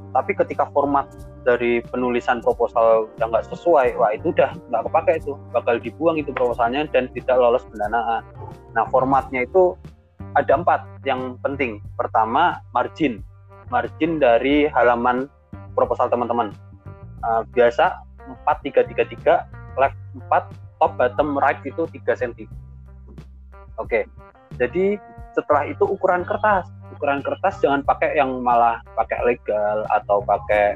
Tapi 0.09 0.33
ketika 0.33 0.65
format 0.73 1.05
dari 1.45 1.85
penulisan 1.85 2.41
proposal 2.41 3.05
udah 3.13 3.25
nggak 3.29 3.45
sesuai, 3.53 3.93
wah 4.01 4.09
itu 4.09 4.33
udah 4.33 4.49
nggak 4.73 4.81
kepake 4.89 5.21
itu, 5.21 5.37
bakal 5.53 5.77
dibuang 5.77 6.17
itu 6.17 6.33
proposalnya 6.33 6.89
dan 6.89 7.13
tidak 7.13 7.37
lolos 7.37 7.61
pendanaan. 7.69 8.25
Nah 8.73 8.89
formatnya 8.89 9.45
itu 9.45 9.77
ada 10.35 10.53
empat 10.59 10.85
yang 11.07 11.37
penting. 11.41 11.81
Pertama 11.97 12.61
margin, 12.75 13.23
margin 13.73 14.21
dari 14.21 14.69
halaman 14.69 15.29
proposal 15.73 16.11
teman-teman. 16.11 16.53
Uh, 17.19 17.43
biasa 17.51 17.99
4333 18.47 19.75
left 19.75 19.97
4 20.31 20.79
top 20.79 20.91
bottom 20.95 21.35
right 21.35 21.59
itu 21.65 21.83
3 21.83 22.21
cm 22.21 22.47
oke. 23.79 23.99
Jadi 24.59 24.99
setelah 25.33 25.67
itu 25.67 25.83
ukuran 25.87 26.27
kertas. 26.27 26.67
Ukuran 26.95 27.23
kertas 27.23 27.59
jangan 27.63 27.83
pakai 27.83 28.19
yang 28.19 28.43
malah 28.43 28.83
pakai 28.95 29.19
legal 29.23 29.87
atau 29.87 30.19
pakai 30.23 30.75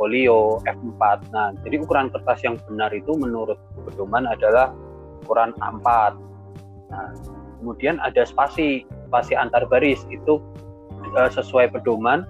folio 0.00 0.56
F4 0.64 1.28
nah 1.28 1.52
jadi 1.60 1.76
ukuran 1.84 2.08
kertas 2.08 2.40
yang 2.40 2.56
benar 2.64 2.88
itu 2.96 3.12
menurut 3.20 3.60
pedoman 3.84 4.24
adalah 4.24 4.72
ukuran 5.20 5.52
A4 5.60 6.16
nah 6.88 7.12
kemudian 7.60 8.00
ada 8.00 8.24
spasi 8.24 8.88
spasi 9.12 9.36
antar 9.36 9.68
baris 9.68 10.02
itu 10.08 10.40
uh, 11.14 11.30
sesuai 11.30 11.70
pedoman 11.76 12.24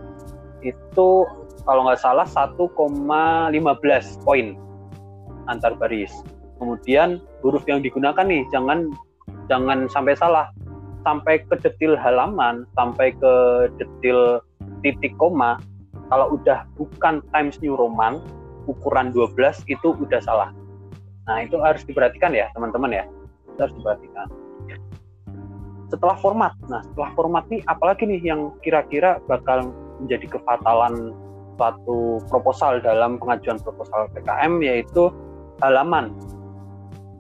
itu 0.61 1.25
kalau 1.65 1.87
nggak 1.87 2.01
salah 2.03 2.27
1,15 2.27 2.69
poin 4.27 4.47
antar 5.49 5.73
baris. 5.77 6.13
Kemudian 6.61 7.23
huruf 7.41 7.65
yang 7.65 7.81
digunakan 7.81 8.25
nih 8.25 8.45
jangan 8.53 8.93
jangan 9.49 9.89
sampai 9.89 10.15
salah. 10.19 10.49
Sampai 11.01 11.41
ke 11.49 11.57
detil 11.65 11.97
halaman, 11.97 12.69
sampai 12.77 13.17
ke 13.17 13.33
detil 13.81 14.45
titik 14.85 15.17
koma, 15.17 15.57
kalau 16.13 16.37
udah 16.37 16.69
bukan 16.77 17.25
Times 17.33 17.57
New 17.65 17.73
Roman, 17.73 18.21
ukuran 18.69 19.09
12 19.09 19.65
itu 19.73 19.97
udah 19.97 20.21
salah. 20.21 20.53
Nah, 21.25 21.41
itu 21.41 21.57
harus 21.57 21.89
diperhatikan 21.89 22.37
ya, 22.37 22.53
teman-teman 22.53 22.93
ya. 22.93 23.05
Harus 23.57 23.73
diperhatikan. 23.81 24.29
Setelah 25.91 26.17
format, 26.23 26.55
nah 26.71 26.81
setelah 26.87 27.11
format 27.19 27.45
nih 27.51 27.67
apalagi 27.67 28.07
nih 28.07 28.23
yang 28.23 28.55
kira-kira 28.63 29.19
bakal 29.27 29.75
menjadi 29.99 30.39
kefatalan 30.39 31.13
suatu 31.59 32.23
proposal 32.33 32.81
dalam 32.81 33.21
pengajuan 33.21 33.61
proposal 33.61 34.09
PKM 34.17 34.65
yaitu 34.65 35.13
halaman 35.61 36.15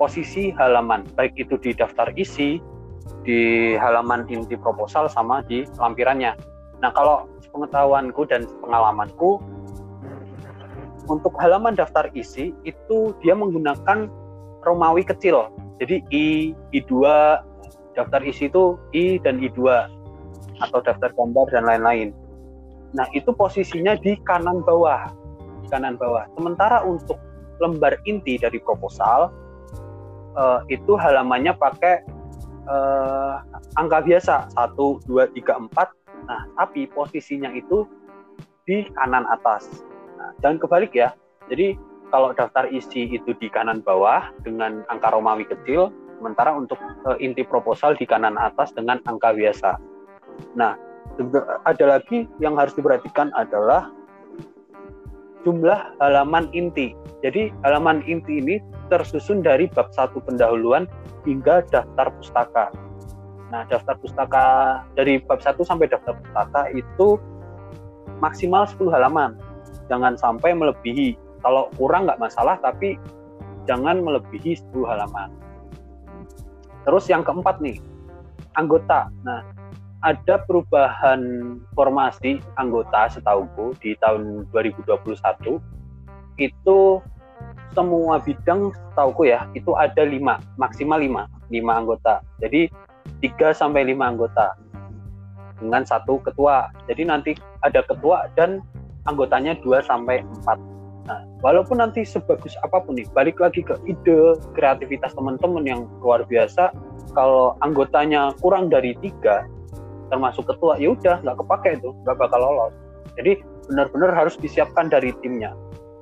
posisi 0.00 0.48
halaman 0.56 1.04
baik 1.12 1.36
itu 1.36 1.60
di 1.60 1.76
daftar 1.76 2.08
isi 2.16 2.56
di 3.20 3.74
halaman 3.76 4.24
inti 4.32 4.56
proposal 4.56 5.12
sama 5.12 5.44
di 5.44 5.68
lampirannya. 5.76 6.32
Nah 6.80 6.88
kalau 6.96 7.28
pengetahuanku 7.52 8.24
dan 8.24 8.48
pengalamanku 8.64 9.44
untuk 11.04 11.36
halaman 11.36 11.76
daftar 11.76 12.08
isi 12.16 12.56
itu 12.64 13.12
dia 13.20 13.36
menggunakan 13.36 14.08
Romawi 14.64 15.04
kecil. 15.04 15.52
Jadi 15.80 16.04
I, 16.12 16.52
I2, 16.76 16.92
daftar 17.94 18.22
isi 18.22 18.46
itu 18.50 18.78
I 18.94 19.18
dan 19.22 19.42
I2 19.42 19.60
atau 20.60 20.78
daftar 20.84 21.10
gambar 21.16 21.46
dan 21.50 21.64
lain-lain. 21.66 22.08
Nah, 22.92 23.06
itu 23.14 23.30
posisinya 23.32 23.96
di 23.98 24.18
kanan 24.26 24.62
bawah. 24.66 25.08
Di 25.64 25.68
kanan 25.70 25.96
bawah. 25.96 26.26
Sementara 26.34 26.82
untuk 26.82 27.16
lembar 27.60 28.00
inti 28.08 28.40
dari 28.40 28.58
proposal 28.58 29.30
uh, 30.34 30.60
itu 30.72 30.96
halamannya 30.96 31.54
pakai 31.54 32.02
uh, 32.66 33.44
angka 33.78 34.02
biasa 34.04 34.50
1 34.56 34.74
2 34.76 35.06
3 35.06 35.70
4. 35.70 36.28
Nah, 36.28 36.40
tapi 36.58 36.86
posisinya 36.90 37.50
itu 37.54 37.86
di 38.68 38.86
kanan 38.94 39.24
atas. 39.30 39.66
Nah, 40.18 40.30
jangan 40.44 40.58
kebalik 40.60 40.92
ya. 40.92 41.14
Jadi 41.48 41.74
kalau 42.10 42.34
daftar 42.34 42.66
isi 42.70 43.06
itu 43.06 43.30
di 43.38 43.46
kanan 43.50 43.82
bawah 43.86 44.34
dengan 44.42 44.82
angka 44.90 45.14
Romawi 45.14 45.46
kecil, 45.46 45.94
sementara 46.20 46.52
untuk 46.52 46.76
uh, 47.08 47.16
inti 47.16 47.40
proposal 47.40 47.96
di 47.96 48.04
kanan 48.04 48.36
atas 48.36 48.76
dengan 48.76 49.00
angka 49.08 49.32
biasa. 49.32 49.80
Nah, 50.52 50.76
ada 51.64 51.84
lagi 51.96 52.28
yang 52.38 52.60
harus 52.60 52.76
diperhatikan 52.76 53.32
adalah 53.32 53.88
jumlah 55.48 55.96
halaman 56.04 56.52
inti. 56.52 56.92
Jadi 57.24 57.48
halaman 57.64 58.04
inti 58.04 58.44
ini 58.44 58.60
tersusun 58.92 59.40
dari 59.40 59.64
bab 59.72 59.88
satu 59.96 60.20
pendahuluan 60.20 60.84
hingga 61.24 61.64
daftar 61.72 62.12
pustaka. 62.20 62.68
Nah, 63.50 63.66
daftar 63.66 63.98
pustaka 63.98 64.44
dari 64.94 65.18
bab 65.18 65.42
1 65.42 65.58
sampai 65.66 65.90
daftar 65.90 66.14
pustaka 66.14 66.70
itu 66.70 67.18
maksimal 68.22 68.68
10 68.68 68.94
halaman. 68.94 69.34
Jangan 69.90 70.14
sampai 70.14 70.54
melebihi. 70.54 71.18
Kalau 71.42 71.72
kurang 71.74 72.06
nggak 72.06 72.20
masalah, 72.22 72.60
tapi 72.62 72.94
jangan 73.66 74.04
melebihi 74.06 74.54
10 74.70 74.86
halaman. 74.86 75.34
Terus 76.84 77.04
yang 77.12 77.22
keempat 77.22 77.60
nih, 77.60 77.78
anggota. 78.56 79.12
Nah, 79.22 79.44
ada 80.00 80.40
perubahan 80.48 81.20
formasi 81.76 82.40
anggota 82.56 83.12
setauku 83.12 83.76
di 83.84 83.92
tahun 84.00 84.48
2021 84.48 85.60
itu 86.40 86.78
semua 87.76 88.16
bidang 88.18 88.72
setauku 88.72 89.28
ya 89.28 89.44
itu 89.52 89.76
ada 89.76 90.02
lima 90.02 90.40
maksimal 90.56 90.96
lima 90.96 91.28
lima 91.52 91.72
anggota. 91.76 92.24
Jadi 92.40 92.72
tiga 93.20 93.52
sampai 93.52 93.84
lima 93.84 94.08
anggota 94.08 94.56
dengan 95.60 95.84
satu 95.84 96.16
ketua. 96.24 96.72
Jadi 96.88 97.02
nanti 97.04 97.30
ada 97.60 97.84
ketua 97.84 98.32
dan 98.34 98.64
anggotanya 99.04 99.52
dua 99.60 99.84
sampai 99.84 100.24
empat 100.24 100.56
nah 101.08 101.24
walaupun 101.40 101.80
nanti 101.80 102.04
sebagus 102.04 102.54
apa 102.60 102.84
pun 102.84 102.94
nih 102.94 103.08
balik 103.16 103.40
lagi 103.40 103.64
ke 103.64 103.74
ide 103.88 104.36
kreativitas 104.52 105.16
teman-teman 105.16 105.64
yang 105.64 105.80
luar 106.04 106.22
biasa 106.28 106.70
kalau 107.16 107.56
anggotanya 107.64 108.36
kurang 108.38 108.68
dari 108.68 108.94
tiga 109.00 109.48
termasuk 110.10 110.44
ketua 110.50 110.76
ya 110.76 110.92
udah 110.92 111.22
nggak 111.22 111.38
kepake 111.38 111.78
itu 111.78 111.94
nggak 112.04 112.18
bakal 112.18 112.42
lolos. 112.42 112.74
Jadi 113.14 113.40
benar-benar 113.70 114.10
harus 114.12 114.34
disiapkan 114.36 114.90
dari 114.90 115.14
timnya 115.22 115.54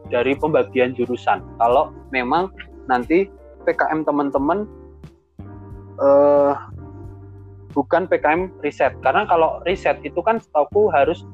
dari 0.09 0.33
pembagian 0.35 0.97
jurusan. 0.97 1.45
Kalau 1.61 1.93
memang 2.11 2.49
nanti 2.89 3.29
PKM 3.69 4.09
teman-teman 4.09 4.65
uh, 6.01 6.57
bukan 7.77 8.09
PKM 8.09 8.49
riset. 8.65 8.97
Karena 9.05 9.29
kalau 9.29 9.61
riset 9.69 10.01
itu 10.01 10.19
kan 10.25 10.41
setahu 10.41 10.89
harus 10.89 11.29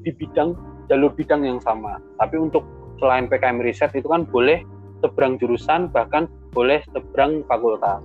di 0.00 0.12
bidang 0.16 0.56
jalur 0.88 1.12
bidang 1.12 1.44
yang 1.44 1.60
sama. 1.60 2.00
Tapi 2.16 2.40
untuk 2.40 2.64
selain 2.98 3.26
PKM 3.26 3.60
riset 3.62 3.90
itu 3.94 4.06
kan 4.06 4.26
boleh 4.28 4.62
seberang 5.02 5.36
jurusan 5.36 5.90
bahkan 5.92 6.30
boleh 6.54 6.80
seberang 6.94 7.44
fakultas 7.46 8.00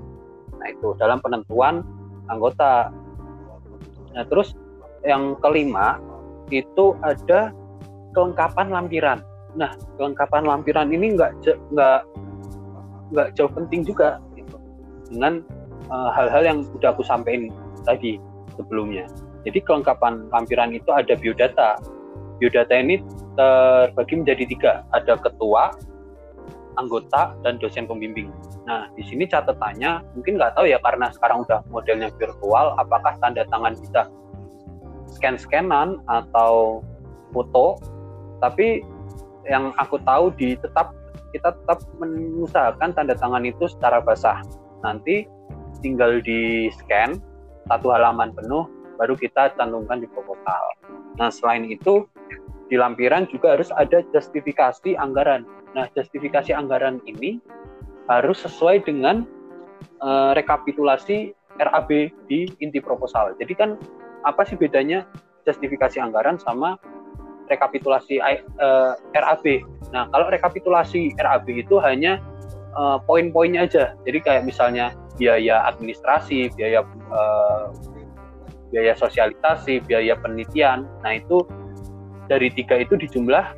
nah 0.59 0.67
itu 0.67 0.91
dalam 0.99 1.21
penentuan 1.23 1.85
anggota 2.27 2.91
nah 4.11 4.23
terus 4.27 4.57
yang 5.07 5.37
kelima 5.39 6.01
itu 6.49 6.97
ada 7.05 7.53
kelengkapan 8.17 8.67
lampiran 8.73 9.19
nah 9.55 9.71
kelengkapan 9.95 10.43
lampiran 10.43 10.87
ini 10.91 11.15
nggak 11.15 11.31
nggak 11.71 12.01
nggak 13.09 13.27
jauh 13.33 13.49
penting 13.49 13.81
juga 13.81 14.21
gitu, 14.37 14.57
dengan 15.09 15.41
Eh, 15.89 16.09
hal-hal 16.13 16.41
uh, 16.45 16.47
yang 16.53 16.57
sudah 16.69 16.93
aku 16.93 17.01
sampaikan 17.01 17.49
tadi 17.81 18.21
sebelumnya. 18.53 19.09
Jadi 19.41 19.57
kelengkapan 19.65 20.29
lampiran 20.29 20.69
itu 20.69 20.93
ada 20.93 21.17
biodata. 21.17 21.81
Biodata 22.39 22.71
ini 22.75 23.03
terbagi 23.35 24.23
menjadi 24.23 24.43
tiga, 24.47 24.73
ada 24.95 25.19
ketua, 25.19 25.75
anggota, 26.79 27.35
dan 27.43 27.59
dosen 27.59 27.83
pembimbing. 27.83 28.31
Nah, 28.63 28.87
di 28.95 29.03
sini 29.03 29.27
catatannya 29.27 30.15
mungkin 30.15 30.39
nggak 30.39 30.55
tahu 30.55 30.71
ya 30.71 30.79
karena 30.79 31.11
sekarang 31.11 31.43
udah 31.43 31.59
modelnya 31.67 32.07
virtual, 32.15 32.79
apakah 32.79 33.15
tanda 33.19 33.43
tangan 33.51 33.75
bisa 33.75 34.07
scan-scanan 35.19 35.99
atau 36.07 36.85
foto. 37.35 37.81
Tapi 38.39 38.85
yang 39.49 39.75
aku 39.75 39.99
tahu 40.07 40.31
di 40.37 40.55
tetap 40.55 40.95
kita 41.35 41.53
tetap 41.53 41.83
mengusahakan 41.99 42.95
tanda 42.95 43.15
tangan 43.17 43.43
itu 43.43 43.67
secara 43.67 43.99
basah. 43.99 44.39
Nanti 44.85 45.27
tinggal 45.83 46.23
di 46.23 46.71
scan 46.71 47.19
satu 47.67 47.91
halaman 47.93 48.33
penuh 48.33 48.65
baru 48.97 49.15
kita 49.15 49.55
cantumkan 49.55 50.03
di 50.03 50.07
proposal. 50.11 50.63
Nah 51.19 51.29
selain 51.31 51.67
itu 51.67 52.07
di 52.69 52.77
lampiran 52.77 53.25
juga 53.27 53.57
harus 53.57 53.73
ada 53.73 54.05
justifikasi 54.13 54.93
anggaran. 54.95 55.43
Nah 55.73 55.89
justifikasi 55.97 56.53
anggaran 56.53 57.01
ini 57.09 57.41
harus 58.05 58.45
sesuai 58.45 58.85
dengan 58.85 59.25
uh, 60.01 60.31
rekapitulasi 60.37 61.33
RAB 61.59 61.89
di 62.29 62.45
inti 62.61 62.79
proposal. 62.79 63.33
Jadi 63.41 63.53
kan 63.57 63.69
apa 64.23 64.45
sih 64.45 64.55
bedanya 64.55 65.03
justifikasi 65.49 65.97
anggaran 65.97 66.37
sama 66.37 66.77
rekapitulasi 67.49 68.21
uh, 68.21 68.37
eh, 68.37 68.93
RAB? 69.17 69.45
Nah 69.89 70.05
kalau 70.13 70.29
rekapitulasi 70.29 71.17
RAB 71.17 71.49
itu 71.49 71.81
hanya 71.81 72.21
uh, 72.77 73.01
poin-poinnya 73.01 73.65
aja. 73.65 73.97
Jadi 74.05 74.21
kayak 74.21 74.45
misalnya 74.45 74.93
biaya 75.17 75.67
administrasi, 75.67 76.53
biaya 76.55 76.85
biaya 78.69 78.93
sosialisasi, 78.93 79.81
biaya 79.83 80.13
penelitian. 80.21 80.85
Nah 81.01 81.17
itu 81.17 81.43
dari 82.29 82.53
tiga 82.53 82.77
itu 82.77 82.93
dijumlah 82.95 83.57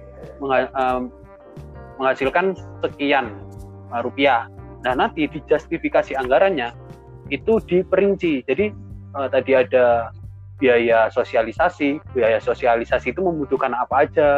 menghasilkan 2.00 2.56
sekian 2.82 3.36
uh, 3.92 4.02
rupiah. 4.02 4.48
Nah 4.82 4.98
nanti 4.98 5.28
di 5.30 5.44
justifikasi 5.46 6.18
anggarannya 6.18 6.74
itu 7.30 7.60
diperinci. 7.68 8.48
Jadi 8.48 8.72
uh, 9.14 9.28
tadi 9.30 9.52
ada 9.54 10.10
biaya 10.58 11.12
sosialisasi, 11.12 12.02
biaya 12.16 12.40
sosialisasi 12.40 13.12
itu 13.14 13.22
membutuhkan 13.22 13.76
apa 13.76 14.08
aja, 14.08 14.30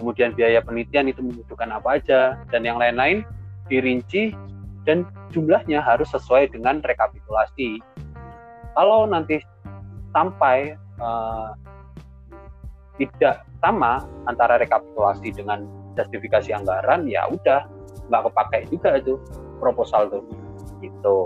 kemudian 0.00 0.32
biaya 0.32 0.64
penelitian 0.64 1.12
itu 1.12 1.20
membutuhkan 1.20 1.70
apa 1.72 2.00
aja, 2.00 2.40
dan 2.48 2.64
yang 2.64 2.80
lain-lain 2.80 3.24
dirinci 3.68 4.32
dan 4.88 5.04
jumlahnya 5.28 5.84
harus 5.84 6.08
sesuai 6.16 6.48
dengan 6.56 6.80
rekapitulasi. 6.80 7.84
Kalau 8.72 9.04
nanti 9.04 9.44
sampai 10.16 10.72
uh, 11.04 11.52
tidak 12.98 13.46
sama 13.62 14.04
antara 14.26 14.58
rekapitulasi 14.58 15.34
dengan 15.34 15.66
justifikasi 15.94 16.50
anggaran, 16.54 17.06
ya 17.06 17.26
udah 17.30 17.66
nggak 18.10 18.22
kepakai 18.30 18.60
juga 18.70 18.98
itu 18.98 19.14
proposal 19.62 20.10
tuh. 20.10 20.22
Gitu. 20.82 21.18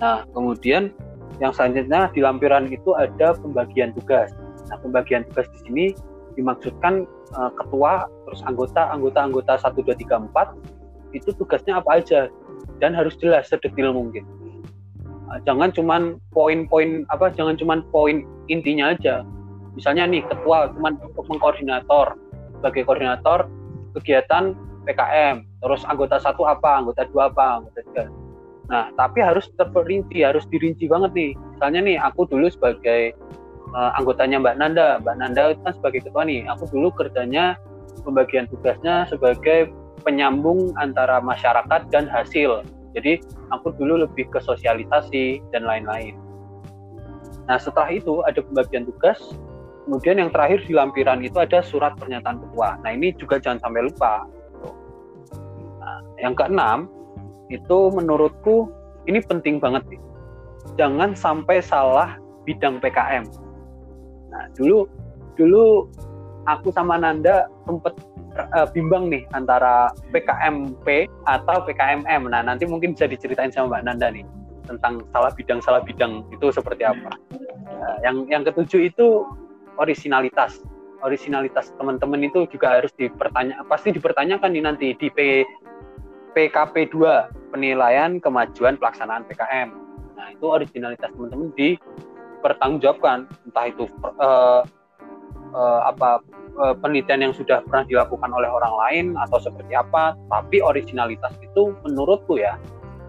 Nah, 0.00 0.24
kemudian 0.32 0.92
yang 1.40 1.52
selanjutnya 1.54 2.12
di 2.12 2.20
lampiran 2.20 2.68
itu 2.68 2.92
ada 2.96 3.36
pembagian 3.36 3.92
tugas. 3.96 4.32
Nah, 4.68 4.76
pembagian 4.80 5.24
tugas 5.32 5.48
di 5.56 5.58
sini 5.68 5.86
dimaksudkan 6.36 7.04
uh, 7.36 7.52
ketua, 7.56 8.08
terus 8.28 8.40
anggota, 8.48 8.88
anggota, 8.88 9.20
anggota 9.20 9.52
1, 9.60 9.76
2, 9.84 9.96
3, 10.08 10.32
4 10.32 10.82
itu 11.12 11.28
tugasnya 11.36 11.80
apa 11.80 12.00
aja 12.00 12.32
dan 12.80 12.96
harus 12.96 13.14
jelas 13.20 13.46
sedetil 13.48 13.92
mungkin 13.92 14.24
ah, 15.30 15.38
jangan 15.44 15.70
cuman 15.70 16.02
poin-poin 16.32 17.04
apa 17.12 17.30
jangan 17.32 17.54
cuman 17.56 17.84
poin 17.92 18.24
intinya 18.48 18.96
aja 18.96 19.22
misalnya 19.74 20.04
nih 20.08 20.22
ketua 20.26 20.72
untuk 20.72 21.24
mengkoordinator 21.28 22.16
sebagai 22.60 22.82
koordinator 22.86 23.48
kegiatan 23.98 24.56
PKM 24.88 25.46
terus 25.62 25.82
anggota 25.86 26.18
satu 26.18 26.44
apa 26.48 26.82
anggota 26.82 27.06
dua 27.10 27.30
apa 27.30 27.62
anggota 27.62 27.80
tiga 27.92 28.04
nah 28.70 28.88
tapi 28.94 29.20
harus 29.20 29.50
terperinci 29.58 30.22
harus 30.22 30.46
dirinci 30.48 30.86
banget 30.88 31.10
nih 31.12 31.30
misalnya 31.56 31.80
nih 31.82 31.96
aku 31.98 32.24
dulu 32.30 32.46
sebagai 32.48 33.12
uh, 33.74 33.90
anggotanya 33.98 34.38
Mbak 34.40 34.56
Nanda 34.58 34.88
Mbak 35.02 35.16
Nanda 35.18 35.42
itu 35.52 35.60
kan 35.66 35.74
sebagai 35.76 36.00
ketua 36.06 36.22
nih 36.24 36.46
aku 36.46 36.64
dulu 36.70 36.88
kerjanya 36.94 37.58
pembagian 38.02 38.48
tugasnya 38.50 39.06
sebagai 39.08 39.70
penyambung 40.02 40.74
antara 40.76 41.22
masyarakat 41.22 41.88
dan 41.94 42.10
hasil. 42.10 42.66
Jadi 42.92 43.22
aku 43.54 43.72
dulu 43.78 44.04
lebih 44.04 44.28
ke 44.28 44.42
sosialisasi 44.42 45.40
dan 45.54 45.64
lain-lain. 45.64 46.18
Nah 47.48 47.56
setelah 47.56 47.88
itu 47.88 48.20
ada 48.28 48.42
pembagian 48.44 48.84
tugas. 48.84 49.18
Kemudian 49.82 50.22
yang 50.22 50.30
terakhir 50.30 50.62
di 50.62 50.72
lampiran 50.78 51.18
itu 51.26 51.36
ada 51.42 51.58
surat 51.58 51.98
pernyataan 51.98 52.38
ketua. 52.38 52.78
Nah 52.86 52.90
ini 52.94 53.10
juga 53.18 53.42
jangan 53.42 53.58
sampai 53.66 53.82
lupa. 53.90 54.22
Nah, 55.82 55.98
yang 56.22 56.38
keenam 56.38 56.86
itu 57.50 57.90
menurutku 57.90 58.70
ini 59.10 59.18
penting 59.18 59.58
banget 59.58 59.82
nih. 59.90 60.02
Jangan 60.78 61.18
sampai 61.18 61.58
salah 61.58 62.14
bidang 62.46 62.78
PKM. 62.78 63.26
Nah 64.30 64.46
dulu 64.54 64.86
dulu 65.34 65.90
aku 66.46 66.70
sama 66.70 66.98
Nanda 66.98 67.50
sempat 67.66 67.98
uh, 68.54 68.66
bimbang 68.70 69.10
nih 69.10 69.22
antara 69.34 69.90
PKMP 70.14 71.10
atau 71.26 71.56
PKMM. 71.66 72.22
Nah, 72.30 72.42
nanti 72.42 72.64
mungkin 72.66 72.94
bisa 72.94 73.06
diceritain 73.06 73.52
sama 73.52 73.78
Mbak 73.78 73.82
Nanda 73.86 74.08
nih 74.14 74.24
tentang 74.62 75.02
salah 75.10 75.34
bidang 75.34 75.58
salah 75.58 75.82
bidang 75.82 76.22
itu 76.30 76.46
seperti 76.54 76.86
apa. 76.86 77.18
Uh, 77.66 77.96
yang 78.06 78.16
yang 78.30 78.42
ketujuh 78.46 78.90
itu 78.90 79.26
originalitas. 79.78 80.60
Originalitas 81.02 81.74
teman-teman 81.76 82.22
itu 82.22 82.46
juga 82.46 82.78
harus 82.78 82.94
dipertanya 82.94 83.66
pasti 83.66 83.90
dipertanyakan 83.90 84.54
nih 84.54 84.62
nanti 84.62 84.86
di 84.94 85.08
P, 85.10 85.42
PKP 86.32 86.94
2 86.94 87.50
penilaian 87.50 88.22
kemajuan 88.22 88.78
pelaksanaan 88.78 89.26
PKM. 89.26 89.68
Nah, 90.14 90.26
itu 90.30 90.46
originalitas 90.46 91.10
teman-teman 91.10 91.50
dipertanggungjawabkan 91.58 93.26
entah 93.50 93.66
itu 93.66 93.90
uh, 94.22 94.62
uh, 95.52 95.80
apa 95.90 96.22
uh, 96.58 96.74
penelitian 96.78 97.30
yang 97.30 97.34
sudah 97.34 97.60
pernah 97.66 97.84
dilakukan 97.86 98.30
oleh 98.32 98.48
orang 98.48 98.74
lain 98.86 99.04
atau 99.28 99.38
seperti 99.40 99.72
apa 99.76 100.16
tapi 100.28 100.62
originalitas 100.62 101.32
itu 101.40 101.76
menurutku 101.84 102.40
ya 102.40 102.56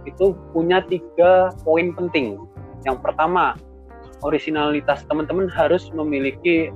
itu 0.03 0.36
punya 0.51 0.84
tiga 0.84 1.51
poin 1.64 1.95
penting 1.95 2.39
yang 2.84 2.99
pertama 2.99 3.55
originalitas 4.24 5.03
teman-teman 5.11 5.51
harus 5.51 5.91
memiliki 5.91 6.71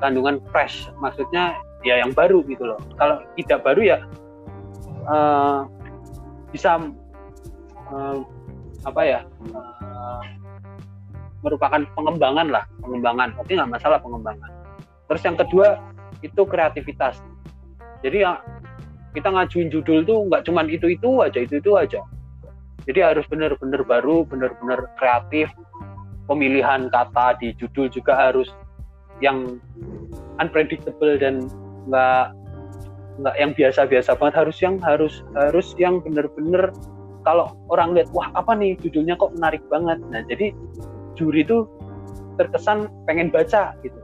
kandungan 0.00 0.40
fresh. 0.50 0.88
Maksudnya 0.98 1.56
ya 1.84 2.00
yang 2.00 2.12
baru 2.12 2.44
gitu 2.48 2.64
loh. 2.64 2.80
Kalau 2.96 3.24
tidak 3.36 3.60
baru 3.64 3.80
ya 3.96 3.98
uh, 5.08 5.68
bisa 6.50 6.80
uh, 7.92 8.18
apa 8.88 9.02
ya 9.04 9.20
uh, 9.52 10.22
merupakan 11.44 11.84
pengembangan 11.96 12.48
lah 12.52 12.64
pengembangan. 12.80 13.32
Oke 13.40 13.56
nggak 13.56 13.70
masalah 13.70 13.98
pengembangan. 14.00 14.50
Terus 15.08 15.22
yang 15.24 15.36
kedua 15.36 15.80
itu 16.20 16.42
kreativitas. 16.44 17.20
Jadi 18.00 18.24
ya 18.24 18.40
kita 19.12 19.28
ngajuin 19.32 19.68
judul 19.72 20.06
tuh 20.06 20.18
nggak 20.30 20.46
cuman 20.46 20.70
itu 20.70 20.92
itu 20.92 21.20
aja 21.20 21.38
itu 21.40 21.60
itu 21.60 21.72
aja. 21.76 22.00
Jadi 22.88 23.00
harus 23.04 23.28
benar-benar 23.28 23.84
baru 23.84 24.24
benar-benar 24.24 24.88
kreatif 24.96 25.52
pemilihan 26.30 26.86
kata 26.94 27.34
di 27.42 27.50
judul 27.58 27.90
juga 27.90 28.14
harus 28.14 28.46
yang 29.18 29.58
unpredictable 30.38 31.18
dan 31.18 31.50
nggak 31.90 32.32
nggak 33.20 33.36
yang 33.36 33.52
biasa-biasa 33.52 34.16
banget 34.16 34.34
harus 34.38 34.56
yang 34.62 34.78
harus 34.80 35.14
harus 35.34 35.74
yang 35.76 35.98
benar-benar 36.00 36.70
kalau 37.26 37.52
orang 37.68 37.92
lihat 37.98 38.08
wah 38.14 38.30
apa 38.38 38.54
nih 38.54 38.78
judulnya 38.80 39.18
kok 39.18 39.34
menarik 39.34 39.60
banget 39.68 39.98
nah 40.08 40.22
jadi 40.24 40.54
juri 41.18 41.44
itu 41.44 41.68
terkesan 42.40 42.88
pengen 43.04 43.28
baca 43.28 43.76
gitu 43.84 44.00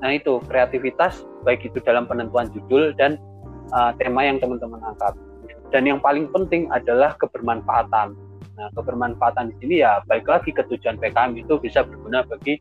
Nah 0.00 0.10
itu 0.14 0.40
kreativitas 0.48 1.24
baik 1.44 1.68
itu 1.68 1.78
dalam 1.84 2.08
penentuan 2.08 2.48
judul 2.52 2.96
dan 2.96 3.20
uh, 3.72 3.92
tema 4.00 4.24
yang 4.24 4.40
teman-teman 4.40 4.80
angkat. 4.82 5.14
Dan 5.74 5.82
yang 5.84 6.00
paling 6.00 6.30
penting 6.30 6.70
adalah 6.70 7.14
kebermanfaatan. 7.18 8.14
Nah, 8.56 8.72
kebermanfaatan 8.72 9.52
di 9.52 9.54
sini 9.60 9.74
ya 9.84 10.00
baik 10.08 10.24
lagi 10.24 10.48
ke 10.48 10.64
tujuan 10.64 10.96
PKM 10.96 11.36
itu 11.36 11.60
bisa 11.60 11.84
berguna 11.84 12.24
bagi 12.24 12.56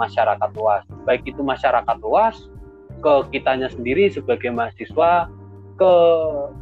masyarakat 0.00 0.50
luas. 0.56 0.84
Baik 1.04 1.28
itu 1.28 1.44
masyarakat 1.44 1.96
luas, 2.00 2.48
ke 3.04 3.12
kitanya 3.36 3.68
sendiri 3.68 4.08
sebagai 4.08 4.48
mahasiswa, 4.48 5.28
ke 5.76 5.92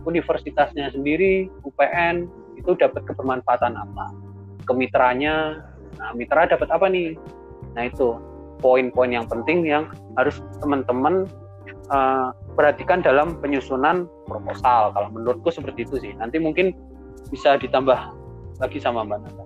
universitasnya 0.07 0.91
sendiri, 0.91 1.47
UPN, 1.63 2.27
itu 2.59 2.75
dapat 2.75 3.07
kebermanfaatan 3.07 3.79
apa? 3.79 4.11
Kemitranya, 4.67 5.63
nah 5.99 6.11
mitra 6.19 6.51
dapat 6.51 6.67
apa 6.75 6.91
nih? 6.91 7.15
Nah 7.79 7.87
itu 7.87 8.19
poin-poin 8.59 9.13
yang 9.13 9.27
penting 9.31 9.63
yang 9.67 9.87
harus 10.19 10.43
teman-teman 10.59 11.31
uh, 11.95 12.35
perhatikan 12.59 13.05
dalam 13.05 13.39
penyusunan 13.39 14.11
proposal. 14.27 14.91
Kalau 14.95 15.09
menurutku 15.15 15.53
seperti 15.53 15.87
itu 15.87 16.01
sih. 16.01 16.13
Nanti 16.17 16.41
mungkin 16.41 16.75
bisa 17.31 17.61
ditambah 17.61 18.24
lagi 18.59 18.79
sama 18.79 19.03
Mbak 19.03 19.19
Nanda? 19.23 19.45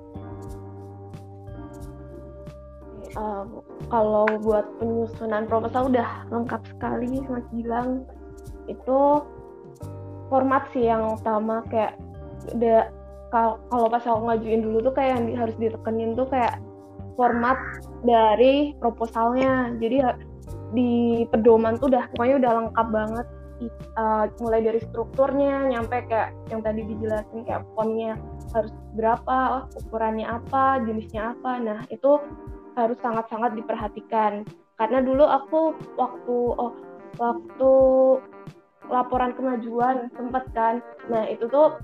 Uh, 3.18 3.44
kalau 3.88 4.28
buat 4.44 4.68
penyusunan 4.78 5.48
proposal 5.48 5.90
udah 5.90 6.28
lengkap 6.28 6.62
sekali 6.70 7.24
Mas 7.26 7.46
bilang 7.50 8.04
itu 8.68 9.24
format 10.28 10.68
sih 10.76 10.86
yang 10.86 11.16
utama 11.16 11.64
kayak 11.72 11.96
udah 12.52 12.92
kalau 13.32 13.88
pas 13.92 14.04
aku 14.04 14.28
ngajuin 14.28 14.64
dulu 14.64 14.78
tuh 14.88 14.94
kayak 14.96 15.20
yang 15.20 15.24
harus 15.36 15.56
ditekenin 15.60 16.16
tuh 16.16 16.28
kayak 16.28 16.60
format 17.18 17.58
dari 18.04 18.72
proposalnya. 18.78 19.74
Jadi 19.76 20.00
di 20.72 21.24
pedoman 21.28 21.80
tuh 21.80 21.92
udah 21.92 22.08
pokoknya 22.14 22.36
udah 22.40 22.52
lengkap 22.64 22.88
banget. 22.88 23.26
Uh, 23.98 24.30
mulai 24.38 24.62
dari 24.62 24.78
strukturnya 24.78 25.66
nyampe 25.66 26.06
kayak 26.06 26.30
yang 26.46 26.62
tadi 26.62 26.86
dijelasin 26.86 27.42
kayak 27.42 27.66
fontnya 27.74 28.14
harus 28.54 28.72
berapa 28.96 29.68
ukurannya 29.84 30.26
apa 30.26 30.82
jenisnya 30.84 31.36
apa. 31.36 31.60
Nah 31.60 31.80
itu 31.92 32.20
harus 32.78 32.98
sangat-sangat 33.02 33.58
diperhatikan. 33.58 34.46
Karena 34.78 35.02
dulu 35.02 35.26
aku 35.26 35.74
waktu 35.98 36.36
oh 36.54 36.72
waktu 37.18 37.72
laporan 38.88 39.34
kemajuan 39.34 40.08
sempat 40.14 40.44
kan. 40.54 40.80
Nah 41.10 41.26
itu 41.28 41.50
tuh 41.50 41.76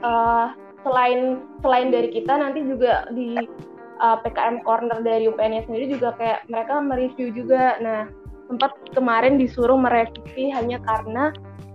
uh, 0.00 0.54
selain 0.86 1.44
selain 1.60 1.88
dari 1.92 2.08
kita 2.14 2.32
nanti 2.38 2.64
juga 2.64 3.10
di 3.12 3.36
uh, 4.00 4.16
PKM 4.24 4.64
corner 4.64 5.02
dari 5.04 5.28
UPN 5.28 5.66
sendiri 5.66 5.92
juga 5.92 6.16
kayak 6.16 6.48
mereka 6.48 6.80
mereview 6.80 7.28
juga. 7.34 7.76
Nah 7.82 8.08
sempat 8.50 8.74
kemarin 8.96 9.38
disuruh 9.38 9.78
merevisi 9.78 10.50
hanya 10.50 10.82
karena 10.82 11.30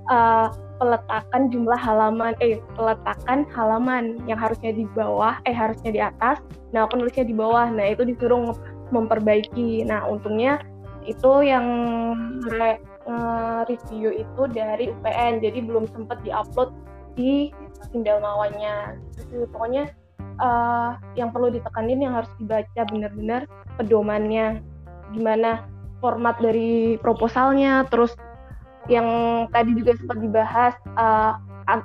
uh, 0.09 0.47
peletakan 0.75 1.47
jumlah 1.47 1.79
halaman 1.79 2.35
eh 2.43 2.59
peletakan 2.75 3.47
halaman 3.55 4.19
yang 4.27 4.35
harusnya 4.35 4.75
di 4.75 4.83
bawah 4.91 5.39
eh 5.47 5.55
harusnya 5.55 5.91
di 5.91 6.01
atas. 6.03 6.43
Nah 6.75 6.87
aku 6.87 6.99
nulisnya 6.99 7.25
di 7.25 7.35
bawah. 7.35 7.71
Nah 7.71 7.95
itu 7.95 8.03
disuruh 8.03 8.51
memperbaiki. 8.91 9.87
Nah 9.87 10.03
untungnya 10.05 10.59
itu 11.05 11.45
yang 11.45 11.65
re, 12.49 12.81
review 13.69 14.09
itu 14.09 14.41
dari 14.49 14.89
UPN 14.89 15.39
jadi 15.39 15.61
belum 15.61 15.85
sempat 15.93 16.19
diupload 16.25 16.73
di 17.15 17.53
Sindel 17.93 18.19
Mawanya. 18.19 18.99
Jadi 19.15 19.47
pokoknya 19.53 19.93
uh, 20.41 20.99
yang 21.15 21.31
perlu 21.31 21.53
ditekanin 21.53 22.03
yang 22.03 22.13
harus 22.19 22.31
dibaca 22.41 22.81
benar-benar 22.91 23.47
pedomannya. 23.79 24.59
Gimana 25.13 25.69
format 26.03 26.35
dari 26.41 26.99
proposalnya, 26.99 27.87
terus 27.87 28.13
yang 28.87 29.07
tadi 29.49 29.73
juga 29.73 29.97
sempat 29.97 30.17
dibahas 30.21 30.73
uh, 30.97 31.35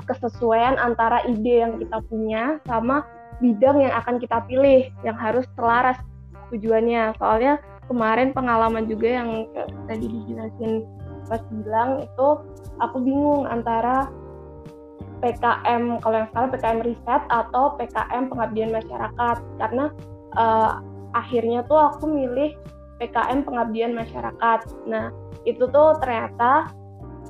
kesesuaian 0.05 0.77
antara 0.77 1.25
ide 1.25 1.65
yang 1.65 1.81
kita 1.81 2.05
punya 2.09 2.61
sama 2.69 3.05
bidang 3.41 3.81
yang 3.81 3.95
akan 3.97 4.21
kita 4.21 4.45
pilih 4.45 4.93
yang 5.01 5.17
harus 5.17 5.49
selaras 5.57 5.97
tujuannya. 6.53 7.17
Soalnya 7.17 7.57
kemarin 7.89 8.37
pengalaman 8.37 8.85
juga 8.85 9.09
yang 9.23 9.49
tadi 9.89 10.07
dijelasin 10.07 10.85
Mas 11.31 11.43
bilang 11.63 12.03
itu 12.03 12.29
aku 12.83 12.97
bingung 13.01 13.47
antara 13.47 14.11
PKM 15.21 16.01
kalau 16.01 16.17
yang 16.17 16.29
sekarang 16.33 16.51
PKM 16.51 16.81
riset 16.83 17.23
atau 17.29 17.77
PKM 17.77 18.23
pengabdian 18.33 18.71
masyarakat 18.73 19.37
karena 19.61 19.85
uh, 20.35 20.81
akhirnya 21.15 21.61
tuh 21.69 21.79
aku 21.79 22.09
milih 22.09 22.57
PKM 22.99 23.47
pengabdian 23.47 23.97
masyarakat. 23.97 24.61
Nah, 24.85 25.09
itu 25.49 25.65
tuh 25.71 25.97
ternyata 26.03 26.69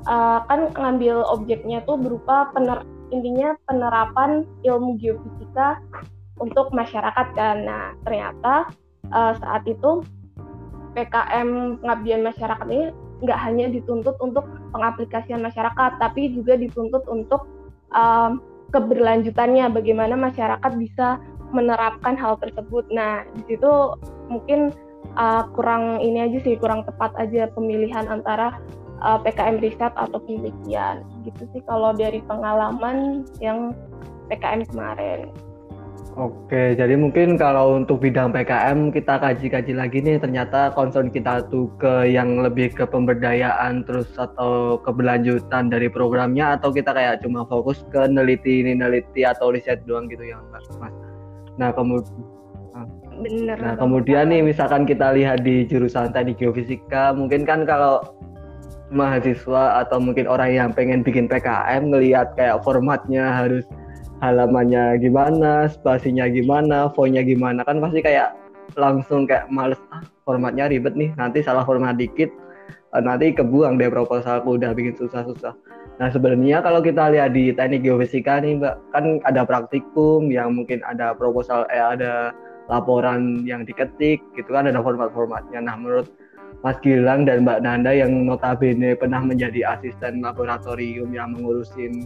uh, 0.06 0.44
kan 0.46 0.70
ngambil 0.76 1.26
objeknya 1.28 1.82
tuh 1.84 1.98
berupa 2.00 2.48
pener 2.54 2.86
intinya 3.10 3.58
penerapan 3.66 4.46
ilmu 4.62 4.96
geofisika 5.02 5.82
untuk 6.38 6.70
masyarakat 6.72 7.26
kan. 7.34 7.56
Nah, 7.66 7.84
ternyata 8.06 8.70
uh, 9.10 9.34
saat 9.36 9.66
itu 9.66 10.00
PKM 10.94 11.80
pengabdian 11.82 12.22
masyarakat 12.22 12.66
ini 12.70 12.90
nggak 13.20 13.40
hanya 13.44 13.66
dituntut 13.68 14.16
untuk 14.24 14.48
pengaplikasian 14.72 15.44
masyarakat, 15.44 16.00
tapi 16.00 16.32
juga 16.32 16.56
dituntut 16.56 17.04
untuk 17.06 17.44
um, 17.92 18.40
keberlanjutannya, 18.72 19.68
bagaimana 19.74 20.16
masyarakat 20.16 20.72
bisa 20.80 21.20
menerapkan 21.50 22.14
hal 22.16 22.38
tersebut. 22.40 22.86
Nah, 22.94 23.26
di 23.34 23.42
situ 23.54 23.70
mungkin 24.30 24.72
uh, 25.18 25.44
kurang 25.52 26.00
ini 26.00 26.30
aja 26.30 26.38
sih 26.42 26.56
kurang 26.56 26.86
tepat 26.86 27.12
aja 27.18 27.50
pemilihan 27.52 28.06
antara 28.06 28.56
uh, 29.02 29.18
PKM 29.20 29.60
riset 29.60 29.92
atau 29.96 30.18
penelitian. 30.22 31.04
Gitu 31.24 31.42
sih 31.52 31.62
kalau 31.64 31.92
dari 31.92 32.20
pengalaman 32.24 33.28
yang 33.42 33.74
PKM 34.30 34.64
kemarin. 34.70 35.28
Oke, 36.18 36.74
jadi 36.74 36.98
mungkin 36.98 37.38
kalau 37.38 37.78
untuk 37.78 38.02
bidang 38.02 38.34
PKM 38.34 38.90
kita 38.90 39.22
kaji-kaji 39.22 39.72
lagi 39.78 40.02
nih. 40.02 40.18
Ternyata 40.18 40.74
concern 40.74 41.08
kita 41.08 41.46
tuh 41.48 41.70
ke 41.78 42.10
yang 42.10 42.42
lebih 42.42 42.74
ke 42.74 42.82
pemberdayaan 42.82 43.86
terus 43.86 44.10
atau 44.18 44.82
keberlanjutan 44.82 45.70
dari 45.70 45.86
programnya 45.86 46.58
atau 46.58 46.74
kita 46.74 46.90
kayak 46.90 47.22
cuma 47.22 47.46
fokus 47.46 47.86
ke 47.94 48.10
neliti 48.10 48.60
ini 48.60 48.74
neliti 48.74 49.22
atau 49.22 49.54
riset 49.54 49.86
doang 49.86 50.10
gitu 50.10 50.26
ya 50.26 50.42
Mas. 50.50 50.66
Nah, 51.56 51.70
kemudian 51.70 52.10
bener. 53.20 53.56
Nah 53.60 53.74
kemudian 53.76 54.32
nih 54.32 54.40
misalkan 54.40 54.88
kita 54.88 55.12
lihat 55.12 55.44
di 55.44 55.68
jurusan 55.68 56.10
tadi 56.10 56.32
geofisika 56.32 57.12
mungkin 57.12 57.44
kan 57.44 57.68
kalau 57.68 58.00
mahasiswa 58.90 59.86
atau 59.86 60.02
mungkin 60.02 60.26
orang 60.26 60.50
yang 60.50 60.70
pengen 60.74 61.06
bikin 61.06 61.30
PKM 61.30 61.94
ngelihat 61.94 62.34
kayak 62.34 62.62
formatnya 62.66 63.30
harus 63.42 63.62
halamannya 64.20 65.00
gimana, 65.00 65.70
spasinya 65.70 66.28
gimana, 66.28 66.92
fontnya 66.92 67.24
gimana 67.24 67.64
kan 67.64 67.80
pasti 67.80 68.04
kayak 68.04 68.36
langsung 68.78 69.26
kayak 69.26 69.50
males 69.50 69.80
ah 69.90 70.04
formatnya 70.22 70.70
ribet 70.70 70.94
nih 70.94 71.10
nanti 71.18 71.42
salah 71.42 71.66
format 71.66 71.98
dikit 71.98 72.30
eh, 72.94 73.02
nanti 73.02 73.34
kebuang 73.34 73.80
deh 73.80 73.90
proposalku 73.90 74.60
udah 74.60 74.74
bikin 74.76 74.94
susah-susah. 74.94 75.54
Nah 75.98 76.08
sebenarnya 76.08 76.62
kalau 76.64 76.80
kita 76.80 77.10
lihat 77.12 77.34
di 77.34 77.50
teknik 77.52 77.84
geofisika 77.84 78.38
nih 78.40 78.56
mbak 78.60 78.76
kan 78.94 79.18
ada 79.26 79.42
praktikum 79.42 80.30
yang 80.30 80.54
mungkin 80.54 80.80
ada 80.86 81.12
proposal 81.16 81.66
eh 81.68 81.82
ada 81.82 82.30
laporan 82.70 83.42
yang 83.42 83.66
diketik 83.66 84.22
gitu 84.38 84.50
kan 84.54 84.70
ada 84.70 84.78
format-formatnya. 84.80 85.58
Nah 85.60 85.74
menurut 85.74 86.06
Mas 86.60 86.76
Gilang 86.84 87.24
dan 87.24 87.48
Mbak 87.48 87.64
Nanda 87.64 87.92
yang 87.96 88.28
notabene 88.28 88.92
pernah 88.92 89.24
menjadi 89.24 89.64
asisten 89.64 90.20
laboratorium 90.20 91.08
yang 91.08 91.32
mengurusin 91.32 92.04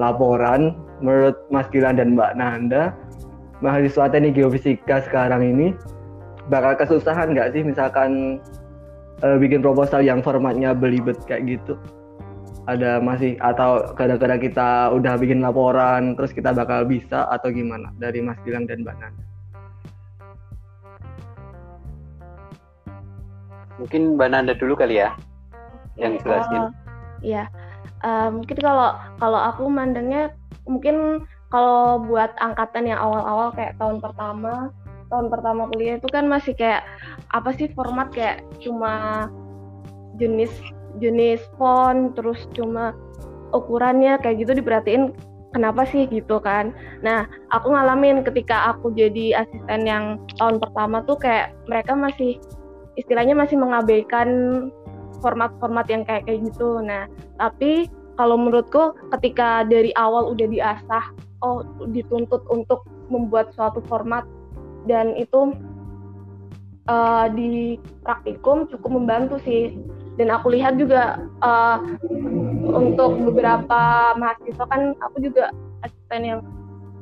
laporan, 0.00 0.72
menurut 1.04 1.36
Mas 1.52 1.68
Gilang 1.68 2.00
dan 2.00 2.16
Mbak 2.16 2.40
Nanda, 2.40 2.96
mahasiswa 3.60 4.08
teknik 4.08 4.40
geofisika 4.40 5.04
sekarang 5.04 5.44
ini 5.44 5.76
bakal 6.48 6.76
kesusahan 6.78 7.36
nggak 7.36 7.52
sih 7.52 7.62
misalkan 7.64 8.40
uh, 9.20 9.36
bikin 9.36 9.60
proposal 9.60 10.00
yang 10.00 10.24
formatnya 10.24 10.72
belibet 10.72 11.20
kayak 11.28 11.44
gitu? 11.44 11.76
Ada 12.66 12.98
masih 12.98 13.38
atau 13.44 13.94
gara-gara 13.94 14.40
kita 14.40 14.90
udah 14.96 15.14
bikin 15.20 15.44
laporan 15.44 16.16
terus 16.16 16.32
kita 16.32 16.50
bakal 16.50 16.88
bisa 16.88 17.28
atau 17.28 17.52
gimana 17.52 17.92
dari 18.00 18.24
Mas 18.24 18.40
Gilang 18.42 18.64
dan 18.64 18.82
Mbak 18.82 18.96
Nanda? 19.04 19.25
Mungkin 23.76 24.16
Mbak 24.16 24.28
Nanda 24.32 24.52
dulu 24.56 24.76
kali 24.76 25.00
ya 25.00 25.12
yang 25.96 26.20
jelasin. 26.20 26.68
Uh, 26.68 26.72
ya, 27.24 27.44
uh, 28.04 28.28
mungkin 28.28 28.56
kalau 28.60 28.96
kalau 29.20 29.40
aku 29.40 29.68
mandangnya 29.68 30.32
mungkin 30.68 31.24
kalau 31.48 32.02
buat 32.04 32.36
angkatan 32.42 32.90
yang 32.90 33.00
awal-awal 33.00 33.54
kayak 33.54 33.78
tahun 33.80 34.02
pertama, 34.02 34.74
tahun 35.08 35.26
pertama 35.32 35.70
kuliah 35.72 35.96
itu 35.96 36.08
kan 36.10 36.26
masih 36.28 36.52
kayak 36.52 36.84
apa 37.32 37.54
sih 37.56 37.70
format 37.72 38.12
kayak 38.12 38.44
cuma 38.60 39.26
jenis 40.20 40.52
jenis 40.98 41.40
font 41.60 42.16
terus 42.16 42.48
cuma 42.56 42.96
ukurannya 43.52 44.18
kayak 44.20 44.42
gitu 44.42 44.58
diperhatiin 44.58 45.14
kenapa 45.54 45.88
sih 45.88 46.04
gitu 46.10 46.36
kan. 46.42 46.74
Nah, 47.00 47.24
aku 47.54 47.72
ngalamin 47.72 48.20
ketika 48.26 48.74
aku 48.74 48.92
jadi 48.92 49.46
asisten 49.46 49.88
yang 49.88 50.04
tahun 50.36 50.60
pertama 50.60 51.00
tuh 51.06 51.16
kayak 51.16 51.56
mereka 51.70 51.96
masih 51.96 52.36
istilahnya 52.96 53.36
masih 53.36 53.56
mengabaikan 53.60 54.28
format-format 55.20 55.86
yang 55.88 56.02
kayak 56.04 56.28
kayak 56.28 56.44
gitu. 56.48 56.80
Nah, 56.80 57.08
tapi 57.40 57.88
kalau 58.16 58.40
menurutku 58.40 58.96
ketika 59.16 59.64
dari 59.64 59.92
awal 59.96 60.32
udah 60.32 60.48
diasah, 60.48 61.04
oh 61.44 61.64
dituntut 61.92 62.44
untuk 62.48 62.84
membuat 63.12 63.52
suatu 63.54 63.84
format 63.86 64.24
dan 64.88 65.14
itu 65.14 65.54
uh, 66.90 67.26
di 67.30 67.76
praktikum 68.02 68.66
cukup 68.70 68.90
membantu 69.02 69.36
sih 69.44 69.76
dan 70.16 70.32
aku 70.32 70.56
lihat 70.56 70.80
juga 70.80 71.28
uh, 71.44 71.78
untuk 72.72 73.20
beberapa 73.20 74.14
mahasiswa 74.16 74.64
kan 74.64 74.96
aku 75.04 75.28
juga 75.28 75.52
asisten 75.84 76.22
yang 76.24 76.40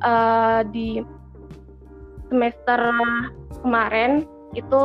uh, 0.03 0.61
di 0.67 0.99
semester 2.27 2.91
kemarin 3.63 4.27
itu 4.55 4.83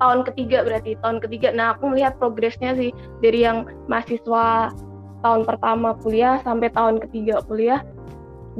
tahun 0.00 0.20
ketiga 0.26 0.64
berarti 0.66 0.98
tahun 1.04 1.22
ketiga 1.22 1.54
nah 1.54 1.76
aku 1.76 1.92
melihat 1.92 2.16
progresnya 2.18 2.74
sih 2.74 2.90
dari 3.20 3.44
yang 3.44 3.68
mahasiswa 3.86 4.72
tahun 5.22 5.46
pertama 5.46 5.94
kuliah 6.02 6.42
sampai 6.42 6.72
tahun 6.74 6.98
ketiga 6.98 7.44
kuliah 7.46 7.80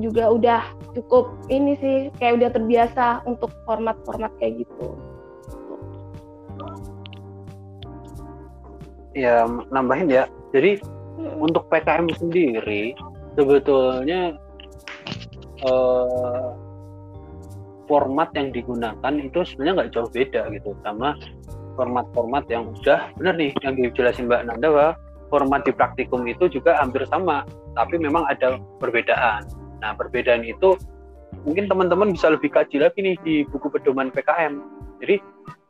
juga 0.01 0.33
udah 0.33 0.63
cukup 0.97 1.37
ini 1.53 1.77
sih 1.77 1.97
kayak 2.17 2.41
udah 2.41 2.51
terbiasa 2.55 3.07
untuk 3.29 3.53
format-format 3.69 4.33
kayak 4.41 4.65
gitu. 4.65 4.97
Ya 9.13 9.45
nambahin 9.69 10.09
ya. 10.09 10.25
Jadi 10.57 10.81
hmm. 10.81 11.45
untuk 11.45 11.69
PKM 11.69 12.09
sendiri 12.17 12.97
sebetulnya 13.37 14.37
eh, 15.61 16.47
format 17.93 18.33
yang 18.33 18.49
digunakan 18.57 19.13
itu 19.21 19.45
sebenarnya 19.45 19.75
nggak 19.85 19.91
jauh 19.93 20.09
beda 20.09 20.49
gitu 20.57 20.73
sama 20.81 21.13
format-format 21.77 22.49
yang 22.49 22.73
udah 22.73 23.13
bener 23.21 23.35
nih 23.37 23.53
yang 23.61 23.77
dijelasin 23.77 24.33
Mbak 24.33 24.49
Nanda 24.49 24.69
bahwa 24.73 24.93
format 25.29 25.61
di 25.69 25.73
praktikum 25.77 26.25
itu 26.25 26.49
juga 26.49 26.81
hampir 26.81 27.05
sama 27.13 27.45
tapi 27.77 28.01
memang 28.01 28.25
ada 28.29 28.57
perbedaan 28.81 29.45
Nah, 29.83 29.99
perbedaan 29.99 30.47
itu 30.47 30.79
mungkin 31.43 31.67
teman-teman 31.67 32.15
bisa 32.15 32.31
lebih 32.31 32.55
kaji 32.55 32.79
lagi 32.79 33.03
nih 33.03 33.17
di 33.27 33.35
buku 33.51 33.67
pedoman 33.67 34.15
PKM. 34.15 34.63
Jadi 35.03 35.19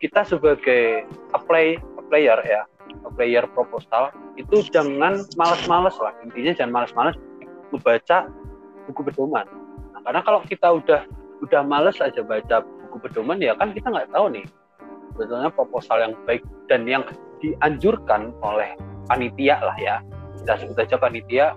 kita 0.04 0.28
sebagai 0.28 1.08
apply 1.32 1.80
player 2.12 2.36
ya, 2.44 2.68
player 3.16 3.48
proposal 3.56 4.12
itu 4.36 4.60
jangan 4.68 5.24
malas-malas 5.40 5.96
lah. 5.96 6.12
Intinya 6.20 6.52
jangan 6.52 6.72
malas-malas 6.76 7.16
membaca 7.72 8.28
buku 8.84 9.00
pedoman. 9.08 9.48
Nah, 9.96 10.00
karena 10.04 10.20
kalau 10.20 10.44
kita 10.44 10.68
udah 10.68 11.08
udah 11.42 11.60
males 11.66 11.98
aja 11.98 12.22
baca 12.22 12.62
buku 12.62 12.96
pedoman 13.08 13.42
ya 13.42 13.58
kan 13.58 13.74
kita 13.74 13.90
nggak 13.90 14.10
tahu 14.14 14.30
nih. 14.30 14.46
Sebetulnya 15.12 15.50
proposal 15.52 15.96
yang 16.00 16.14
baik 16.24 16.42
dan 16.70 16.88
yang 16.88 17.04
dianjurkan 17.42 18.32
oleh 18.40 18.72
panitia 19.10 19.58
lah 19.60 19.76
ya. 19.76 20.00
Kita 20.40 20.62
sebut 20.62 20.78
aja 20.78 20.96
panitia 20.96 21.52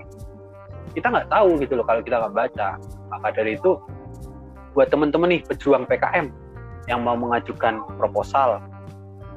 kita 0.95 1.11
nggak 1.11 1.27
tahu 1.27 1.59
gitu 1.59 1.75
loh 1.75 1.85
kalau 1.85 2.01
kita 2.01 2.17
nggak 2.17 2.35
baca. 2.35 2.69
Maka 3.11 3.27
dari 3.35 3.55
itu 3.59 3.77
buat 4.73 4.89
teman-teman 4.91 5.37
nih 5.37 5.41
pejuang 5.47 5.87
PKM 5.87 6.27
yang 6.91 7.01
mau 7.01 7.15
mengajukan 7.15 7.81
proposal 7.97 8.61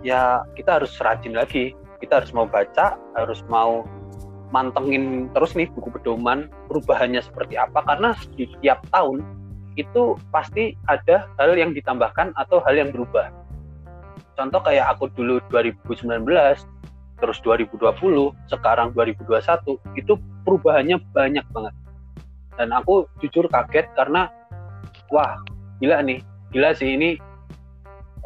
ya 0.03 0.43
kita 0.57 0.81
harus 0.81 0.95
rajin 0.99 1.37
lagi. 1.37 1.77
Kita 1.99 2.23
harus 2.23 2.31
mau 2.31 2.47
baca 2.47 2.95
harus 3.19 3.43
mau 3.51 3.83
mantengin 4.49 5.29
terus 5.37 5.53
nih 5.53 5.69
buku 5.77 5.93
pedoman 5.99 6.49
perubahannya 6.71 7.21
seperti 7.21 7.59
apa. 7.59 7.85
Karena 7.85 8.15
di 8.39 8.47
tiap 8.63 8.87
tahun 8.95 9.38
itu 9.79 10.19
pasti 10.35 10.75
ada 10.91 11.31
hal 11.39 11.55
yang 11.55 11.71
ditambahkan 11.71 12.35
atau 12.35 12.59
hal 12.67 12.75
yang 12.75 12.91
berubah. 12.91 13.31
Contoh 14.35 14.59
kayak 14.67 14.99
aku 14.99 15.07
dulu 15.15 15.39
2019 15.55 16.27
terus 17.19 17.39
2020 17.43 18.35
sekarang 18.51 18.95
2021 18.95 19.79
itu 19.95 20.15
perubahannya 20.43 20.99
banyak 21.15 21.47
banget. 21.55 21.75
Dan 22.59 22.75
aku 22.75 23.07
jujur 23.23 23.47
kaget 23.47 23.87
karena 23.95 24.27
wah 25.15 25.39
gila 25.79 26.03
nih 26.03 26.23
gila 26.51 26.75
sih 26.75 26.99
ini 26.99 27.19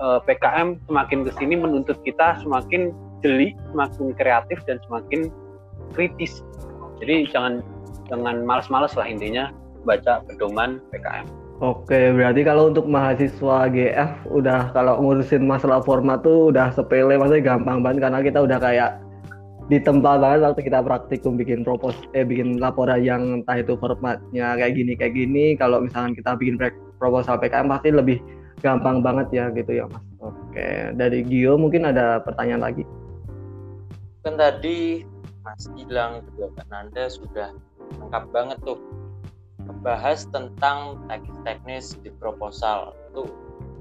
eh, 0.01 0.19
PKM 0.25 0.81
semakin 0.89 1.29
ke 1.29 1.31
sini 1.37 1.55
menuntut 1.61 2.01
kita 2.05 2.41
semakin 2.41 2.97
jeli 3.21 3.53
semakin 3.73 4.17
kreatif 4.17 4.61
dan 4.65 4.81
semakin 4.89 5.29
kritis. 5.93 6.41
Jadi 7.01 7.29
jangan 7.29 7.61
jangan 8.09 8.45
males-males 8.45 8.93
lah 8.97 9.09
intinya 9.09 9.53
baca 9.85 10.21
pedoman 10.29 10.81
PKM 10.93 11.42
Oke, 11.63 12.11
berarti 12.11 12.43
kalau 12.43 12.75
untuk 12.75 12.91
mahasiswa 12.91 13.71
GF 13.71 14.27
udah 14.35 14.75
kalau 14.75 14.99
ngurusin 14.99 15.47
masalah 15.47 15.79
format 15.79 16.19
tuh 16.27 16.51
udah 16.51 16.75
sepele, 16.75 17.15
maksudnya 17.15 17.55
gampang 17.55 17.87
banget 17.87 18.03
karena 18.03 18.19
kita 18.19 18.39
udah 18.43 18.59
kayak 18.59 18.99
ditempa 19.71 20.19
banget 20.19 20.43
waktu 20.43 20.61
kita 20.67 20.83
praktikum 20.83 21.39
bikin 21.39 21.63
propos 21.63 21.95
eh 22.19 22.27
bikin 22.27 22.59
laporan 22.59 22.99
yang 22.99 23.23
entah 23.47 23.63
itu 23.63 23.79
formatnya 23.79 24.59
kayak 24.59 24.75
gini 24.75 24.99
kayak 24.99 25.15
gini. 25.15 25.55
Kalau 25.55 25.79
misalkan 25.79 26.19
kita 26.19 26.35
bikin 26.35 26.59
proposal 26.99 27.39
PKM 27.39 27.71
pasti 27.71 27.95
lebih 27.95 28.19
gampang 28.59 28.99
banget 28.99 29.31
ya 29.31 29.45
gitu 29.55 29.71
ya 29.71 29.87
mas. 29.87 30.03
Oke 30.19 30.91
dari 30.99 31.23
Gio 31.23 31.55
mungkin 31.55 31.87
ada 31.87 32.19
pertanyaan 32.27 32.75
lagi. 32.75 32.83
Kan 34.27 34.35
tadi 34.35 35.07
Mas 35.47 35.67
Gilang 35.79 36.27
juga 36.27 36.59
Mbak 36.59 36.67
Nanda 36.75 37.05
sudah 37.07 37.55
lengkap 38.03 38.25
banget 38.35 38.59
tuh 38.67 38.79
membahas 39.67 40.27
tentang 40.31 41.03
teknis-teknis 41.07 41.99
di 42.03 42.11
proposal. 42.19 42.95
Itu 43.11 43.31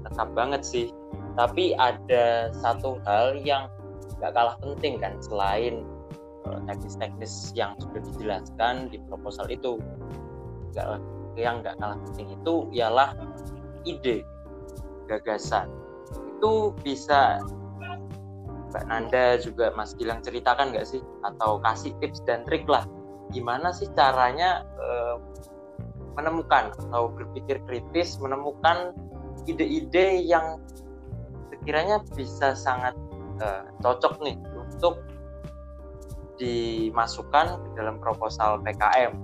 lengkap 0.06 0.28
banget 0.34 0.62
sih. 0.62 0.86
Tapi 1.38 1.72
ada 1.76 2.52
satu 2.52 3.00
hal 3.08 3.40
yang 3.40 3.66
nggak 4.20 4.32
kalah 4.36 4.56
penting 4.60 5.00
kan 5.00 5.18
selain 5.24 5.82
eh, 6.46 6.60
teknis-teknis 6.68 7.50
yang 7.56 7.74
sudah 7.80 8.00
dijelaskan 8.12 8.92
di 8.92 8.98
proposal 9.08 9.48
itu. 9.48 9.80
Gak, 10.72 11.00
yang 11.36 11.60
nggak 11.64 11.76
kalah 11.80 11.98
penting 12.10 12.32
itu 12.36 12.68
ialah 12.72 13.16
ide 13.88 14.24
gagasan. 15.08 15.68
Itu 16.38 16.74
bisa 16.82 17.40
Mbak 18.72 18.84
Nanda 18.88 19.36
juga 19.36 19.68
Mas 19.76 19.92
Gilang 19.92 20.24
ceritakan 20.24 20.72
nggak 20.72 20.88
sih? 20.88 21.04
Atau 21.24 21.60
kasih 21.60 21.92
tips 22.00 22.24
dan 22.24 22.44
trik 22.48 22.64
lah. 22.64 22.88
Gimana 23.32 23.72
sih 23.72 23.88
caranya 23.92 24.64
uh, 24.80 25.20
menemukan 26.16 26.72
atau 26.76 27.08
berpikir 27.12 27.60
kritis 27.64 28.20
menemukan 28.20 28.92
ide-ide 29.48 30.22
yang 30.22 30.60
sekiranya 31.50 32.02
bisa 32.14 32.54
sangat 32.54 32.94
uh, 33.40 33.66
cocok 33.80 34.20
nih 34.22 34.36
untuk 34.58 35.02
dimasukkan 36.36 37.60
ke 37.60 37.68
dalam 37.78 38.02
proposal 38.02 38.58
PKM. 38.66 39.14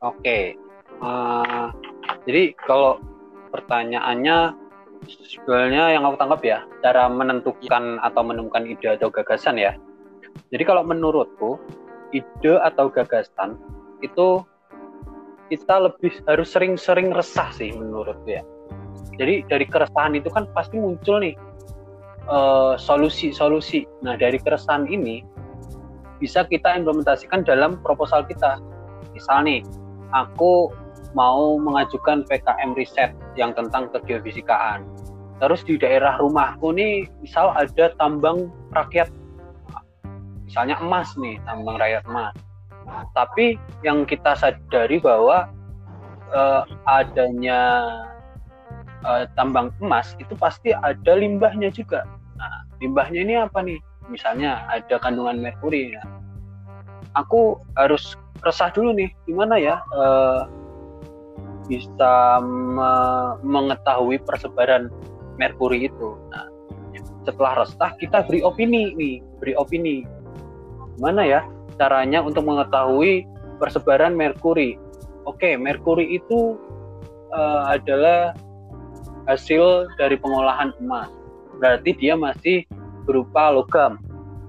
Oke, 0.00 0.56
uh, 1.04 1.68
jadi 2.24 2.56
kalau 2.64 2.96
pertanyaannya 3.52 4.56
sebenarnya 5.10 5.98
yang 5.98 6.06
aku 6.06 6.16
tangkap 6.20 6.40
ya 6.44 6.58
cara 6.84 7.10
menentukan 7.10 7.98
atau 8.02 8.22
menemukan 8.22 8.64
ide 8.66 8.96
atau 8.96 9.10
gagasan 9.10 9.58
ya. 9.58 9.74
Jadi 10.54 10.62
kalau 10.62 10.86
menurutku 10.86 11.58
ide 12.14 12.54
atau 12.62 12.90
gagasan 12.90 13.58
itu 14.00 14.42
kita 15.50 15.90
lebih 15.90 16.14
harus 16.30 16.48
sering-sering 16.54 17.10
resah 17.10 17.50
sih 17.50 17.74
menurutku 17.74 18.30
ya. 18.30 18.42
Jadi 19.18 19.44
dari 19.50 19.66
keresahan 19.66 20.14
itu 20.16 20.30
kan 20.30 20.46
pasti 20.54 20.78
muncul 20.78 21.20
nih 21.20 21.34
eh, 22.30 22.74
solusi-solusi. 22.78 23.84
Uh, 23.84 23.88
nah 24.06 24.14
dari 24.14 24.38
keresahan 24.38 24.86
ini 24.86 25.26
bisa 26.22 26.46
kita 26.46 26.76
implementasikan 26.76 27.42
dalam 27.42 27.80
proposal 27.82 28.22
kita. 28.28 28.60
Misal 29.16 29.42
nih, 29.48 29.60
aku 30.14 30.70
mau 31.14 31.58
mengajukan 31.58 32.22
PKM 32.28 32.74
riset 32.74 33.10
yang 33.34 33.50
tentang 33.52 33.90
kegeofisikaan. 33.90 34.86
Terus 35.40 35.64
di 35.64 35.80
daerah 35.80 36.20
rumahku 36.20 36.70
nih, 36.76 37.08
misal 37.24 37.50
ada 37.56 37.90
tambang 37.96 38.52
rakyat, 38.76 39.08
misalnya 40.44 40.76
emas 40.84 41.16
nih, 41.16 41.40
tambang 41.48 41.80
rakyat 41.80 42.04
emas 42.04 42.36
tapi 43.14 43.56
yang 43.86 44.04
kita 44.04 44.34
sadari 44.36 44.98
bahwa 45.00 45.48
uh, 46.32 46.62
adanya 46.88 47.60
uh, 49.06 49.24
tambang 49.34 49.70
emas 49.82 50.14
itu 50.18 50.32
pasti 50.36 50.74
ada 50.74 51.16
limbahnya 51.16 51.70
juga. 51.70 52.06
Nah, 52.38 52.66
limbahnya 52.82 53.20
ini 53.22 53.34
apa 53.38 53.60
nih? 53.62 53.78
Misalnya 54.10 54.66
ada 54.66 54.98
kandungan 54.98 55.38
merkuri. 55.38 55.94
Ya. 55.94 56.02
Aku 57.18 57.58
harus 57.78 58.18
resah 58.42 58.70
dulu 58.72 58.94
nih, 58.96 59.10
gimana 59.26 59.58
ya 59.60 59.82
uh, 59.94 60.48
bisa 61.70 62.42
me 62.42 62.92
mengetahui 63.46 64.18
persebaran 64.26 64.90
merkuri 65.38 65.86
itu. 65.86 66.18
Nah, 66.34 66.50
setelah 67.22 67.62
resah 67.62 67.94
kita 68.02 68.26
beri 68.26 68.42
opini 68.42 68.90
nih, 68.98 69.22
beri 69.38 69.54
opini. 69.54 70.02
Gimana 70.98 71.22
ya 71.22 71.40
caranya 71.78 72.20
untuk 72.26 72.42
mengetahui 72.44 73.24
persebaran 73.62 74.18
merkuri. 74.18 74.74
Oke, 75.24 75.54
merkuri 75.54 76.18
itu 76.18 76.58
uh, 77.30 77.70
adalah 77.70 78.34
hasil 79.30 79.86
dari 79.94 80.18
pengolahan 80.18 80.74
emas. 80.82 81.06
Berarti 81.62 81.94
dia 81.94 82.18
masih 82.18 82.66
berupa 83.06 83.54
logam. 83.54 84.02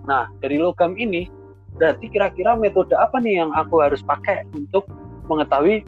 Nah, 0.09 0.28
dari 0.41 0.57
logam 0.57 0.97
ini 0.97 1.30
berarti 1.78 2.11
kira-kira 2.11 2.57
metode 2.57 2.91
apa 2.97 3.22
nih 3.22 3.45
yang 3.45 3.51
aku 3.55 3.80
harus 3.80 4.03
pakai 4.03 4.43
untuk 4.51 4.89
mengetahui 5.32 5.88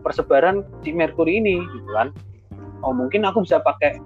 persebaran 0.00 0.64
si 0.82 0.94
merkuri 0.94 1.38
ini 1.38 1.60
gitu 1.60 1.90
kan. 1.94 2.08
Oh, 2.84 2.92
mungkin 2.92 3.24
aku 3.24 3.44
bisa 3.46 3.60
pakai 3.64 3.96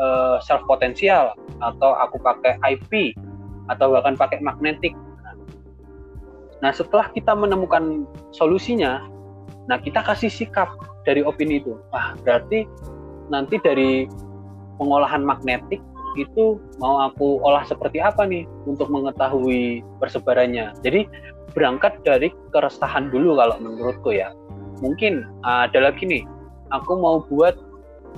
uh, 0.00 0.40
self 0.40 0.64
potensial 0.64 1.36
atau 1.60 1.96
aku 1.96 2.16
pakai 2.20 2.56
IP 2.64 3.16
atau 3.68 3.92
bahkan 3.92 4.14
pakai 4.14 4.40
magnetik. 4.40 4.94
Nah, 6.64 6.72
setelah 6.72 7.12
kita 7.12 7.36
menemukan 7.36 8.08
solusinya, 8.32 9.04
nah 9.68 9.76
kita 9.76 10.00
kasih 10.00 10.32
sikap 10.32 10.72
dari 11.04 11.20
opini 11.20 11.60
itu. 11.60 11.76
Wah, 11.92 12.16
berarti 12.24 12.64
nanti 13.28 13.60
dari 13.60 14.08
pengolahan 14.80 15.20
magnetik 15.20 15.82
itu 16.16 16.56
mau 16.80 17.04
aku 17.04 17.44
olah 17.44 17.62
seperti 17.68 18.00
apa 18.00 18.24
nih 18.24 18.48
untuk 18.64 18.88
mengetahui 18.88 19.84
persebarannya. 20.00 20.72
Jadi 20.80 21.04
berangkat 21.52 22.00
dari 22.04 22.32
keresahan 22.52 23.12
dulu 23.12 23.36
kalau 23.36 23.56
menurutku 23.60 24.16
ya. 24.16 24.32
Mungkin 24.84 25.24
uh, 25.44 25.68
ada 25.68 25.90
lagi 25.90 26.04
nih, 26.04 26.22
aku 26.72 26.92
mau 27.00 27.24
buat 27.28 27.56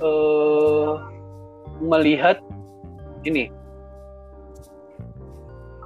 uh, 0.03 0.99
melihat 1.79 2.43
ini 3.23 3.51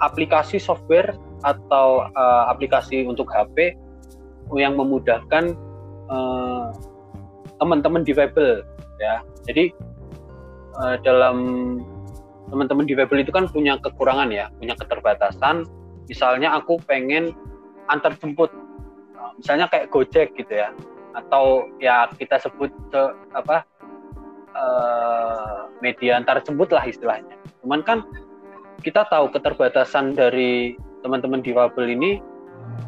aplikasi 0.01 0.57
software 0.59 1.13
atau 1.43 2.07
uh, 2.15 2.43
aplikasi 2.49 3.05
untuk 3.05 3.29
HP 3.29 3.77
yang 4.53 4.75
memudahkan 4.75 5.55
uh, 6.11 6.69
teman-teman 7.61 8.03
difabel 8.03 8.61
ya. 8.99 9.23
Jadi 9.47 9.71
uh, 10.79 10.95
dalam 11.01 11.37
teman-teman 12.51 12.85
difabel 12.85 13.23
itu 13.23 13.31
kan 13.31 13.47
punya 13.49 13.79
kekurangan 13.79 14.29
ya, 14.29 14.51
punya 14.59 14.75
keterbatasan. 14.75 15.65
Misalnya 16.11 16.59
aku 16.59 16.77
pengen 16.83 17.31
antar 17.87 18.13
jemput, 18.19 18.51
misalnya 19.37 19.67
kayak 19.71 19.89
Gojek 19.93 20.35
gitu 20.35 20.53
ya, 20.53 20.69
atau 21.13 21.69
ya 21.77 22.09
kita 22.17 22.41
sebut 22.41 22.73
ke 22.89 23.03
apa 23.37 23.63
uh, 24.57 25.69
media 25.79 26.17
antar 26.17 26.41
jemput 26.41 26.69
lah 26.73 26.83
istilahnya. 26.85 27.37
Cuman 27.61 27.81
kan 27.85 28.03
kita 28.83 29.07
tahu 29.07 29.31
keterbatasan 29.31 30.17
dari 30.17 30.75
teman-teman 31.05 31.39
difabel 31.43 31.93
ini 31.93 32.11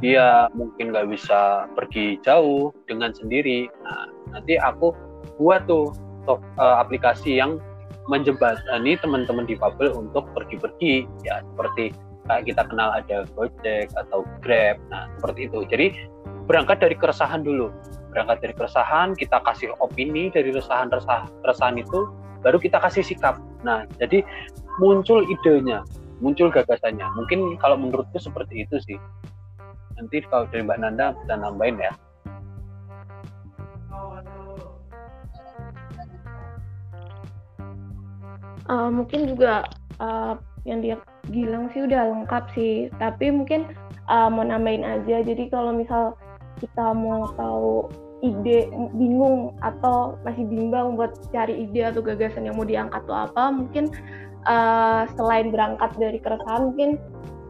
dia 0.04 0.52
mungkin 0.56 0.92
nggak 0.92 1.08
bisa 1.12 1.70
pergi 1.78 2.20
jauh 2.26 2.74
dengan 2.90 3.14
sendiri. 3.16 3.70
Nah, 3.86 4.12
nanti 4.36 4.60
aku 4.60 4.92
buat 5.40 5.68
tuh 5.70 5.94
top, 6.28 6.42
uh, 6.60 6.82
aplikasi 6.82 7.40
yang 7.40 7.62
menjembatani 8.06 8.98
teman-teman 9.02 9.50
difabel 9.50 9.90
untuk 9.98 10.30
pergi-pergi 10.38 11.10
ya 11.26 11.42
seperti 11.42 11.90
kita 12.26 12.66
kenal 12.66 12.90
ada 12.90 13.26
Gojek 13.38 13.94
atau 13.94 14.26
Grab. 14.42 14.82
Nah, 14.90 15.06
seperti 15.18 15.46
itu. 15.46 15.60
Jadi 15.70 15.88
berangkat 16.46 16.82
dari 16.82 16.96
keresahan 16.98 17.42
dulu. 17.42 17.74
Berangkat 18.14 18.42
dari 18.42 18.54
keresahan, 18.56 19.18
kita 19.18 19.44
kasih 19.44 19.76
opini 19.84 20.32
dari 20.32 20.54
resahan 20.54 20.88
resahan 21.44 21.76
itu, 21.76 22.08
baru 22.46 22.62
kita 22.62 22.80
kasih 22.80 23.04
sikap. 23.04 23.42
Nah, 23.66 23.84
jadi 24.00 24.24
muncul 24.80 25.26
idenya, 25.28 25.84
muncul 26.24 26.48
gagasannya. 26.54 27.04
Mungkin 27.18 27.60
kalau 27.60 27.76
menurutku 27.76 28.22
seperti 28.22 28.64
itu 28.64 28.80
sih. 28.86 28.98
Nanti 30.00 30.24
kalau 30.28 30.48
dari 30.52 30.64
Mbak 30.64 30.80
Nanda 30.80 31.16
bisa 31.18 31.34
nambahin 31.40 31.80
ya. 31.80 31.94
Uh, 38.66 38.90
mungkin 38.90 39.30
juga 39.30 39.62
uh, 40.02 40.34
yang 40.66 40.82
dia 40.82 40.98
bilang 41.30 41.70
sih 41.72 41.86
udah 41.86 42.02
lengkap 42.12 42.44
sih, 42.58 42.90
tapi 42.98 43.30
mungkin 43.30 43.70
uh, 44.10 44.28
mau 44.28 44.42
nambahin 44.42 44.82
aja. 44.82 45.22
Jadi 45.22 45.48
kalau 45.54 45.72
misal 45.72 46.18
kita 46.60 46.96
mau 46.96 47.30
tahu 47.36 47.90
ide 48.24 48.72
bingung 48.96 49.54
atau 49.62 50.18
masih 50.26 50.48
bimbang 50.48 50.98
buat 50.98 51.14
cari 51.30 51.68
ide 51.68 51.92
atau 51.94 52.02
gagasan 52.02 52.48
yang 52.48 52.58
mau 52.58 52.66
diangkat 52.66 53.06
atau 53.06 53.28
apa, 53.28 53.44
mungkin 53.54 53.92
uh, 54.50 55.06
selain 55.14 55.52
berangkat 55.54 55.94
dari 56.00 56.18
keresahan 56.18 56.74
mungkin 56.74 56.98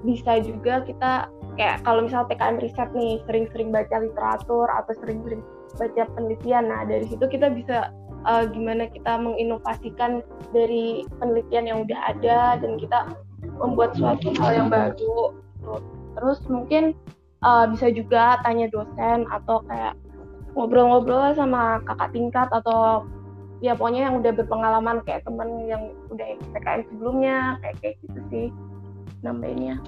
bisa 0.06 0.38
juga 0.43 0.86
kita 0.86 1.32
kayak 1.58 1.82
kalau 1.88 2.06
misal 2.06 2.28
TKN 2.30 2.62
riset 2.62 2.89
nih 2.93 3.24
sering-sering 3.26 3.74
baca 3.74 3.95
literatur 4.03 4.68
atau 4.70 4.93
sering-sering 5.01 5.41
baca 5.76 6.03
penelitian 6.14 6.70
nah 6.70 6.86
dari 6.86 7.10
situ 7.10 7.26
kita 7.26 7.49
bisa 7.49 7.89
uh, 8.28 8.43
gimana 8.49 8.89
kita 8.89 9.18
menginovasikan 9.22 10.22
dari 10.51 11.06
penelitian 11.22 11.66
yang 11.66 11.80
udah 11.88 11.99
ada 12.12 12.60
dan 12.60 12.76
kita 12.82 13.16
membuat 13.62 13.93
suatu 13.95 14.34
hal 14.41 14.51
yang 14.66 14.70
baru. 14.74 15.38
Terus 16.18 16.39
mungkin 16.49 16.97
uh, 17.45 17.65
bisa 17.69 17.93
juga 17.93 18.41
tanya 18.41 18.65
dosen 18.73 19.29
atau 19.29 19.61
kayak 19.69 19.93
ngobrol-ngobrol 20.57 21.37
sama 21.37 21.79
kakak 21.85 22.09
tingkat 22.15 22.49
atau 22.49 23.05
ya 23.63 23.77
pokoknya 23.77 24.11
yang 24.11 24.15
udah 24.19 24.31
berpengalaman 24.35 24.97
kayak 25.05 25.23
temen 25.23 25.69
yang 25.69 25.93
udah 26.11 26.27
PKM 26.51 26.81
sebelumnya 26.91 27.37
kayak 27.61 27.75
kayak 27.79 27.95
gitu 28.03 28.19
sih 28.33 28.47
nambahinnya. 29.21 29.79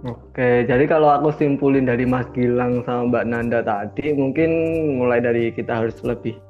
Oke, 0.00 0.64
jadi 0.64 0.88
kalau 0.88 1.12
aku 1.12 1.28
simpulin 1.36 1.84
dari 1.84 2.08
Mas 2.08 2.24
Gilang 2.32 2.80
sama 2.88 3.12
Mbak 3.12 3.24
Nanda 3.28 3.60
tadi, 3.60 4.16
mungkin 4.16 4.48
mulai 4.96 5.20
dari 5.20 5.52
kita 5.52 5.76
harus 5.76 6.00
lebih 6.00 6.40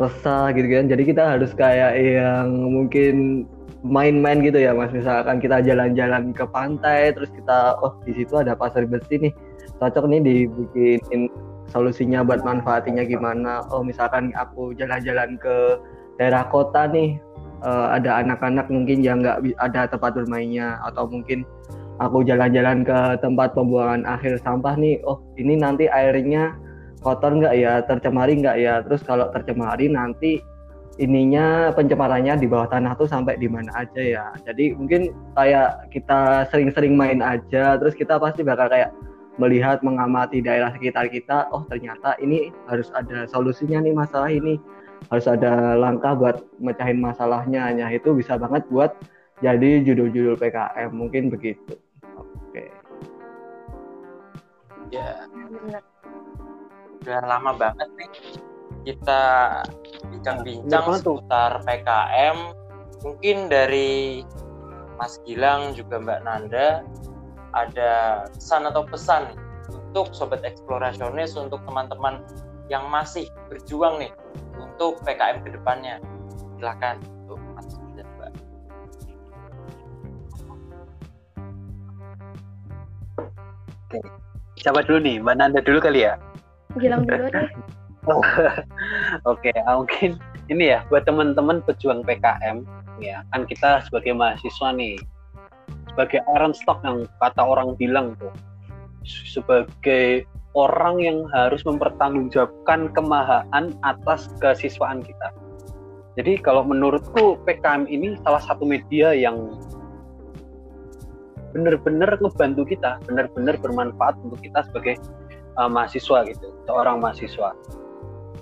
resah 0.00 0.48
gitu 0.56 0.64
kan. 0.64 0.88
Jadi 0.88 1.02
kita 1.04 1.36
harus 1.36 1.52
kayak 1.52 1.92
yang 2.00 2.48
mungkin 2.72 3.44
main-main 3.84 4.40
gitu 4.40 4.56
ya 4.56 4.72
Mas. 4.72 4.96
Misalkan 4.96 5.44
kita 5.44 5.60
jalan-jalan 5.60 6.32
ke 6.32 6.48
pantai, 6.48 7.12
terus 7.12 7.28
kita, 7.36 7.76
oh 7.84 8.00
di 8.08 8.16
situ 8.16 8.32
ada 8.40 8.56
pasar 8.56 8.88
bersih 8.88 9.28
nih, 9.28 9.32
cocok 9.78 10.04
nih 10.08 10.20
dibikin 10.24 11.28
solusinya 11.70 12.22
buat 12.22 12.46
manfaatinya 12.46 13.02
gimana. 13.02 13.66
Oh 13.74 13.82
misalkan 13.82 14.30
aku 14.38 14.72
jalan-jalan 14.78 15.36
ke 15.36 15.80
daerah 16.16 16.48
kota 16.48 16.88
nih 16.88 17.20
uh, 17.64 17.92
ada 17.96 18.24
anak-anak 18.24 18.68
mungkin 18.68 19.04
yang 19.04 19.20
nggak 19.20 19.42
ada 19.60 19.88
tempat 19.88 20.16
bermainnya 20.16 20.80
atau 20.84 21.08
mungkin 21.08 21.44
aku 22.00 22.24
jalan-jalan 22.24 22.84
ke 22.84 23.20
tempat 23.20 23.56
pembuangan 23.56 24.04
akhir 24.04 24.40
sampah 24.44 24.76
nih 24.76 25.00
oh 25.04 25.20
ini 25.40 25.56
nanti 25.56 25.88
airnya 25.88 26.56
kotor 27.00 27.36
nggak 27.36 27.54
ya 27.56 27.80
tercemari 27.84 28.36
nggak 28.40 28.56
ya 28.60 28.74
terus 28.84 29.00
kalau 29.04 29.28
tercemari 29.32 29.88
nanti 29.88 30.40
ininya 30.96 31.76
pencemarannya 31.76 32.40
di 32.40 32.48
bawah 32.48 32.72
tanah 32.72 32.96
tuh 32.96 33.04
sampai 33.04 33.36
di 33.36 33.48
mana 33.52 33.68
aja 33.76 34.00
ya 34.00 34.24
jadi 34.48 34.72
mungkin 34.76 35.12
kayak 35.36 35.92
kita 35.92 36.48
sering-sering 36.48 36.96
main 36.96 37.20
aja 37.20 37.76
terus 37.76 37.92
kita 37.92 38.16
pasti 38.16 38.40
bakal 38.40 38.72
kayak 38.72 38.92
melihat 39.36 39.84
mengamati 39.84 40.40
daerah 40.40 40.72
sekitar 40.72 41.12
kita 41.12 41.48
oh 41.52 41.64
ternyata 41.68 42.16
ini 42.20 42.48
harus 42.68 42.88
ada 42.96 43.28
solusinya 43.28 43.84
nih 43.84 43.94
masalah 43.94 44.32
ini. 44.32 44.60
Harus 45.12 45.28
ada 45.28 45.76
langkah 45.76 46.16
buat 46.16 46.42
mecahin 46.58 46.98
masalahnya. 46.98 47.68
Hanya 47.68 47.92
itu 47.92 48.16
bisa 48.16 48.40
banget 48.40 48.64
buat 48.72 48.96
jadi 49.44 49.84
judul-judul 49.84 50.40
PKM 50.40 50.90
mungkin 50.90 51.28
begitu. 51.28 51.76
Oke. 52.16 52.64
Okay. 52.64 52.68
ya 54.94 55.26
udah 57.02 57.20
lama 57.26 57.50
banget 57.58 57.88
nih 57.98 58.10
kita 58.86 59.22
bincang-bincang 60.10 60.86
seputar 60.98 61.58
PKM 61.66 62.54
mungkin 63.02 63.50
dari 63.50 64.22
Mas 64.94 65.18
Gilang 65.26 65.74
juga 65.74 65.98
Mbak 65.98 66.20
Nanda 66.22 66.86
ada 67.56 68.24
pesan 68.36 68.68
atau 68.68 68.84
pesan 68.84 69.32
untuk 69.72 70.12
sobat 70.12 70.44
eksplorasionis 70.44 71.34
untuk 71.40 71.64
teman-teman 71.64 72.20
yang 72.68 72.84
masih 72.92 73.24
berjuang 73.48 73.96
nih 73.96 74.12
untuk 74.60 75.00
PKM 75.08 75.40
ke 75.40 75.56
depannya. 75.56 75.96
Silakan 76.60 77.00
untuk 77.24 77.40
Mas 77.56 77.66
dan 77.96 78.06
Mbak. 78.20 78.32
Oke. 83.88 83.98
Siapa 84.60 84.84
dulu 84.84 84.98
nih? 85.00 85.16
Mbak 85.24 85.34
Nanda 85.40 85.60
dulu 85.64 85.78
kali 85.80 86.04
ya? 86.04 86.20
Gilang 86.76 87.08
dulu 87.08 87.32
deh. 87.32 87.48
Oh. 88.06 88.22
Oke, 89.26 89.50
okay, 89.50 89.66
mungkin 89.66 90.14
ini 90.46 90.70
ya 90.70 90.86
buat 90.86 91.02
teman-teman 91.10 91.58
pejuang 91.66 92.06
PKM 92.06 92.62
ya 93.02 93.26
kan 93.32 93.44
kita 93.44 93.84
sebagai 93.84 94.16
mahasiswa 94.16 94.72
nih 94.72 94.96
sebagai 95.96 96.20
iron 96.36 96.52
stock 96.52 96.84
yang 96.84 97.08
kata 97.24 97.40
orang 97.40 97.72
bilang 97.80 98.12
tuh 98.20 98.28
sebagai 99.08 100.28
orang 100.52 101.00
yang 101.00 101.18
harus 101.32 101.64
mempertanggungjawabkan 101.64 102.92
kemahaan 102.92 103.72
atas 103.80 104.28
kesiswaan 104.44 105.00
kita. 105.00 105.32
Jadi 106.20 106.36
kalau 106.40 106.64
menurutku 106.64 107.40
PKM 107.48 107.88
ini 107.88 108.16
salah 108.24 108.40
satu 108.44 108.68
media 108.68 109.16
yang 109.16 109.56
benar-benar 111.56 112.20
ngebantu 112.20 112.68
kita, 112.68 113.00
benar-benar 113.04 113.56
bermanfaat 113.60 114.16
untuk 114.20 114.40
kita 114.40 114.64
sebagai 114.68 115.00
uh, 115.60 115.68
mahasiswa 115.68 116.24
gitu, 116.28 116.48
seorang 116.68 117.00
mahasiswa. 117.00 117.52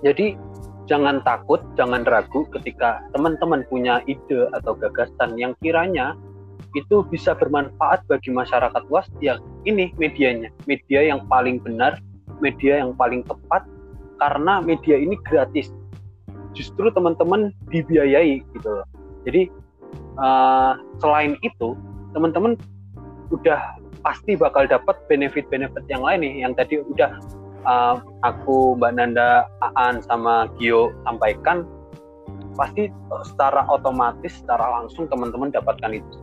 Jadi 0.06 0.38
jangan 0.86 1.18
takut, 1.26 1.62
jangan 1.74 2.06
ragu 2.06 2.46
ketika 2.54 3.02
teman-teman 3.10 3.66
punya 3.66 4.02
ide 4.06 4.50
atau 4.54 4.78
gagasan 4.78 5.34
yang 5.34 5.54
kiranya 5.58 6.14
itu 6.74 7.06
bisa 7.06 7.38
bermanfaat 7.38 8.02
bagi 8.10 8.34
masyarakat 8.34 8.82
luas 8.90 9.06
ya 9.22 9.38
ini 9.66 9.94
medianya. 9.96 10.50
Media 10.66 11.06
yang 11.06 11.22
paling 11.30 11.62
benar 11.62 11.98
media 12.42 12.82
yang 12.82 12.92
paling 12.98 13.22
tepat 13.22 13.62
karena 14.18 14.62
media 14.62 14.98
ini 14.98 15.14
gratis. 15.22 15.70
Justru 16.54 16.90
teman-teman 16.90 17.50
dibiayai 17.70 18.42
gitu 18.54 18.68
loh. 18.68 18.86
Jadi 19.26 19.50
uh, 20.18 20.78
selain 21.02 21.34
itu 21.42 21.74
teman-teman 22.14 22.54
udah 23.34 23.78
pasti 24.04 24.36
bakal 24.36 24.68
dapat 24.68 24.94
benefit-benefit 25.10 25.82
yang 25.90 26.02
lain 26.02 26.22
nih. 26.22 26.34
Yang 26.46 26.52
tadi 26.62 26.74
udah 26.82 27.10
uh, 27.66 27.96
aku 28.22 28.78
Mbak 28.78 28.92
Nanda 28.94 29.48
Aan 29.74 30.04
sama 30.06 30.46
Gio 30.60 30.94
sampaikan 31.08 31.66
pasti 32.54 32.90
secara 33.26 33.66
otomatis 33.68 34.42
secara 34.42 34.80
langsung 34.80 35.10
teman-teman 35.10 35.50
dapatkan 35.50 35.90
itu 35.94 36.14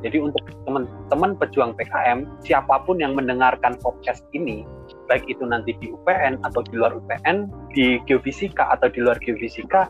jadi 0.00 0.18
untuk 0.24 0.40
teman-teman 0.64 1.36
pejuang 1.36 1.72
PKM 1.76 2.24
siapa 2.44 2.82
pun 2.84 3.00
yang 3.00 3.12
mendengarkan 3.12 3.76
podcast 3.80 4.24
ini 4.32 4.64
baik 5.06 5.24
itu 5.28 5.44
nanti 5.44 5.76
di 5.78 5.92
UPN 5.92 6.40
atau 6.42 6.64
di 6.64 6.74
luar 6.76 6.96
UPN 6.96 7.48
di 7.76 8.00
geofisika 8.08 8.72
atau 8.72 8.88
di 8.88 9.04
luar 9.04 9.20
geofisika 9.20 9.88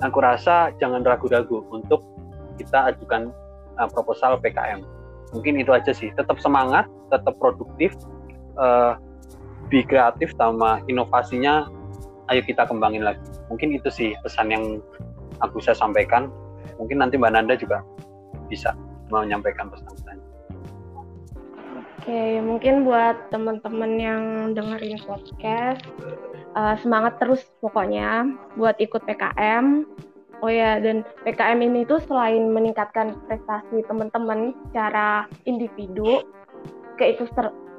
aku 0.00 0.18
rasa 0.22 0.70
jangan 0.78 1.02
ragu-ragu 1.02 1.66
untuk 1.74 2.02
kita 2.56 2.94
ajukan 2.94 3.34
uh, 3.76 3.88
proposal 3.90 4.38
PKM 4.40 4.96
mungkin 5.34 5.58
itu 5.58 5.70
aja 5.74 5.90
sih. 5.90 6.12
Tetap 6.14 6.38
semangat 6.38 6.86
tetap 7.10 7.34
produktif 7.38 7.94
uh, 8.58 8.98
be 9.70 9.82
kreatif 9.82 10.30
sama 10.38 10.82
inovasinya 10.86 11.66
ayo 12.30 12.42
kita 12.42 12.66
kembangin 12.66 13.02
lagi. 13.02 13.22
Mungkin 13.50 13.74
itu 13.74 13.88
sih 13.90 14.10
pesan 14.22 14.50
yang 14.50 14.64
aku 15.40 15.60
bisa 15.60 15.72
sampaikan 15.76 16.28
mungkin 16.76 17.00
nanti 17.00 17.16
Mbak 17.16 17.32
Nanda 17.32 17.54
juga 17.56 17.82
bisa 18.46 18.74
menyampaikan 19.10 19.70
pesan-pesan. 19.70 20.18
Oke, 22.06 22.38
mungkin 22.38 22.86
buat 22.86 23.18
teman-teman 23.34 23.92
yang 23.98 24.22
dengerin 24.54 25.02
podcast, 25.02 25.82
uh, 26.54 26.78
semangat 26.78 27.18
terus 27.18 27.42
pokoknya 27.58 28.30
buat 28.54 28.78
ikut 28.78 29.02
PKM. 29.02 29.82
Oh 30.44 30.52
ya, 30.52 30.78
dan 30.78 31.02
PKM 31.26 31.58
ini 31.64 31.82
tuh 31.88 31.98
selain 32.06 32.52
meningkatkan 32.52 33.16
prestasi 33.26 33.82
teman-teman 33.88 34.54
secara 34.70 35.26
individu, 35.48 36.22
keikut 36.94 37.32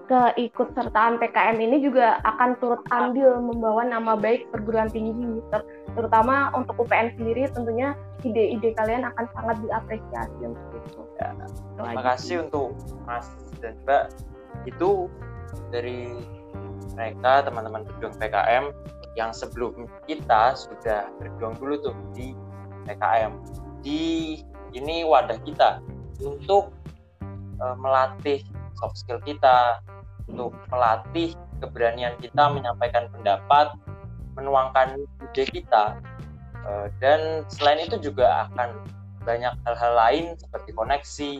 keikutsertaan 0.07 1.19
PKM 1.19 1.59
ini 1.59 1.83
juga 1.83 2.23
akan 2.23 2.55
turut 2.63 2.81
andil 2.95 3.43
membawa 3.43 3.83
nama 3.83 4.15
baik 4.15 4.47
perguruan 4.55 4.87
tinggi 4.87 5.43
ter 5.51 5.61
terutama 5.93 6.51
untuk 6.55 6.79
UPN 6.79 7.11
sendiri 7.19 7.51
tentunya 7.51 7.91
ide-ide 8.23 8.71
kalian 8.79 9.03
akan 9.03 9.25
sangat 9.35 9.55
diapresiasi 9.61 10.41
untuk 10.47 10.71
itu. 10.79 11.01
Ya, 11.19 11.35
terima 11.75 12.03
kasih 12.15 12.35
untuk 12.47 12.73
Mas 13.03 13.27
dan 13.59 13.75
Mbak. 13.83 14.03
Itu 14.65 15.11
dari 15.69 16.15
mereka 16.95 17.45
teman-teman 17.45 17.85
berjuang 17.85 18.15
PKM 18.17 18.65
yang 19.17 19.33
sebelum 19.33 19.85
kita 20.05 20.53
sudah 20.57 21.09
berjuang 21.21 21.57
dulu 21.57 21.75
tuh 21.81 21.95
di 22.13 22.33
PKM 22.85 23.33
di 23.81 24.01
ini 24.73 25.05
wadah 25.05 25.37
kita 25.41 25.81
untuk 26.21 26.73
uh, 27.61 27.75
melatih 27.77 28.41
soft 28.77 29.01
skill 29.01 29.21
kita 29.25 29.81
untuk 30.27 30.53
melatih 30.69 31.33
keberanian 31.63 32.13
kita 32.21 32.51
menyampaikan 32.51 33.09
pendapat, 33.09 33.73
menuangkan 34.37 35.01
ide 35.31 35.43
kita, 35.49 35.97
eh, 36.67 36.87
dan 37.01 37.47
selain 37.49 37.87
itu 37.87 37.97
juga 38.11 38.47
akan 38.47 38.77
banyak 39.27 39.53
hal-hal 39.67 39.93
lain 39.97 40.25
seperti 40.39 40.71
koneksi 40.71 41.31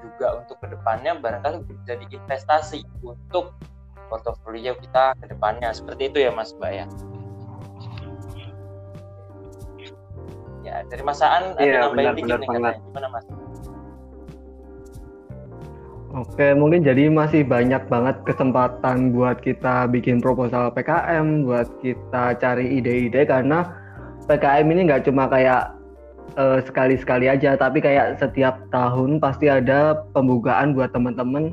juga 0.00 0.40
untuk 0.40 0.56
ke 0.64 0.72
depannya 0.72 1.18
barangkali 1.20 1.60
jadi 1.84 2.04
investasi 2.08 2.80
untuk 3.04 3.52
portofolio 4.08 4.72
kita 4.78 5.12
ke 5.20 5.26
depannya 5.28 5.74
seperti 5.74 6.08
itu 6.08 6.18
ya 6.24 6.30
Mas 6.32 6.56
Mbak 6.56 6.72
ya. 6.72 6.86
Ya 10.64 10.76
dari 10.88 11.02
masaan 11.04 11.54
iya, 11.60 11.84
ada 11.84 11.90
nambahin 11.90 12.14
dikit 12.16 12.38
nih 12.42 12.48
gimana 12.48 13.08
Mas? 13.12 13.24
Oke, 16.16 16.56
mungkin 16.56 16.80
jadi 16.80 17.12
masih 17.12 17.44
banyak 17.44 17.92
banget 17.92 18.16
kesempatan 18.24 19.12
buat 19.12 19.36
kita 19.44 19.84
bikin 19.92 20.16
proposal 20.24 20.72
PKM, 20.72 21.44
buat 21.44 21.68
kita 21.84 22.40
cari 22.40 22.80
ide-ide 22.80 23.28
karena 23.28 23.68
PKM 24.24 24.64
ini 24.72 24.88
nggak 24.88 25.04
cuma 25.04 25.28
kayak 25.28 25.76
uh, 26.40 26.64
sekali-sekali 26.64 27.28
aja, 27.28 27.52
tapi 27.60 27.84
kayak 27.84 28.16
setiap 28.16 28.64
tahun 28.72 29.20
pasti 29.20 29.52
ada 29.52 30.08
pembukaan 30.16 30.72
buat 30.72 30.88
teman-teman 30.96 31.52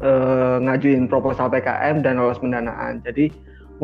uh, 0.00 0.64
ngajuin 0.64 1.04
proposal 1.04 1.52
PKM 1.52 2.00
dan 2.00 2.16
lolos 2.16 2.40
pendanaan. 2.40 3.04
Jadi 3.04 3.28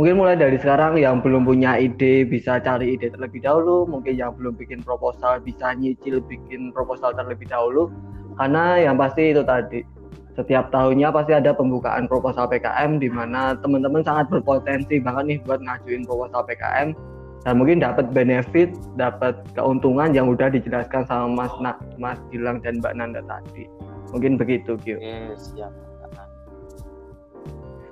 mungkin 0.01 0.17
mulai 0.17 0.33
dari 0.33 0.57
sekarang 0.57 0.97
yang 0.97 1.21
belum 1.21 1.45
punya 1.45 1.77
ide 1.77 2.25
bisa 2.25 2.57
cari 2.57 2.97
ide 2.97 3.13
terlebih 3.13 3.45
dahulu, 3.45 3.85
mungkin 3.85 4.17
yang 4.17 4.33
belum 4.33 4.57
bikin 4.57 4.81
proposal 4.81 5.45
bisa 5.45 5.77
nyicil 5.77 6.25
bikin 6.25 6.73
proposal 6.73 7.13
terlebih 7.13 7.53
dahulu 7.53 7.93
karena 8.41 8.81
yang 8.81 8.97
pasti 8.97 9.37
itu 9.37 9.45
tadi 9.45 9.85
setiap 10.33 10.73
tahunnya 10.73 11.13
pasti 11.13 11.37
ada 11.37 11.53
pembukaan 11.53 12.09
proposal 12.09 12.49
PKM 12.49 12.97
di 12.97 13.13
mana 13.13 13.53
teman-teman 13.61 14.01
sangat 14.01 14.33
berpotensi 14.33 14.97
banget 15.05 15.25
nih 15.29 15.39
buat 15.45 15.61
ngajuin 15.61 16.09
proposal 16.09 16.41
PKM 16.49 16.97
dan 17.45 17.57
mungkin 17.57 17.81
dapat 17.81 18.13
benefit, 18.13 18.73
dapat 19.01 19.37
keuntungan 19.57 20.13
yang 20.13 20.29
udah 20.29 20.53
dijelaskan 20.53 21.09
sama 21.09 21.45
Mas 21.45 21.55
Nak, 21.61 21.77
Mas 21.97 22.21
Gilang 22.29 22.61
dan 22.61 22.85
Mbak 22.85 22.95
Nanda 23.01 23.21
tadi. 23.25 23.65
Mungkin 24.13 24.37
begitu, 24.37 24.77
Gio. 24.85 25.01
Oke, 25.01 25.37
siap. 25.37 25.73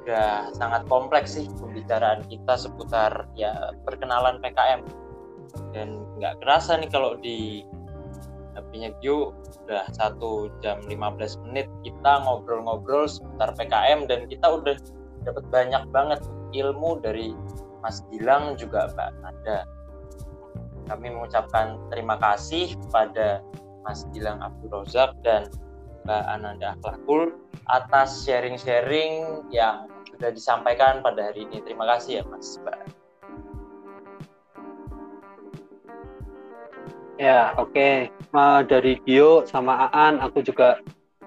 Udah 0.05 0.49
sangat 0.57 0.88
kompleks 0.88 1.36
sih 1.36 1.44
pembicaraan 1.61 2.24
kita 2.32 2.57
seputar 2.57 3.28
ya 3.36 3.53
perkenalan 3.84 4.40
PKM 4.40 4.80
dan 5.76 6.01
nggak 6.16 6.40
kerasa 6.40 6.80
nih 6.80 6.88
kalau 6.88 7.16
di 7.20 7.61
HP-nya 8.69 8.93
Gio 9.01 9.33
udah 9.64 9.89
satu 9.97 10.53
jam 10.61 10.85
15 10.85 11.41
menit 11.49 11.66
kita 11.81 12.12
ngobrol-ngobrol 12.21 13.09
seputar 13.09 13.57
PKM 13.57 14.05
dan 14.05 14.29
kita 14.29 14.45
udah 14.45 14.77
dapat 15.25 15.45
banyak 15.49 15.83
banget 15.89 16.21
ilmu 16.53 17.01
dari 17.01 17.33
Mas 17.81 18.05
Gilang 18.12 18.61
juga 18.61 18.93
Mbak 18.93 19.11
Nanda. 19.25 19.59
Kami 20.89 21.07
mengucapkan 21.12 21.81
terima 21.89 22.21
kasih 22.21 22.77
kepada 22.89 23.41
Mas 23.85 24.05
Gilang 24.12 24.45
Abdul 24.45 24.85
Rozak 24.85 25.16
dan 25.25 25.49
Mbak 26.05 26.25
Ananda 26.29 26.77
Akhlakul 26.77 27.36
atas 27.69 28.24
sharing-sharing 28.24 29.45
yang 29.53 29.89
sudah 30.12 30.32
disampaikan 30.32 31.01
pada 31.05 31.32
hari 31.32 31.45
ini. 31.45 31.61
Terima 31.65 31.85
kasih 31.85 32.20
ya 32.20 32.24
Mas 32.28 32.61
Mbak. 32.61 32.98
Ya, 37.19 37.51
oke. 37.59 37.74
Okay. 37.74 38.15
Uh, 38.31 38.62
dari 38.62 39.03
Gio 39.03 39.43
sama 39.43 39.90
Aan, 39.90 40.23
aku 40.23 40.39
juga 40.39 40.78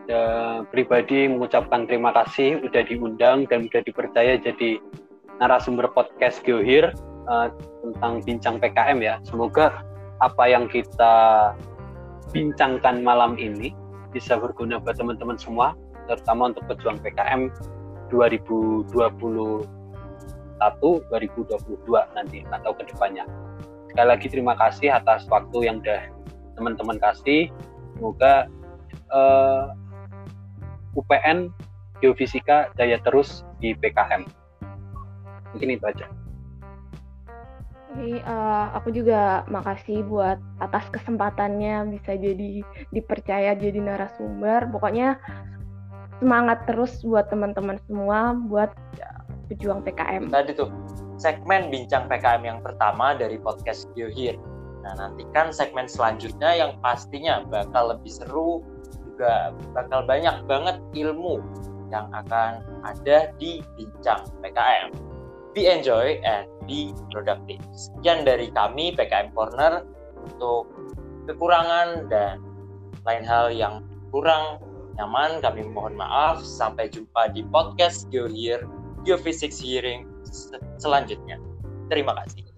uh, 0.08 0.64
pribadi 0.72 1.28
mengucapkan 1.28 1.84
terima 1.84 2.16
kasih 2.16 2.64
udah 2.64 2.80
diundang 2.88 3.44
dan 3.52 3.68
udah 3.68 3.84
dipercaya 3.84 4.40
jadi 4.40 4.80
narasumber 5.44 5.92
podcast 5.92 6.40
GeoHir 6.48 6.96
uh, 7.28 7.52
tentang 7.84 8.24
bincang 8.24 8.56
PKM 8.64 9.04
ya. 9.04 9.20
Semoga 9.28 9.84
apa 10.24 10.48
yang 10.48 10.72
kita 10.72 11.52
bincangkan 12.32 13.04
malam 13.04 13.36
ini 13.36 13.76
bisa 14.16 14.40
berguna 14.40 14.80
buat 14.80 14.96
teman-teman 14.96 15.36
semua, 15.36 15.76
terutama 16.08 16.56
untuk 16.56 16.72
pejuang 16.72 17.04
PKM 17.04 17.52
2021 18.16 18.96
2022 18.96 19.28
nanti 22.16 22.48
atau 22.48 22.72
ke 22.80 22.88
depannya 22.88 23.28
sekali 23.92 24.08
lagi 24.08 24.28
terima 24.32 24.56
kasih 24.56 24.88
atas 24.96 25.28
waktu 25.28 25.68
yang 25.68 25.84
udah 25.84 26.02
teman-teman 26.56 26.96
kasih 27.04 27.52
semoga 28.00 28.48
uh, 29.12 29.68
eh, 29.76 30.96
UPN 30.96 31.52
Geofisika 32.00 32.72
jaya 32.80 32.98
terus 33.04 33.44
di 33.60 33.76
PKM 33.76 34.24
mungkin 35.52 35.76
itu 35.76 35.86
aja 35.86 36.08
Hey, 37.92 38.24
uh, 38.24 38.32
eh, 38.32 38.66
aku 38.80 38.96
juga 38.96 39.44
makasih 39.52 40.08
buat 40.08 40.40
atas 40.64 40.88
kesempatannya 40.96 41.92
bisa 41.92 42.16
jadi 42.16 42.64
dipercaya 42.88 43.52
jadi 43.52 43.84
narasumber. 43.84 44.72
Pokoknya 44.72 45.20
semangat 46.24 46.64
terus 46.72 47.04
buat 47.04 47.28
teman-teman 47.28 47.76
semua 47.92 48.32
buat 48.48 48.72
pejuang 49.52 49.84
PKM. 49.84 50.32
Tadi 50.32 50.56
tuh 50.56 50.72
segmen 51.22 51.70
bincang 51.70 52.10
PKM 52.10 52.42
yang 52.42 52.60
pertama 52.66 53.14
dari 53.14 53.38
podcast 53.38 53.86
GeoHear. 53.94 54.42
Nah, 54.82 54.98
nantikan 54.98 55.54
segmen 55.54 55.86
selanjutnya 55.86 56.58
yang 56.58 56.82
pastinya 56.82 57.46
bakal 57.46 57.94
lebih 57.94 58.10
seru, 58.10 58.66
juga 59.06 59.54
bakal 59.78 60.02
banyak 60.10 60.34
banget 60.50 60.82
ilmu 60.98 61.38
yang 61.94 62.10
akan 62.10 62.66
ada 62.82 63.30
di 63.38 63.62
bincang 63.78 64.26
PKM. 64.42 64.90
Be 65.54 65.70
enjoy 65.70 66.18
and 66.26 66.50
be 66.66 66.90
productive. 67.14 67.62
Sekian 67.78 68.26
dari 68.26 68.50
kami 68.50 68.98
PKM 68.98 69.30
Corner 69.38 69.86
untuk 70.26 70.74
kekurangan 71.30 72.10
dan 72.10 72.42
lain 73.06 73.22
hal 73.22 73.54
yang 73.54 73.86
kurang 74.10 74.58
nyaman, 74.98 75.38
kami 75.46 75.70
mohon 75.70 75.94
maaf. 75.94 76.42
Sampai 76.42 76.90
jumpa 76.90 77.30
di 77.38 77.46
podcast 77.46 78.10
GeoHear, 78.10 78.66
Geophysics 79.06 79.62
Hearing 79.62 80.11
selanjutnya. 80.80 81.38
Terima 81.92 82.16
kasih. 82.24 82.51